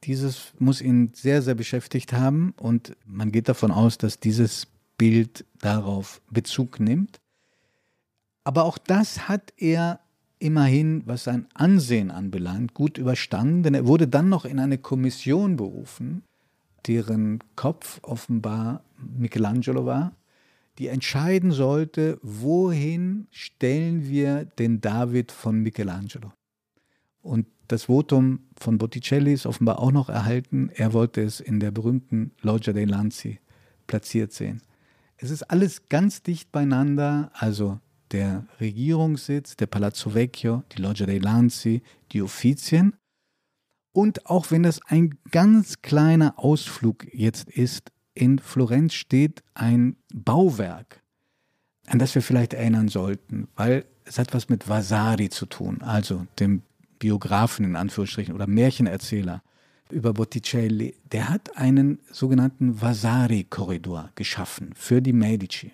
Dieses 0.03 0.53
muss 0.57 0.81
ihn 0.81 1.11
sehr, 1.13 1.41
sehr 1.41 1.55
beschäftigt 1.55 2.11
haben 2.11 2.53
und 2.57 2.97
man 3.05 3.31
geht 3.31 3.47
davon 3.47 3.71
aus, 3.71 3.97
dass 3.97 4.19
dieses 4.19 4.67
Bild 4.97 5.45
darauf 5.59 6.21
Bezug 6.29 6.79
nimmt. 6.79 7.21
Aber 8.43 8.65
auch 8.65 8.77
das 8.77 9.29
hat 9.29 9.53
er 9.57 9.99
immerhin, 10.41 11.03
was 11.05 11.23
sein 11.23 11.47
Ansehen 11.53 12.11
anbelangt, 12.11 12.73
gut 12.73 12.97
überstanden, 12.97 13.63
denn 13.63 13.73
er 13.73 13.87
wurde 13.87 14.07
dann 14.07 14.29
noch 14.29 14.45
in 14.45 14.59
eine 14.59 14.77
Kommission 14.77 15.55
berufen, 15.55 16.23
deren 16.87 17.39
Kopf 17.55 17.99
offenbar 18.01 18.83
Michelangelo 18.97 19.85
war, 19.85 20.13
die 20.79 20.87
entscheiden 20.87 21.51
sollte, 21.51 22.17
wohin 22.23 23.27
stellen 23.29 24.07
wir 24.09 24.45
den 24.45 24.81
David 24.81 25.31
von 25.31 25.61
Michelangelo. 25.61 26.33
Und 27.21 27.45
das 27.67 27.83
Votum 27.83 28.39
von 28.57 28.77
Botticelli 28.77 29.33
ist 29.33 29.45
offenbar 29.45 29.79
auch 29.79 29.91
noch 29.91 30.09
erhalten. 30.09 30.71
Er 30.73 30.93
wollte 30.93 31.21
es 31.21 31.39
in 31.39 31.59
der 31.59 31.71
berühmten 31.71 32.31
Loggia 32.41 32.73
dei 32.73 32.85
Lanzi 32.85 33.39
platziert 33.85 34.33
sehen. 34.33 34.61
Es 35.17 35.29
ist 35.29 35.43
alles 35.43 35.87
ganz 35.87 36.23
dicht 36.23 36.51
beieinander, 36.51 37.31
also 37.33 37.79
der 38.11 38.45
Regierungssitz, 38.59 39.55
der 39.55 39.67
Palazzo 39.67 40.13
Vecchio, 40.13 40.63
die 40.75 40.81
Loggia 40.81 41.05
dei 41.05 41.17
Lanzi, 41.17 41.81
die 42.11 42.21
Offizien. 42.21 42.95
Und 43.93 44.25
auch 44.27 44.51
wenn 44.51 44.63
das 44.63 44.81
ein 44.85 45.17
ganz 45.31 45.81
kleiner 45.81 46.37
Ausflug 46.37 47.05
jetzt 47.13 47.49
ist, 47.49 47.91
in 48.13 48.39
Florenz 48.39 48.93
steht 48.93 49.43
ein 49.53 49.95
Bauwerk, 50.13 51.01
an 51.87 51.99
das 51.99 52.15
wir 52.15 52.21
vielleicht 52.21 52.53
erinnern 52.53 52.87
sollten, 52.87 53.47
weil 53.55 53.85
es 54.05 54.19
hat 54.19 54.33
was 54.33 54.49
mit 54.49 54.67
Vasari 54.67 55.29
zu 55.29 55.45
tun, 55.45 55.81
also 55.81 56.25
dem 56.39 56.63
Biografen 56.99 57.65
in 57.65 57.75
Anführungsstrichen 57.75 58.35
oder 58.35 58.47
Märchenerzähler 58.47 59.41
über 59.89 60.13
Botticelli. 60.13 60.95
Der 61.11 61.29
hat 61.29 61.57
einen 61.57 61.99
sogenannten 62.11 62.81
Vasari-Korridor 62.81 64.11
geschaffen 64.15 64.73
für 64.75 65.01
die 65.01 65.13
Medici. 65.13 65.73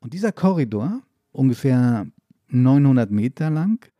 Und 0.00 0.14
dieser 0.14 0.32
Korridor 0.32 1.02
ungefähr 1.32 2.06
900 2.48 3.10
Meter 3.10 3.50
lang, 3.50 3.90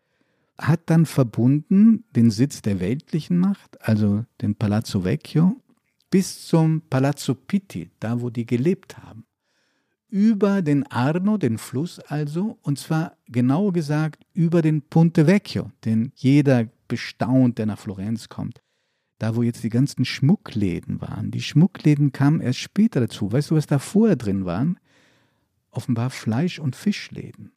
hat 0.58 0.82
dann 0.86 1.06
verbunden 1.06 2.04
den 2.14 2.30
Sitz 2.30 2.62
der 2.62 2.80
weltlichen 2.80 3.38
Macht, 3.38 3.80
also 3.80 4.24
den 4.42 4.54
Palazzo 4.54 5.04
Vecchio, 5.04 5.60
bis 6.10 6.46
zum 6.46 6.82
Palazzo 6.90 7.34
Pitti, 7.34 7.90
da 8.00 8.20
wo 8.20 8.30
die 8.30 8.46
gelebt 8.46 8.98
haben. 8.98 9.24
Über 10.08 10.60
den 10.60 10.84
Arno, 10.88 11.38
den 11.38 11.56
Fluss 11.56 12.00
also, 12.00 12.58
und 12.62 12.78
zwar 12.78 13.16
genau 13.26 13.70
gesagt 13.70 14.26
über 14.34 14.60
den 14.60 14.82
Ponte 14.82 15.26
Vecchio, 15.28 15.70
den 15.84 16.12
jeder 16.16 16.66
bestaunt, 16.88 17.58
der 17.58 17.66
nach 17.66 17.78
Florenz 17.78 18.28
kommt. 18.28 18.60
Da, 19.18 19.36
wo 19.36 19.42
jetzt 19.42 19.62
die 19.62 19.68
ganzen 19.68 20.04
Schmuckläden 20.04 21.00
waren. 21.00 21.30
Die 21.30 21.42
Schmuckläden 21.42 22.10
kamen 22.10 22.40
erst 22.40 22.58
später 22.58 23.00
dazu. 23.00 23.30
Weißt 23.30 23.50
du, 23.50 23.54
was 23.54 23.66
da 23.66 23.78
vorher 23.78 24.16
drin 24.16 24.46
waren? 24.46 24.80
Offenbar 25.70 26.10
Fleisch- 26.10 26.58
und 26.58 26.76
Fischläden. 26.76 27.52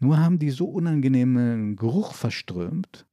Nur 0.00 0.18
haben 0.18 0.38
die 0.38 0.50
so 0.50 0.66
unangenehmen 0.66 1.76
Geruch 1.76 2.14
verströmt, 2.14 3.06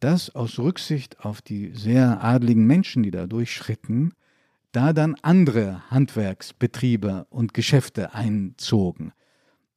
dass 0.00 0.34
aus 0.34 0.58
Rücksicht 0.58 1.20
auf 1.24 1.42
die 1.42 1.72
sehr 1.74 2.22
adligen 2.22 2.66
Menschen, 2.66 3.02
die 3.02 3.10
da 3.10 3.26
durchschritten, 3.26 4.12
da 4.72 4.92
dann 4.92 5.16
andere 5.22 5.90
Handwerksbetriebe 5.90 7.26
und 7.30 7.54
Geschäfte 7.54 8.14
einzogen. 8.14 9.12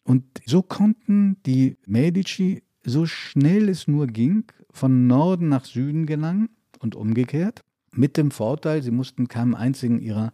Und 0.03 0.23
so 0.45 0.61
konnten 0.61 1.37
die 1.45 1.77
Medici 1.85 2.63
so 2.83 3.05
schnell 3.05 3.69
es 3.69 3.87
nur 3.87 4.07
ging 4.07 4.45
von 4.71 5.07
Norden 5.07 5.49
nach 5.49 5.65
Süden 5.65 6.05
gelangen 6.05 6.49
und 6.79 6.95
umgekehrt, 6.95 7.63
mit 7.93 8.17
dem 8.17 8.31
Vorteil, 8.31 8.81
sie 8.81 8.91
mussten 8.91 9.27
keinem 9.27 9.53
einzigen 9.53 9.99
ihrer 9.99 10.33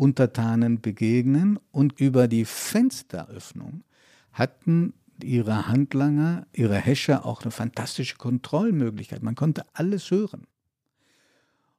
Untertanen 0.00 0.80
begegnen 0.80 1.58
und 1.72 2.00
über 2.00 2.26
die 2.26 2.46
Fensteröffnung 2.46 3.84
hatten 4.32 4.94
ihre 5.22 5.68
Handlanger, 5.68 6.46
ihre 6.54 6.76
Häscher 6.76 7.26
auch 7.26 7.42
eine 7.42 7.50
fantastische 7.50 8.16
Kontrollmöglichkeit. 8.16 9.22
Man 9.22 9.34
konnte 9.34 9.66
alles 9.74 10.10
hören. 10.10 10.46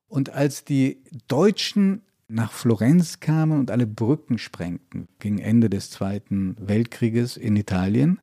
Und 0.07 0.29
als 0.29 0.63
die 0.63 1.01
Deutschen 1.27 2.03
nach 2.27 2.51
Florenz 2.51 3.21
kamen 3.21 3.59
und 3.59 3.71
alle 3.71 3.87
Brücken 3.87 4.37
sprengten 4.37 5.07
gegen 5.17 5.39
Ende 5.39 5.71
des 5.71 5.89
Zweiten 5.89 6.55
Weltkrieges 6.59 7.37
in 7.37 7.55
Italien, 7.55 8.19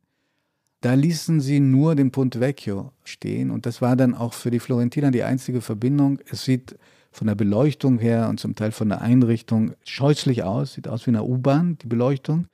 da 0.80 0.94
ließen 0.94 1.40
sie 1.40 1.58
nur 1.58 1.96
den 1.96 2.12
Ponte 2.12 2.38
Vecchio 2.38 2.92
stehen 3.02 3.50
und 3.50 3.66
das 3.66 3.82
war 3.82 3.96
dann 3.96 4.14
auch 4.14 4.32
für 4.32 4.52
die 4.52 4.60
Florentiner 4.60 5.10
die 5.10 5.24
einzige 5.24 5.60
Verbindung. 5.60 6.20
Es 6.30 6.44
sieht 6.44 6.78
von 7.18 7.26
der 7.26 7.34
Beleuchtung 7.34 7.98
her 7.98 8.28
und 8.28 8.38
zum 8.38 8.54
Teil 8.54 8.70
von 8.70 8.88
der 8.88 9.02
Einrichtung 9.02 9.74
scheußlich 9.84 10.44
aus, 10.44 10.74
sieht 10.74 10.88
aus 10.88 11.06
wie 11.06 11.10
eine 11.10 11.24
U-Bahn, 11.24 11.76
die 11.78 11.88
Beleuchtung. 11.88 12.46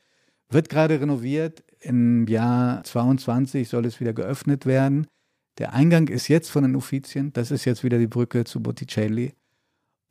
Wird 0.48 0.70
gerade 0.70 1.00
renoviert. 1.00 1.62
Im 1.80 2.26
Jahr 2.26 2.82
22 2.82 3.68
soll 3.68 3.84
es 3.84 4.00
wieder 4.00 4.14
geöffnet 4.14 4.64
werden. 4.64 5.06
Der 5.58 5.74
Eingang 5.74 6.08
ist 6.08 6.28
jetzt 6.28 6.50
von 6.50 6.62
den 6.62 6.76
Uffizien. 6.76 7.32
Das 7.34 7.50
ist 7.50 7.66
jetzt 7.66 7.84
wieder 7.84 7.98
die 7.98 8.06
Brücke 8.06 8.44
zu 8.44 8.62
Botticelli. 8.62 9.34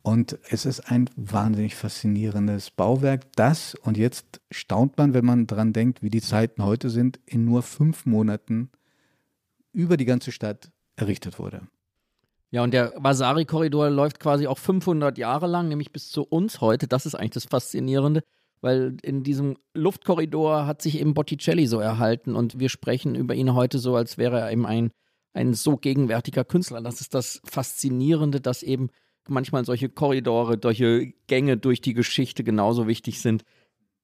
Und 0.04 0.38
es 0.50 0.66
ist 0.66 0.92
ein 0.92 1.10
wahnsinnig 1.16 1.76
faszinierendes 1.76 2.72
Bauwerk, 2.72 3.32
das, 3.38 3.74
und 3.74 3.98
jetzt 3.98 4.42
staunt 4.52 4.98
man, 4.98 5.14
wenn 5.14 5.24
man 5.24 5.48
daran 5.48 5.72
denkt, 5.72 6.04
wie 6.04 6.10
die 6.10 6.22
Zeiten 6.22 6.62
heute 6.64 6.90
sind, 6.90 7.22
in 7.26 7.46
nur 7.46 7.64
fünf 7.64 8.06
Monaten 8.06 8.70
über 9.72 9.96
die 9.96 10.04
ganze 10.04 10.34
Stadt 10.34 10.72
errichtet 10.98 11.40
wurde. 11.40 11.62
Ja, 12.54 12.62
und 12.62 12.72
der 12.72 12.94
Vasari-Korridor 12.98 13.90
läuft 13.90 14.20
quasi 14.20 14.46
auch 14.46 14.60
500 14.60 15.18
Jahre 15.18 15.48
lang, 15.48 15.70
nämlich 15.70 15.92
bis 15.92 16.10
zu 16.10 16.22
uns 16.22 16.62
heute. 16.62 16.88
Das 16.88 17.08
ist 17.08 17.16
eigentlich 17.16 17.32
das 17.32 17.46
Faszinierende, 17.46 18.22
weil 18.62 18.96
in 19.02 19.24
diesem 19.24 19.58
Luftkorridor 19.74 20.68
hat 20.68 20.84
sich 20.84 21.00
eben 21.00 21.16
Botticelli 21.16 21.66
so 21.66 21.80
erhalten 21.80 22.36
und 22.36 22.60
wir 22.60 22.70
sprechen 22.70 23.16
über 23.16 23.34
ihn 23.34 23.56
heute 23.56 23.80
so, 23.80 23.96
als 23.96 24.20
wäre 24.20 24.40
er 24.40 24.52
eben 24.52 24.68
ein, 24.68 24.92
ein 25.34 25.56
so 25.56 25.78
gegenwärtiger 25.78 26.46
Künstler. 26.46 26.80
Das 26.82 27.02
ist 27.02 27.16
das 27.16 27.42
Faszinierende, 27.44 28.40
dass 28.40 28.62
eben 28.62 28.92
manchmal 29.28 29.66
solche 29.66 29.90
Korridore, 29.90 30.60
solche 30.62 31.12
Gänge 31.26 31.58
durch 31.58 31.82
die 31.82 31.96
Geschichte 31.96 32.44
genauso 32.44 32.86
wichtig 32.86 33.20
sind 33.20 33.46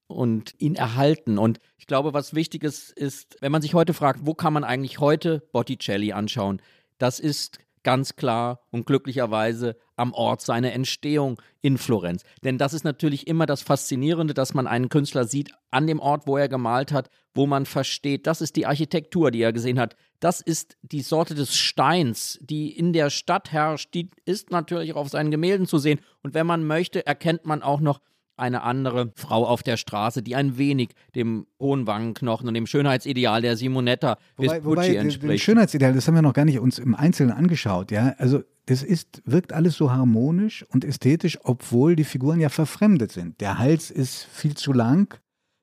und 0.08 0.56
ihn 0.58 0.74
erhalten. 0.74 1.38
Und 1.38 1.60
ich 1.78 1.86
glaube, 1.86 2.16
was 2.16 2.34
wichtig 2.34 2.64
ist, 2.64 2.90
ist, 2.94 3.38
wenn 3.42 3.52
man 3.52 3.62
sich 3.62 3.76
heute 3.76 3.94
fragt, 3.94 4.22
wo 4.26 4.34
kann 4.34 4.54
man 4.54 4.64
eigentlich 4.64 5.00
heute 5.00 5.48
Botticelli 5.52 6.14
anschauen? 6.14 6.64
Das 6.98 7.20
ist 7.20 7.60
ganz 7.84 8.16
klar 8.16 8.62
und 8.72 8.86
glücklicherweise 8.86 9.76
am 9.96 10.14
Ort 10.14 10.42
seiner 10.42 10.74
Entstehung 10.74 11.42
in 11.62 11.78
Florenz. 11.78 12.24
Denn 12.44 12.58
das 12.58 12.74
ist 12.74 12.84
natürlich 12.84 13.28
immer 13.28 13.46
das 13.46 13.62
Faszinierende, 13.62 14.34
dass 14.34 14.54
man 14.54 14.68
einen 14.68 14.90
Künstler 14.90 15.26
sieht 15.26 15.52
an 15.72 15.88
dem 15.88 16.00
Ort, 16.00 16.26
wo 16.26 16.38
er 16.38 16.48
gemalt 16.48 16.92
hat, 16.92 17.10
wo 17.34 17.46
man 17.46 17.66
versteht, 17.66 18.28
das 18.28 18.42
ist 18.42 18.56
die 18.56 18.66
Architektur, 18.66 19.32
die 19.32 19.42
er 19.42 19.54
gesehen 19.54 19.80
hat. 19.80 19.96
Das 20.20 20.42
ist 20.42 20.78
die 20.82 21.02
Sorte 21.02 21.36
des 21.36 21.56
Steins, 21.56 22.40
die 22.42 22.76
in 22.76 22.94
der 22.94 23.10
Stadt 23.10 23.52
herrscht, 23.52 23.94
die 23.94 24.10
ist 24.26 24.52
natürlich 24.52 24.94
auch 24.94 24.98
auf 24.98 25.10
seinen 25.10 25.32
Gemälden 25.32 25.68
zu 25.68 25.78
sehen. 25.78 26.00
Und 26.24 26.34
wenn 26.34 26.48
man 26.48 26.66
möchte, 26.66 27.06
erkennt 27.06 27.46
man 27.46 27.62
auch 27.62 27.80
noch 27.80 28.02
eine 28.40 28.64
andere 28.64 29.12
Frau 29.16 29.46
auf 29.46 29.64
der 29.64 29.78
Straße, 29.78 30.24
die 30.24 30.36
ein 30.36 30.58
wenig 30.58 30.90
dem 31.16 31.46
hohen 31.60 31.88
Wangenknochen 31.88 32.48
und 32.48 32.54
dem 32.54 32.68
Schönheitsideal 32.68 33.42
der 33.42 33.58
Simonetta 33.58 34.18
wobei, 34.38 34.64
wobei, 34.64 34.96
entspricht. 34.96 35.34
Das 35.34 35.42
Schönheitsideal, 35.42 35.94
das 35.94 36.08
haben 36.08 36.16
wir 36.16 36.22
noch 36.22 36.34
gar 36.34 36.46
nicht 36.46 36.60
uns 36.60 36.80
im 36.80 36.96
Einzelnen 36.96 37.34
angeschaut, 37.34 37.92
ja. 37.92 38.16
Also 38.18 38.44
das 38.66 38.84
ist, 38.84 39.22
wirkt 39.26 39.54
alles 39.54 39.76
so 39.76 39.92
harmonisch 39.92 40.64
und 40.70 40.86
ästhetisch, 40.86 41.40
obwohl 41.44 41.96
die 41.96 42.04
Figuren 42.04 42.40
ja 42.40 42.50
verfremdet 42.50 43.12
sind. 43.12 43.42
Der 43.42 43.58
Hals 43.58 43.90
ist 43.92 44.26
viel 44.32 44.56
zu 44.56 44.74
lang, 44.74 45.20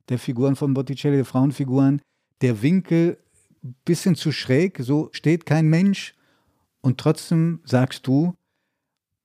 der 0.09 0.19
Figuren 0.19 0.57
von 0.57 0.75
Botticelli, 0.75 1.17
der 1.17 1.25
Frauenfiguren, 1.25 2.01
der 2.43 2.63
Winkel 2.63 3.19
bisschen 3.85 4.15
zu 4.15 4.33
schräg, 4.33 4.79
so 4.81 5.09
steht 5.13 5.47
kein 5.47 5.67
Mensch. 5.67 6.15
Und 6.81 6.99
trotzdem 6.99 7.61
sagst 7.65 8.07
du, 8.07 8.35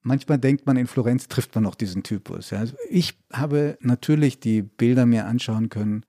Manchmal 0.04 0.40
denkt 0.40 0.66
man, 0.66 0.78
in 0.78 0.88
Florenz 0.88 1.28
trifft 1.28 1.54
man 1.54 1.64
noch 1.64 1.76
diesen 1.76 2.04
Typus. 2.04 2.52
Also 2.54 2.76
ich 2.90 3.20
habe 3.32 3.78
natürlich 3.82 4.40
die 4.40 4.64
Bilder 4.64 5.06
mir 5.06 5.26
anschauen 5.26 5.70
können, 5.70 6.06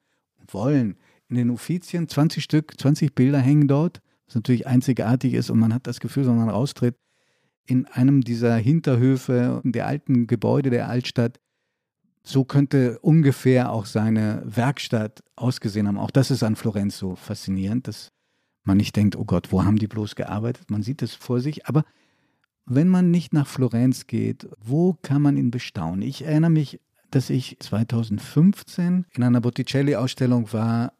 wollen. 0.50 0.96
In 1.28 1.36
den 1.36 1.50
Uffizien 1.50 2.08
20 2.08 2.42
Stück, 2.42 2.80
20 2.80 3.14
Bilder 3.14 3.38
hängen 3.38 3.68
dort, 3.68 4.00
was 4.26 4.34
natürlich 4.34 4.66
einzigartig 4.66 5.34
ist 5.34 5.50
und 5.50 5.58
man 5.58 5.74
hat 5.74 5.86
das 5.86 6.00
Gefühl, 6.00 6.26
wenn 6.26 6.36
man 6.36 6.48
raustritt, 6.48 6.96
in 7.66 7.86
einem 7.86 8.22
dieser 8.22 8.56
Hinterhöfe 8.56 9.60
der 9.64 9.86
alten 9.86 10.26
Gebäude 10.26 10.70
der 10.70 10.88
Altstadt, 10.88 11.38
so 12.24 12.44
könnte 12.44 12.98
ungefähr 13.00 13.72
auch 13.72 13.86
seine 13.86 14.42
Werkstatt 14.44 15.22
ausgesehen 15.36 15.88
haben. 15.88 15.98
Auch 15.98 16.10
das 16.10 16.30
ist 16.30 16.42
an 16.42 16.56
Florenz 16.56 16.98
so 16.98 17.14
faszinierend, 17.14 17.88
dass 17.88 18.12
man 18.64 18.76
nicht 18.76 18.94
denkt, 18.96 19.16
oh 19.16 19.24
Gott, 19.24 19.52
wo 19.52 19.64
haben 19.64 19.78
die 19.78 19.88
bloß 19.88 20.14
gearbeitet? 20.14 20.70
Man 20.70 20.82
sieht 20.82 21.02
es 21.02 21.14
vor 21.14 21.40
sich, 21.40 21.66
aber 21.66 21.84
wenn 22.66 22.88
man 22.88 23.10
nicht 23.10 23.32
nach 23.32 23.46
Florenz 23.46 24.06
geht, 24.06 24.48
wo 24.60 24.94
kann 25.02 25.22
man 25.22 25.36
ihn 25.36 25.50
bestaunen? 25.50 26.02
Ich 26.02 26.24
erinnere 26.24 26.50
mich, 26.50 26.80
dass 27.10 27.30
ich 27.30 27.56
2015 27.60 29.06
in 29.14 29.22
einer 29.22 29.40
Botticelli-Ausstellung 29.40 30.52
war 30.52 30.92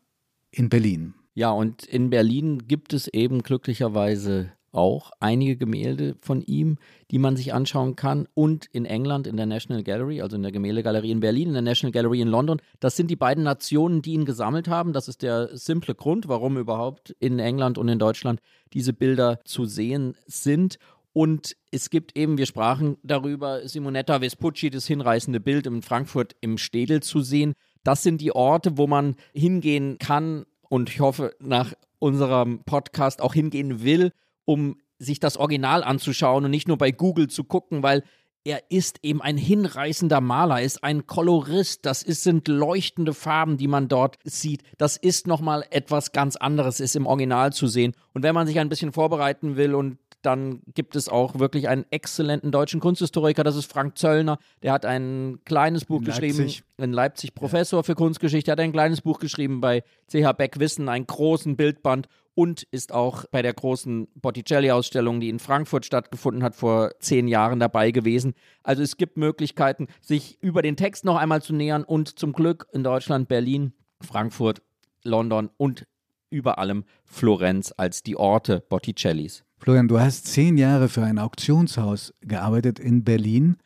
in 0.51 0.69
Berlin. 0.69 1.15
Ja, 1.35 1.51
und 1.51 1.85
in 1.85 2.11
Berlin 2.11 2.67
gibt 2.69 2.93
es 2.93 3.09
eben 3.09 3.43
glücklicherweise 3.43 4.53
auch 4.73 5.11
einige 5.21 5.57
Gemälde 5.57 6.17
von 6.21 6.43
ihm, 6.43 6.79
die 7.11 7.19
man 7.19 7.37
sich 7.37 7.53
anschauen 7.53 7.95
kann. 7.95 8.27
Und 8.35 8.67
in 8.73 8.87
England 8.87 9.27
in 9.27 9.37
der 9.37 9.47
National 9.47 9.83
Gallery, 9.83 10.23
also 10.23 10.37
in 10.37 10.43
der 10.43 10.53
Gemäldegalerie 10.53 11.11
in 11.11 11.21
Berlin, 11.21 11.49
in 11.49 11.55
der 11.55 11.63
National 11.63 11.93
Gallery 11.93 12.21
in 12.21 12.29
London. 12.29 12.61
Das 12.81 12.97
sind 12.97 13.11
die 13.11 13.17
beiden 13.17 13.45
Nationen, 13.45 14.03
die 14.03 14.15
ihn 14.15 14.25
gesammelt 14.25 14.69
haben. 14.69 14.93
Das 14.93 15.09
ist 15.09 15.23
der 15.23 15.57
simple 15.57 15.95
Grund, 15.95 16.29
warum 16.29 16.57
überhaupt 16.57 17.15
in 17.19 17.39
England 17.39 17.79
und 17.79 17.89
in 17.89 17.99
Deutschland 17.99 18.41
diese 18.73 18.93
Bilder 18.93 19.41
zu 19.45 19.67
sehen 19.67 20.17
sind. 20.27 20.79
Und 21.13 21.57
es 21.71 21.91
gibt 21.91 22.17
eben, 22.17 22.39
wir 22.39 22.47
sprachen 22.47 22.97
darüber, 23.03 23.67
Simonetta 23.69 24.21
Vespucci, 24.21 24.71
das 24.71 24.87
hinreißende 24.87 25.41
Bild 25.41 25.67
in 25.67 25.83
Frankfurt 25.83 26.35
im 26.41 26.57
Städel 26.57 27.03
zu 27.03 27.21
sehen. 27.21 27.55
Das 27.85 28.03
sind 28.03 28.21
die 28.21 28.35
Orte, 28.35 28.79
wo 28.79 28.87
man 28.87 29.17
hingehen 29.35 29.99
kann 29.99 30.47
und 30.69 30.89
ich 30.89 31.01
hoffe, 31.01 31.35
nach 31.39 31.75
unserem 31.99 32.65
Podcast 32.65 33.21
auch 33.21 33.35
hingehen 33.35 33.83
will, 33.83 34.13
um 34.45 34.79
sich 34.99 35.21
das 35.21 35.37
Original 35.37 35.85
anzuschauen 35.85 36.45
und 36.45 36.51
nicht 36.51 36.69
nur 36.69 36.79
bei 36.79 36.93
Google 36.93 37.29
zu 37.29 37.45
gucken, 37.45 37.83
weil 37.83 38.03
er 38.45 38.71
ist 38.71 38.99
eben 39.03 39.23
ein 39.23 39.37
hinreißender 39.37 40.21
Maler, 40.21 40.63
ist 40.63 40.83
ein 40.83 41.07
Kolorist, 41.07 41.87
das 41.87 42.03
ist, 42.03 42.25
sind 42.25 42.49
leuchtende 42.49 43.15
Farben, 43.15 43.57
die 43.57 43.69
man 43.69 43.89
dort 43.89 44.19
sieht. 44.25 44.63
Das 44.79 44.97
ist 44.97 45.27
nochmal 45.27 45.65
etwas 45.71 46.13
ganz 46.13 46.37
anderes, 46.37 46.81
ist 46.81 46.97
im 46.97 47.07
Original 47.07 47.53
zu 47.53 47.69
sehen. 47.69 47.95
Und 48.15 48.23
wenn 48.23 48.35
man 48.35 48.47
sich 48.47 48.59
ein 48.59 48.69
bisschen 48.69 48.93
vorbereiten 48.93 49.57
will 49.57 49.75
und 49.75 49.99
dann 50.23 50.63
gibt 50.75 50.97
es 50.97 51.09
auch 51.09 51.39
wirklich 51.39 51.69
einen 51.69 51.85
exzellenten 51.91 52.53
deutschen 52.53 52.81
Kunsthistoriker, 52.81 53.45
das 53.45 53.57
ist 53.57 53.71
Frank 53.71 53.99
Zöllner. 53.99 54.39
Der 54.63 54.73
hat 54.73 54.87
ein 54.87 55.41
kleines 55.45 55.85
Buch 55.85 56.01
in 56.01 56.07
geschrieben, 56.07 56.39
Leipzig. 56.39 56.65
in 56.79 56.93
Leipzig 56.93 57.35
Professor 57.35 57.81
ja. 57.81 57.83
für 57.83 57.95
Kunstgeschichte, 57.95 58.53
hat 58.53 58.61
ein 58.61 58.73
kleines 58.73 59.01
Buch 59.01 59.19
geschrieben 59.19 59.61
bei 59.61 59.83
CH 60.11 60.33
Beck 60.37 60.59
Wissen, 60.59 60.89
einen 60.89 61.07
großen 61.07 61.57
Bildband 61.57 62.09
und 62.35 62.63
ist 62.71 62.93
auch 62.93 63.25
bei 63.31 63.43
der 63.43 63.53
großen 63.53 64.09
Botticelli-Ausstellung, 64.15 65.21
die 65.21 65.29
in 65.29 65.39
Frankfurt 65.39 65.85
stattgefunden 65.85 66.43
hat, 66.43 66.55
vor 66.55 66.93
zehn 67.01 67.29
Jahren 67.29 67.61
dabei 67.61 67.91
gewesen. 67.91 68.35
Also 68.63 68.83
es 68.83 68.97
gibt 68.97 69.17
Möglichkeiten, 69.17 69.89
sich 70.01 70.39
über 70.41 70.63
den 70.63 70.77
Text 70.77 71.05
noch 71.05 71.17
einmal 71.17 71.43
zu 71.43 71.53
nähern 71.53 71.85
und 71.85 72.19
zum 72.19 72.33
Glück 72.33 72.67
in 72.73 72.85
Deutschland, 72.85 73.29
Berlin, 73.29 73.75
Frankfurt, 74.01 74.63
London 75.05 75.51
und 75.57 75.87
über 76.31 76.59
allem 76.59 76.85
Florenz 77.05 77.75
als 77.77 78.03
die 78.03 78.17
Orte 78.17 78.65
Botticellis. 78.69 79.45
Florian, 79.63 79.87
du 79.87 80.01
hast 80.01 80.27
zehn 80.27 80.59
Jahre 80.59 80.89
für 80.89 81.05
ein 81.05 81.21
Auktionshaus 81.21 82.13
gearbeitet 82.21 82.81
in 82.81 83.05
Berlin 83.05 83.59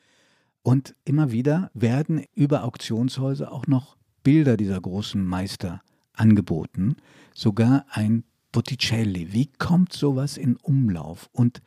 und 0.60 0.94
immer 1.06 1.32
wieder 1.32 1.70
werden 1.72 2.22
über 2.34 2.64
Auktionshäuser 2.64 3.50
auch 3.50 3.66
noch 3.66 3.96
Bilder 4.22 4.58
dieser 4.58 4.78
großen 4.78 5.24
Meister 5.24 5.80
angeboten, 6.12 6.96
sogar 7.34 7.86
ein 7.88 8.24
Botticelli. 8.52 9.32
Wie 9.32 9.46
kommt 9.46 9.94
sowas 9.94 10.36
in 10.36 10.56
Umlauf 10.56 11.30
und 11.32 11.62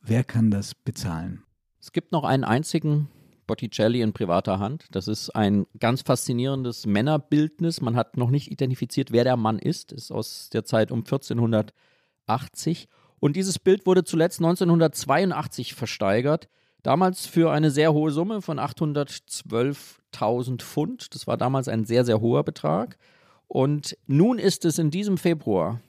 wer 0.00 0.24
kann 0.24 0.50
das 0.50 0.74
bezahlen? 0.74 1.44
Es 1.80 1.92
gibt 1.92 2.10
noch 2.10 2.24
einen 2.24 2.42
einzigen 2.42 3.08
Botticelli 3.46 4.00
in 4.00 4.12
privater 4.12 4.58
Hand. 4.58 4.86
Das 4.90 5.06
ist 5.06 5.30
ein 5.30 5.68
ganz 5.78 6.02
faszinierendes 6.02 6.86
Männerbildnis. 6.86 7.80
Man 7.80 7.94
hat 7.94 8.16
noch 8.16 8.30
nicht 8.30 8.50
identifiziert, 8.50 9.12
wer 9.12 9.22
der 9.22 9.36
Mann 9.36 9.60
ist. 9.60 9.92
Ist 9.92 10.10
aus 10.10 10.50
der 10.50 10.64
Zeit 10.64 10.90
um 10.90 11.04
1480. 11.04 12.88
Und 13.24 13.36
dieses 13.36 13.58
Bild 13.58 13.86
wurde 13.86 14.04
zuletzt 14.04 14.40
1982 14.40 15.72
versteigert. 15.72 16.50
Damals 16.82 17.24
für 17.24 17.52
eine 17.52 17.70
sehr 17.70 17.94
hohe 17.94 18.10
Summe 18.10 18.42
von 18.42 18.60
812.000 18.60 20.60
Pfund. 20.60 21.14
Das 21.14 21.26
war 21.26 21.38
damals 21.38 21.68
ein 21.68 21.86
sehr, 21.86 22.04
sehr 22.04 22.20
hoher 22.20 22.44
Betrag. 22.44 22.98
Und 23.46 23.96
nun 24.06 24.38
ist 24.38 24.66
es 24.66 24.78
in 24.78 24.90
diesem 24.90 25.16
Februar 25.16 25.80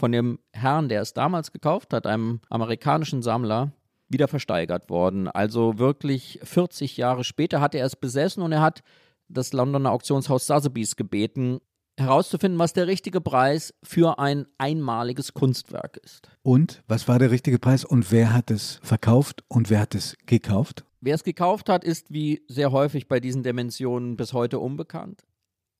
von 0.00 0.10
dem 0.10 0.40
Herrn, 0.52 0.88
der 0.88 1.02
es 1.02 1.12
damals 1.12 1.52
gekauft 1.52 1.92
hat, 1.92 2.08
einem 2.08 2.40
amerikanischen 2.50 3.22
Sammler, 3.22 3.70
wieder 4.08 4.26
versteigert 4.26 4.90
worden. 4.90 5.28
Also 5.28 5.78
wirklich 5.78 6.40
40 6.42 6.96
Jahre 6.96 7.22
später 7.22 7.60
hat 7.60 7.76
er 7.76 7.86
es 7.86 7.94
besessen 7.94 8.42
und 8.42 8.50
er 8.50 8.62
hat 8.62 8.82
das 9.28 9.52
Londoner 9.52 9.92
Auktionshaus 9.92 10.48
Sotheby's 10.48 10.96
gebeten, 10.96 11.60
herauszufinden, 11.98 12.58
was 12.58 12.72
der 12.72 12.86
richtige 12.86 13.20
Preis 13.20 13.74
für 13.82 14.18
ein 14.18 14.46
einmaliges 14.58 15.34
Kunstwerk 15.34 15.96
ist. 15.98 16.28
Und 16.42 16.82
was 16.88 17.08
war 17.08 17.18
der 17.18 17.30
richtige 17.30 17.58
Preis 17.58 17.84
und 17.84 18.10
wer 18.10 18.32
hat 18.32 18.50
es 18.50 18.80
verkauft 18.82 19.44
und 19.48 19.70
wer 19.70 19.80
hat 19.80 19.94
es 19.94 20.16
gekauft? 20.26 20.84
Wer 21.00 21.14
es 21.14 21.24
gekauft 21.24 21.68
hat, 21.68 21.84
ist 21.84 22.12
wie 22.12 22.42
sehr 22.48 22.72
häufig 22.72 23.08
bei 23.08 23.20
diesen 23.20 23.42
Dimensionen 23.42 24.16
bis 24.16 24.32
heute 24.32 24.58
unbekannt. 24.58 25.22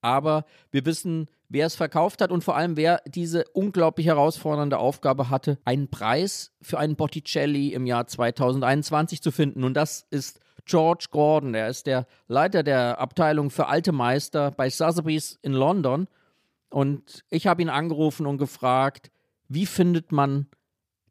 Aber 0.02 0.44
wir 0.70 0.84
wissen, 0.84 1.30
wer 1.48 1.66
es 1.66 1.76
verkauft 1.76 2.20
hat 2.20 2.30
und 2.30 2.44
vor 2.44 2.56
allem, 2.56 2.76
wer 2.76 3.00
diese 3.06 3.44
unglaublich 3.54 4.06
herausfordernde 4.06 4.76
Aufgabe 4.76 5.30
hatte, 5.30 5.58
einen 5.64 5.88
Preis 5.88 6.52
für 6.60 6.78
einen 6.78 6.96
Botticelli 6.96 7.72
im 7.72 7.86
Jahr 7.86 8.06
2021 8.06 9.22
zu 9.22 9.30
finden. 9.30 9.64
Und 9.64 9.74
das 9.74 10.06
ist 10.10 10.40
George 10.66 11.06
Gordon. 11.10 11.54
Er 11.54 11.68
ist 11.68 11.86
der 11.86 12.06
Leiter 12.28 12.62
der 12.62 12.98
Abteilung 12.98 13.50
für 13.50 13.66
alte 13.66 13.92
Meister 13.92 14.50
bei 14.50 14.70
Sotheby's 14.70 15.38
in 15.42 15.52
London. 15.52 16.08
Und 16.70 17.24
ich 17.30 17.46
habe 17.46 17.62
ihn 17.62 17.68
angerufen 17.68 18.26
und 18.26 18.38
gefragt, 18.38 19.10
wie 19.48 19.66
findet 19.66 20.10
man 20.10 20.48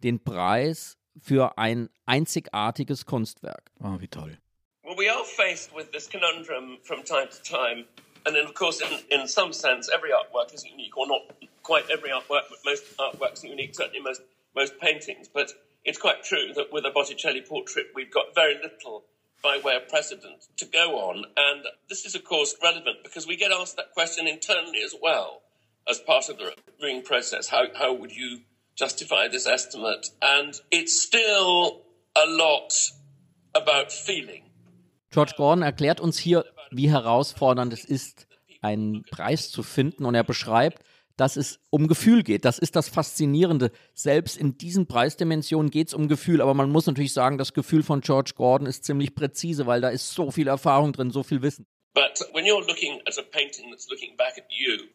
den 0.03 0.23
Preis 0.23 0.97
für 1.21 1.57
ein 1.57 1.89
einzigartiges 2.05 3.05
Kunstwerk? 3.05 3.71
Oh, 3.81 3.99
wie 3.99 4.07
toll. 4.07 4.37
Well, 4.83 4.97
we 4.97 5.09
are 5.09 5.23
faced 5.23 5.73
with 5.75 5.91
this 5.91 6.09
conundrum 6.09 6.77
from 6.83 7.03
time 7.03 7.29
to 7.29 7.41
time. 7.41 7.85
And 8.25 8.35
then, 8.35 8.45
of 8.45 8.53
course, 8.53 8.81
in, 8.81 9.21
in 9.21 9.27
some 9.27 9.53
sense, 9.53 9.89
every 9.93 10.11
artwork 10.11 10.53
is 10.53 10.65
unique, 10.65 10.97
or 10.97 11.07
not 11.07 11.21
quite 11.61 11.85
every 11.89 12.09
artwork, 12.09 12.49
but 12.49 12.59
most 12.65 12.83
artworks 12.97 13.43
are 13.43 13.47
unique, 13.47 13.75
certainly 13.75 14.01
most, 14.01 14.21
most 14.55 14.79
paintings. 14.79 15.29
But 15.29 15.53
it's 15.85 15.97
quite 15.97 16.23
true 16.23 16.53
that 16.55 16.71
with 16.71 16.85
a 16.85 16.91
Botticelli 16.91 17.41
portrait, 17.41 17.87
we've 17.95 18.11
got 18.11 18.35
very 18.35 18.55
little 18.61 19.03
by 19.43 19.59
way 19.63 19.75
of 19.75 19.87
precedent 19.89 20.47
to 20.57 20.65
go 20.65 20.97
on. 21.09 21.25
And 21.35 21.65
this 21.89 22.05
is, 22.05 22.15
of 22.15 22.23
course, 22.23 22.55
relevant 22.63 23.03
because 23.03 23.27
we 23.27 23.35
get 23.35 23.51
asked 23.51 23.75
that 23.75 23.91
question 23.93 24.27
internally 24.27 24.81
as 24.83 24.95
well 24.99 25.41
as 25.87 25.99
part 25.99 26.29
of 26.29 26.37
the 26.37 26.53
reviewing 26.67 27.03
process. 27.03 27.49
How, 27.49 27.65
how 27.75 27.93
would 27.93 28.15
you 28.15 28.39
justify 28.75 29.27
this 29.27 29.45
estimate? 29.45 30.07
And 30.21 30.59
it's 30.71 30.99
still 30.99 31.81
a 32.15 32.25
lot 32.25 32.73
about 33.53 33.91
feeling. 33.91 34.43
George 35.11 35.35
Gordon 35.35 35.63
erklärt 35.63 35.99
uns 35.99 36.17
hier, 36.17 36.45
wie 36.71 36.89
herausfordernd 36.89 37.71
es 37.73 37.85
ist, 37.85 38.25
einen 38.61 39.03
Preis 39.11 39.51
zu 39.51 39.61
finden. 39.61 40.05
Und 40.05 40.15
er 40.15 40.23
beschreibt, 40.23 40.81
dass 41.17 41.35
es 41.35 41.59
um 41.69 41.87
Gefühl 41.87 42.23
geht. 42.23 42.45
Das 42.45 42.59
ist 42.59 42.75
das 42.75 42.89
Faszinierende. 42.89 43.71
Selbst 43.93 44.37
in 44.37 44.57
diesen 44.57 44.87
Preisdimensionen 44.87 45.69
geht 45.69 45.89
es 45.89 45.93
um 45.93 46.07
Gefühl. 46.07 46.41
Aber 46.41 46.53
man 46.53 46.69
muss 46.71 46.87
natürlich 46.87 47.13
sagen, 47.13 47.37
das 47.37 47.53
Gefühl 47.53 47.83
von 47.83 48.01
George 48.01 48.31
Gordon 48.35 48.67
ist 48.67 48.83
ziemlich 48.85 49.15
präzise, 49.15 49.67
weil 49.67 49.81
da 49.81 49.89
ist 49.89 50.11
so 50.11 50.31
viel 50.31 50.47
Erfahrung 50.47 50.93
drin, 50.93 51.11
so 51.11 51.23
viel 51.23 51.41
Wissen. 51.41 51.65
But 51.93 52.27
when 52.33 52.45
you're 52.45 52.65
looking 52.65 53.01
at 53.05 53.17
a 53.19 53.21
painting 53.21 53.69
that's 53.69 53.87
looking 53.89 54.17
back 54.17 54.37
at 54.37 54.45
you, 54.49 54.87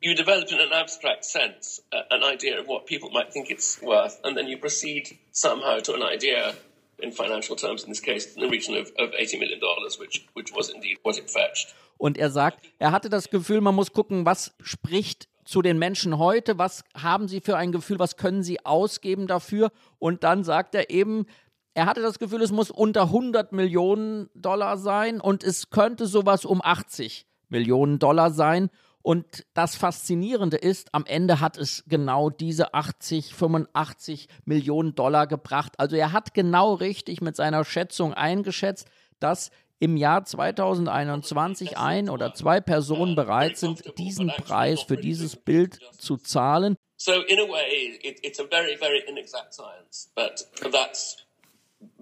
you 0.00 0.14
develop 0.14 0.50
in 0.52 0.60
an 0.60 0.72
abstract 0.72 1.24
sense 1.24 1.82
uh, 1.92 2.02
an 2.10 2.22
idea 2.22 2.60
of 2.60 2.68
what 2.68 2.86
people 2.86 3.10
might 3.10 3.32
think 3.32 3.50
it's 3.50 3.82
worth, 3.82 4.20
and 4.22 4.36
then 4.36 4.46
you 4.46 4.56
proceed 4.56 5.18
somehow 5.32 5.80
to 5.80 5.94
an 5.94 6.02
idea 6.02 6.54
in 7.00 7.10
financial 7.10 7.56
terms, 7.56 7.82
in 7.82 7.90
this 7.90 8.00
case, 8.00 8.34
in 8.36 8.42
the 8.42 8.48
region 8.48 8.76
of, 8.76 8.92
of 8.98 9.12
80 9.18 9.38
million 9.38 9.58
dollars, 9.60 9.98
which, 9.98 10.24
which 10.34 10.52
was 10.54 10.70
indeed 10.70 10.98
what 11.02 11.18
it 11.18 11.28
fetched. 11.28 11.74
Und 11.98 12.18
er 12.18 12.30
sagt, 12.30 12.60
er 12.78 12.92
hatte 12.92 13.08
das 13.08 13.30
Gefühl, 13.30 13.60
man 13.60 13.74
muss 13.74 13.92
gucken, 13.92 14.26
was 14.26 14.54
spricht 14.60 15.28
zu 15.46 15.62
den 15.62 15.78
Menschen 15.78 16.18
heute, 16.18 16.58
was 16.58 16.84
haben 16.94 17.28
sie 17.28 17.40
für 17.40 17.56
ein 17.56 17.72
Gefühl, 17.72 17.98
was 17.98 18.16
können 18.16 18.42
sie 18.42 18.64
ausgeben 18.66 19.26
dafür? 19.26 19.70
Und 19.98 20.24
dann 20.24 20.44
sagt 20.44 20.74
er 20.74 20.90
eben, 20.90 21.24
er 21.72 21.86
hatte 21.86 22.02
das 22.02 22.18
Gefühl, 22.18 22.42
es 22.42 22.52
muss 22.52 22.70
unter 22.70 23.02
100 23.02 23.52
Millionen 23.52 24.28
Dollar 24.34 24.76
sein 24.76 25.20
und 25.20 25.44
es 25.44 25.70
könnte 25.70 26.06
sowas 26.06 26.44
um 26.44 26.60
80 26.62 27.26
Millionen 27.48 27.98
Dollar 27.98 28.30
sein. 28.30 28.70
Und 29.02 29.46
das 29.54 29.76
Faszinierende 29.76 30.56
ist, 30.56 30.92
am 30.92 31.06
Ende 31.06 31.38
hat 31.38 31.56
es 31.56 31.84
genau 31.86 32.28
diese 32.28 32.74
80, 32.74 33.34
85 33.34 34.26
Millionen 34.44 34.96
Dollar 34.96 35.28
gebracht. 35.28 35.78
Also 35.78 35.94
er 35.94 36.12
hat 36.12 36.34
genau 36.34 36.74
richtig 36.74 37.20
mit 37.20 37.36
seiner 37.36 37.64
Schätzung 37.64 38.14
eingeschätzt, 38.14 38.88
dass 39.20 39.50
im 39.78 39.96
Jahr 39.96 40.24
2021 40.24 41.76
ein 41.76 42.08
oder 42.08 42.34
zwei 42.34 42.60
Personen 42.60 43.14
bereit 43.14 43.56
sind, 43.56 43.98
diesen 43.98 44.28
Preis 44.28 44.82
für 44.82 44.96
dieses 44.96 45.36
Bild 45.36 45.78
zu 45.98 46.16
zahlen. 46.16 46.76
So 46.98 47.12
in 47.12 47.38
a 47.38 47.48
way, 47.48 47.98
it, 48.02 48.24
it's 48.24 48.40
a 48.40 48.44
very, 48.44 48.76
very 48.76 49.02
inexact 49.06 49.52
science, 49.52 50.10
but 50.14 50.46
that's 50.72 51.18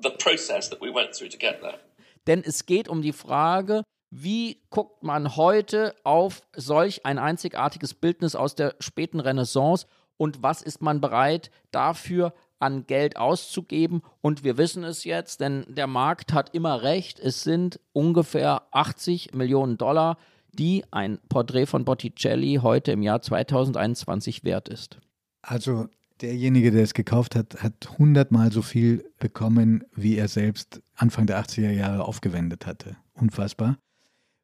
the 0.00 0.10
process 0.10 0.70
that 0.70 0.80
we 0.80 0.94
went 0.94 1.14
through 1.14 1.30
to 1.30 1.38
get 1.38 1.60
there. 1.60 1.78
Denn 2.26 2.42
es 2.44 2.64
geht 2.64 2.88
um 2.88 3.02
die 3.02 3.12
Frage, 3.12 3.82
wie 4.10 4.60
guckt 4.70 5.02
man 5.02 5.36
heute 5.36 5.94
auf 6.04 6.42
solch 6.54 7.04
ein 7.04 7.18
einzigartiges 7.18 7.94
Bildnis 7.94 8.36
aus 8.36 8.54
der 8.54 8.76
späten 8.78 9.18
Renaissance 9.18 9.86
und 10.16 10.42
was 10.42 10.62
ist 10.62 10.80
man 10.80 11.00
bereit 11.00 11.50
dafür 11.72 12.32
an 12.64 12.86
Geld 12.86 13.16
auszugeben. 13.16 14.02
Und 14.22 14.42
wir 14.42 14.56
wissen 14.56 14.84
es 14.84 15.04
jetzt, 15.04 15.40
denn 15.40 15.64
der 15.68 15.86
Markt 15.86 16.32
hat 16.32 16.54
immer 16.54 16.82
recht. 16.82 17.20
Es 17.20 17.42
sind 17.42 17.78
ungefähr 17.92 18.62
80 18.72 19.34
Millionen 19.34 19.76
Dollar, 19.76 20.16
die 20.52 20.84
ein 20.90 21.18
Porträt 21.28 21.66
von 21.66 21.84
Botticelli 21.84 22.60
heute 22.62 22.92
im 22.92 23.02
Jahr 23.02 23.20
2021 23.20 24.44
wert 24.44 24.68
ist. 24.68 24.98
Also 25.42 25.88
derjenige, 26.22 26.70
der 26.70 26.84
es 26.84 26.94
gekauft 26.94 27.34
hat, 27.34 27.62
hat 27.62 27.98
hundertmal 27.98 28.50
so 28.50 28.62
viel 28.62 29.04
bekommen, 29.18 29.84
wie 29.94 30.16
er 30.16 30.28
selbst 30.28 30.80
Anfang 30.94 31.26
der 31.26 31.42
80er 31.44 31.70
Jahre 31.70 32.04
aufgewendet 32.04 32.66
hatte. 32.66 32.96
Unfassbar. 33.12 33.76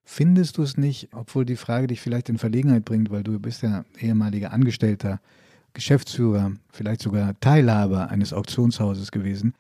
Findest 0.04 0.58
du 0.58 0.62
es 0.62 0.76
nicht, 0.76 1.08
obwohl 1.14 1.44
die 1.44 1.56
Frage 1.56 1.86
dich 1.86 2.00
vielleicht 2.00 2.28
in 2.28 2.38
Verlegenheit 2.38 2.84
bringt, 2.84 3.10
weil 3.10 3.22
du 3.22 3.38
bist 3.38 3.62
ja 3.62 3.84
ehemaliger 3.98 4.52
Angestellter, 4.52 5.20
Geschäftsführer, 5.72 6.52
vielleicht 6.72 7.02
sogar 7.02 7.38
Teilhaber 7.40 8.10
eines 8.10 8.32
Auktionshauses 8.32 9.10
gewesen, 9.10 9.54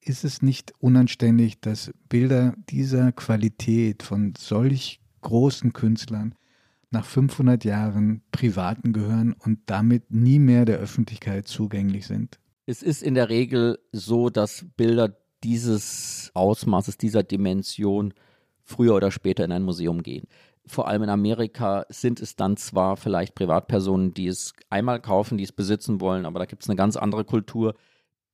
ist 0.00 0.24
es 0.24 0.42
nicht 0.42 0.72
unanständig, 0.80 1.60
dass 1.60 1.92
Bilder 2.08 2.54
dieser 2.68 3.12
Qualität 3.12 4.02
von 4.02 4.34
solch 4.36 5.00
großen 5.22 5.72
Künstlern 5.72 6.34
nach 6.90 7.04
500 7.04 7.64
Jahren 7.64 8.22
Privaten 8.30 8.92
gehören 8.92 9.32
und 9.32 9.58
damit 9.66 10.10
nie 10.10 10.38
mehr 10.38 10.64
der 10.64 10.78
Öffentlichkeit 10.78 11.48
zugänglich 11.48 12.06
sind? 12.06 12.38
Es 12.66 12.82
ist 12.82 13.02
in 13.02 13.14
der 13.14 13.28
Regel 13.28 13.78
so, 13.92 14.30
dass 14.30 14.64
Bilder 14.76 15.16
dieses 15.42 16.30
Ausmaßes, 16.34 16.96
dieser 16.96 17.22
Dimension 17.22 18.14
früher 18.62 18.94
oder 18.94 19.10
später 19.10 19.44
in 19.44 19.52
ein 19.52 19.62
Museum 19.62 20.02
gehen. 20.02 20.26
Vor 20.66 20.88
allem 20.88 21.02
in 21.02 21.10
Amerika 21.10 21.84
sind 21.88 22.20
es 22.20 22.36
dann 22.36 22.56
zwar 22.56 22.96
vielleicht 22.96 23.34
Privatpersonen, 23.34 24.14
die 24.14 24.26
es 24.26 24.54
einmal 24.70 25.00
kaufen, 25.00 25.36
die 25.36 25.44
es 25.44 25.52
besitzen 25.52 26.00
wollen, 26.00 26.24
aber 26.24 26.38
da 26.38 26.46
gibt 26.46 26.62
es 26.62 26.68
eine 26.68 26.76
ganz 26.76 26.96
andere 26.96 27.24
Kultur. 27.24 27.74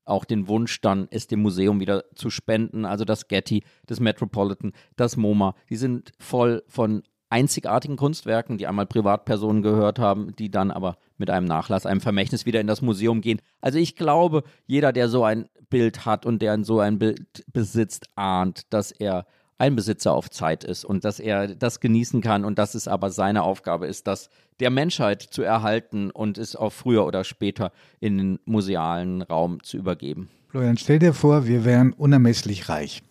Auch 0.05 0.25
den 0.25 0.49
Wunsch, 0.49 0.81
dann 0.81 1.09
es 1.11 1.27
dem 1.27 1.43
Museum 1.43 1.81
wieder 1.81 2.05
zu 2.15 2.31
spenden. 2.31 2.85
Also 2.85 3.05
das 3.05 3.29
Getty, 3.29 3.65
das 3.87 4.01
Metropolitan, 4.01 4.73
das 4.97 5.17
MoMA, 5.17 5.55
die 5.69 5.77
sind 5.77 6.13
voll 6.19 6.63
von 6.69 7.03
einzigartigen 7.31 7.97
Kunstwerken, 7.97 8.59
die 8.59 8.67
einmal 8.67 8.87
Privatpersonen 8.87 9.63
gehört 9.63 9.99
haben, 9.99 10.35
die 10.37 10.51
dann 10.51 10.71
aber 10.71 10.97
mit 11.17 11.31
einem 11.31 11.47
Nachlass, 11.47 11.87
einem 11.87 12.01
Vermächtnis 12.01 12.45
wieder 12.45 12.61
in 12.61 12.67
das 12.67 12.83
Museum 12.83 13.21
gehen. 13.21 13.41
Also 13.61 13.79
ich 13.79 13.95
glaube, 13.95 14.43
jeder, 14.67 14.93
der 14.93 15.09
so 15.09 15.25
ein 15.25 15.49
Bild 15.71 16.05
hat 16.05 16.27
und 16.27 16.43
der 16.43 16.63
so 16.65 16.81
ein 16.81 16.99
Bild 16.99 17.45
besitzt, 17.53 18.09
ahnt, 18.17 18.73
dass 18.73 18.91
er 18.91 19.27
ein 19.61 19.77
Besitzer 19.77 20.15
auf 20.15 20.31
Zeit 20.31 20.65
ist 20.65 20.87
und 20.87 21.05
dass 21.05 21.21
er 21.21 21.55
das 21.55 21.81
genießen 21.81 22.23
kann 22.23 22.47
und 22.47 22.59
dass 22.59 22.75
es 22.75 22.89
aber 22.89 23.11
seine 23.11 23.43
Aufgabe 23.43 23.87
ist, 23.87 24.07
das 24.07 24.31
der 24.59 24.71
Menschheit 24.71 25.21
zu 25.23 25.43
erhalten 25.43 26.11
und 26.11 26.39
es 26.39 26.57
auch 26.57 26.73
früher 26.73 27.07
oder 27.07 27.25
später 27.25 27.71
in 28.01 28.17
den 28.17 28.39
musealen 28.47 29.21
Raum 29.21 29.63
zu 29.63 29.77
übergeben. 29.77 30.31
Florian, 30.49 30.79
stell 30.79 30.99
dir 30.99 31.13
vor, 31.13 31.47
wir 31.47 31.67
wären 31.67 31.93
unermesslich 31.93 32.71
reich 32.71 33.03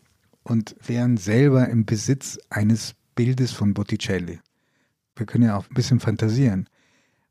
und 0.41 0.76
wären 0.84 1.18
selber 1.18 1.70
im 1.70 1.86
Besitz 1.86 2.39
eines 2.50 2.95
Bildes 3.14 3.52
von 3.52 3.76
Botticelli. 3.76 4.39
Wir 5.16 5.26
können 5.28 5.43
ja 5.43 5.56
auch 5.56 5.70
ein 5.70 5.76
bisschen 5.76 6.00
fantasieren. 6.00 6.68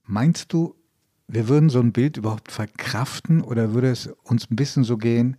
Meinst 0.04 0.52
du, 0.52 0.76
wir 1.26 1.48
würden 1.48 1.70
so 1.70 1.80
ein 1.80 1.92
Bild 1.92 2.18
überhaupt 2.18 2.52
verkraften 2.52 3.40
oder 3.40 3.74
würde 3.74 3.90
es 3.90 4.06
uns 4.22 4.48
ein 4.48 4.54
bisschen 4.54 4.84
so 4.84 4.96
gehen 4.96 5.36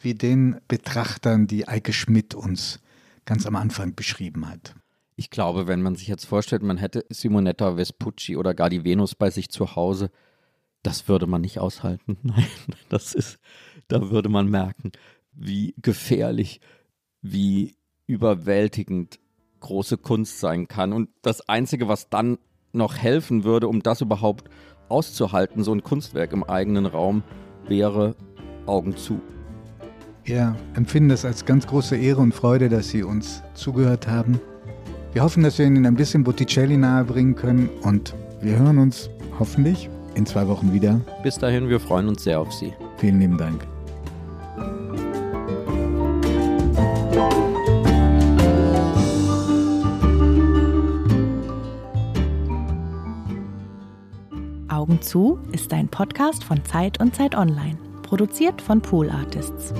wie 0.00 0.14
den 0.14 0.60
Betrachtern, 0.66 1.46
die 1.46 1.68
Eike 1.68 1.92
Schmidt 1.92 2.34
uns 2.34 2.80
ganz 3.24 3.46
am 3.46 3.56
Anfang 3.56 3.94
beschrieben 3.94 4.48
hat. 4.48 4.74
Ich 5.16 5.30
glaube, 5.30 5.66
wenn 5.66 5.82
man 5.82 5.96
sich 5.96 6.08
jetzt 6.08 6.24
vorstellt, 6.24 6.62
man 6.62 6.78
hätte 6.78 7.04
Simonetta 7.10 7.76
Vespucci 7.76 8.36
oder 8.36 8.54
gar 8.54 8.70
die 8.70 8.84
Venus 8.84 9.14
bei 9.14 9.30
sich 9.30 9.50
zu 9.50 9.76
Hause, 9.76 10.10
das 10.82 11.08
würde 11.08 11.26
man 11.26 11.42
nicht 11.42 11.58
aushalten. 11.58 12.16
Nein, 12.22 12.46
das 12.88 13.14
ist, 13.14 13.38
da 13.88 14.10
würde 14.10 14.28
man 14.28 14.48
merken, 14.48 14.92
wie 15.32 15.74
gefährlich, 15.76 16.60
wie 17.22 17.76
überwältigend 18.06 19.20
große 19.60 19.98
Kunst 19.98 20.40
sein 20.40 20.68
kann. 20.68 20.92
Und 20.92 21.10
das 21.22 21.48
Einzige, 21.48 21.86
was 21.86 22.08
dann 22.08 22.38
noch 22.72 22.96
helfen 22.96 23.44
würde, 23.44 23.68
um 23.68 23.82
das 23.82 24.00
überhaupt 24.00 24.48
auszuhalten, 24.88 25.62
so 25.62 25.72
ein 25.72 25.82
Kunstwerk 25.82 26.32
im 26.32 26.44
eigenen 26.44 26.86
Raum, 26.86 27.22
wäre 27.66 28.16
Augen 28.66 28.96
zu. 28.96 29.20
Wir 30.30 30.54
empfinden 30.76 31.10
es 31.10 31.24
als 31.24 31.44
ganz 31.44 31.66
große 31.66 31.96
Ehre 31.96 32.20
und 32.20 32.32
Freude, 32.32 32.68
dass 32.68 32.90
Sie 32.90 33.02
uns 33.02 33.42
zugehört 33.54 34.06
haben. 34.06 34.40
Wir 35.12 35.24
hoffen, 35.24 35.42
dass 35.42 35.58
wir 35.58 35.66
Ihnen 35.66 35.84
ein 35.86 35.96
bisschen 35.96 36.22
Botticelli 36.22 36.76
nahebringen 36.76 37.34
können 37.34 37.68
und 37.82 38.14
wir 38.40 38.56
hören 38.56 38.78
uns 38.78 39.10
hoffentlich 39.40 39.90
in 40.14 40.24
zwei 40.26 40.46
Wochen 40.46 40.72
wieder. 40.72 41.00
Bis 41.24 41.36
dahin, 41.36 41.68
wir 41.68 41.80
freuen 41.80 42.06
uns 42.06 42.22
sehr 42.22 42.38
auf 42.38 42.52
Sie. 42.52 42.72
Vielen 42.98 43.18
lieben 43.18 43.38
Dank. 43.38 43.66
Augen 54.68 55.02
zu 55.02 55.40
ist 55.50 55.72
ein 55.72 55.88
Podcast 55.88 56.44
von 56.44 56.64
Zeit 56.64 57.00
und 57.00 57.16
Zeit 57.16 57.34
Online, 57.34 57.76
produziert 58.02 58.62
von 58.62 58.80
Pool 58.80 59.10
Artists. 59.10 59.74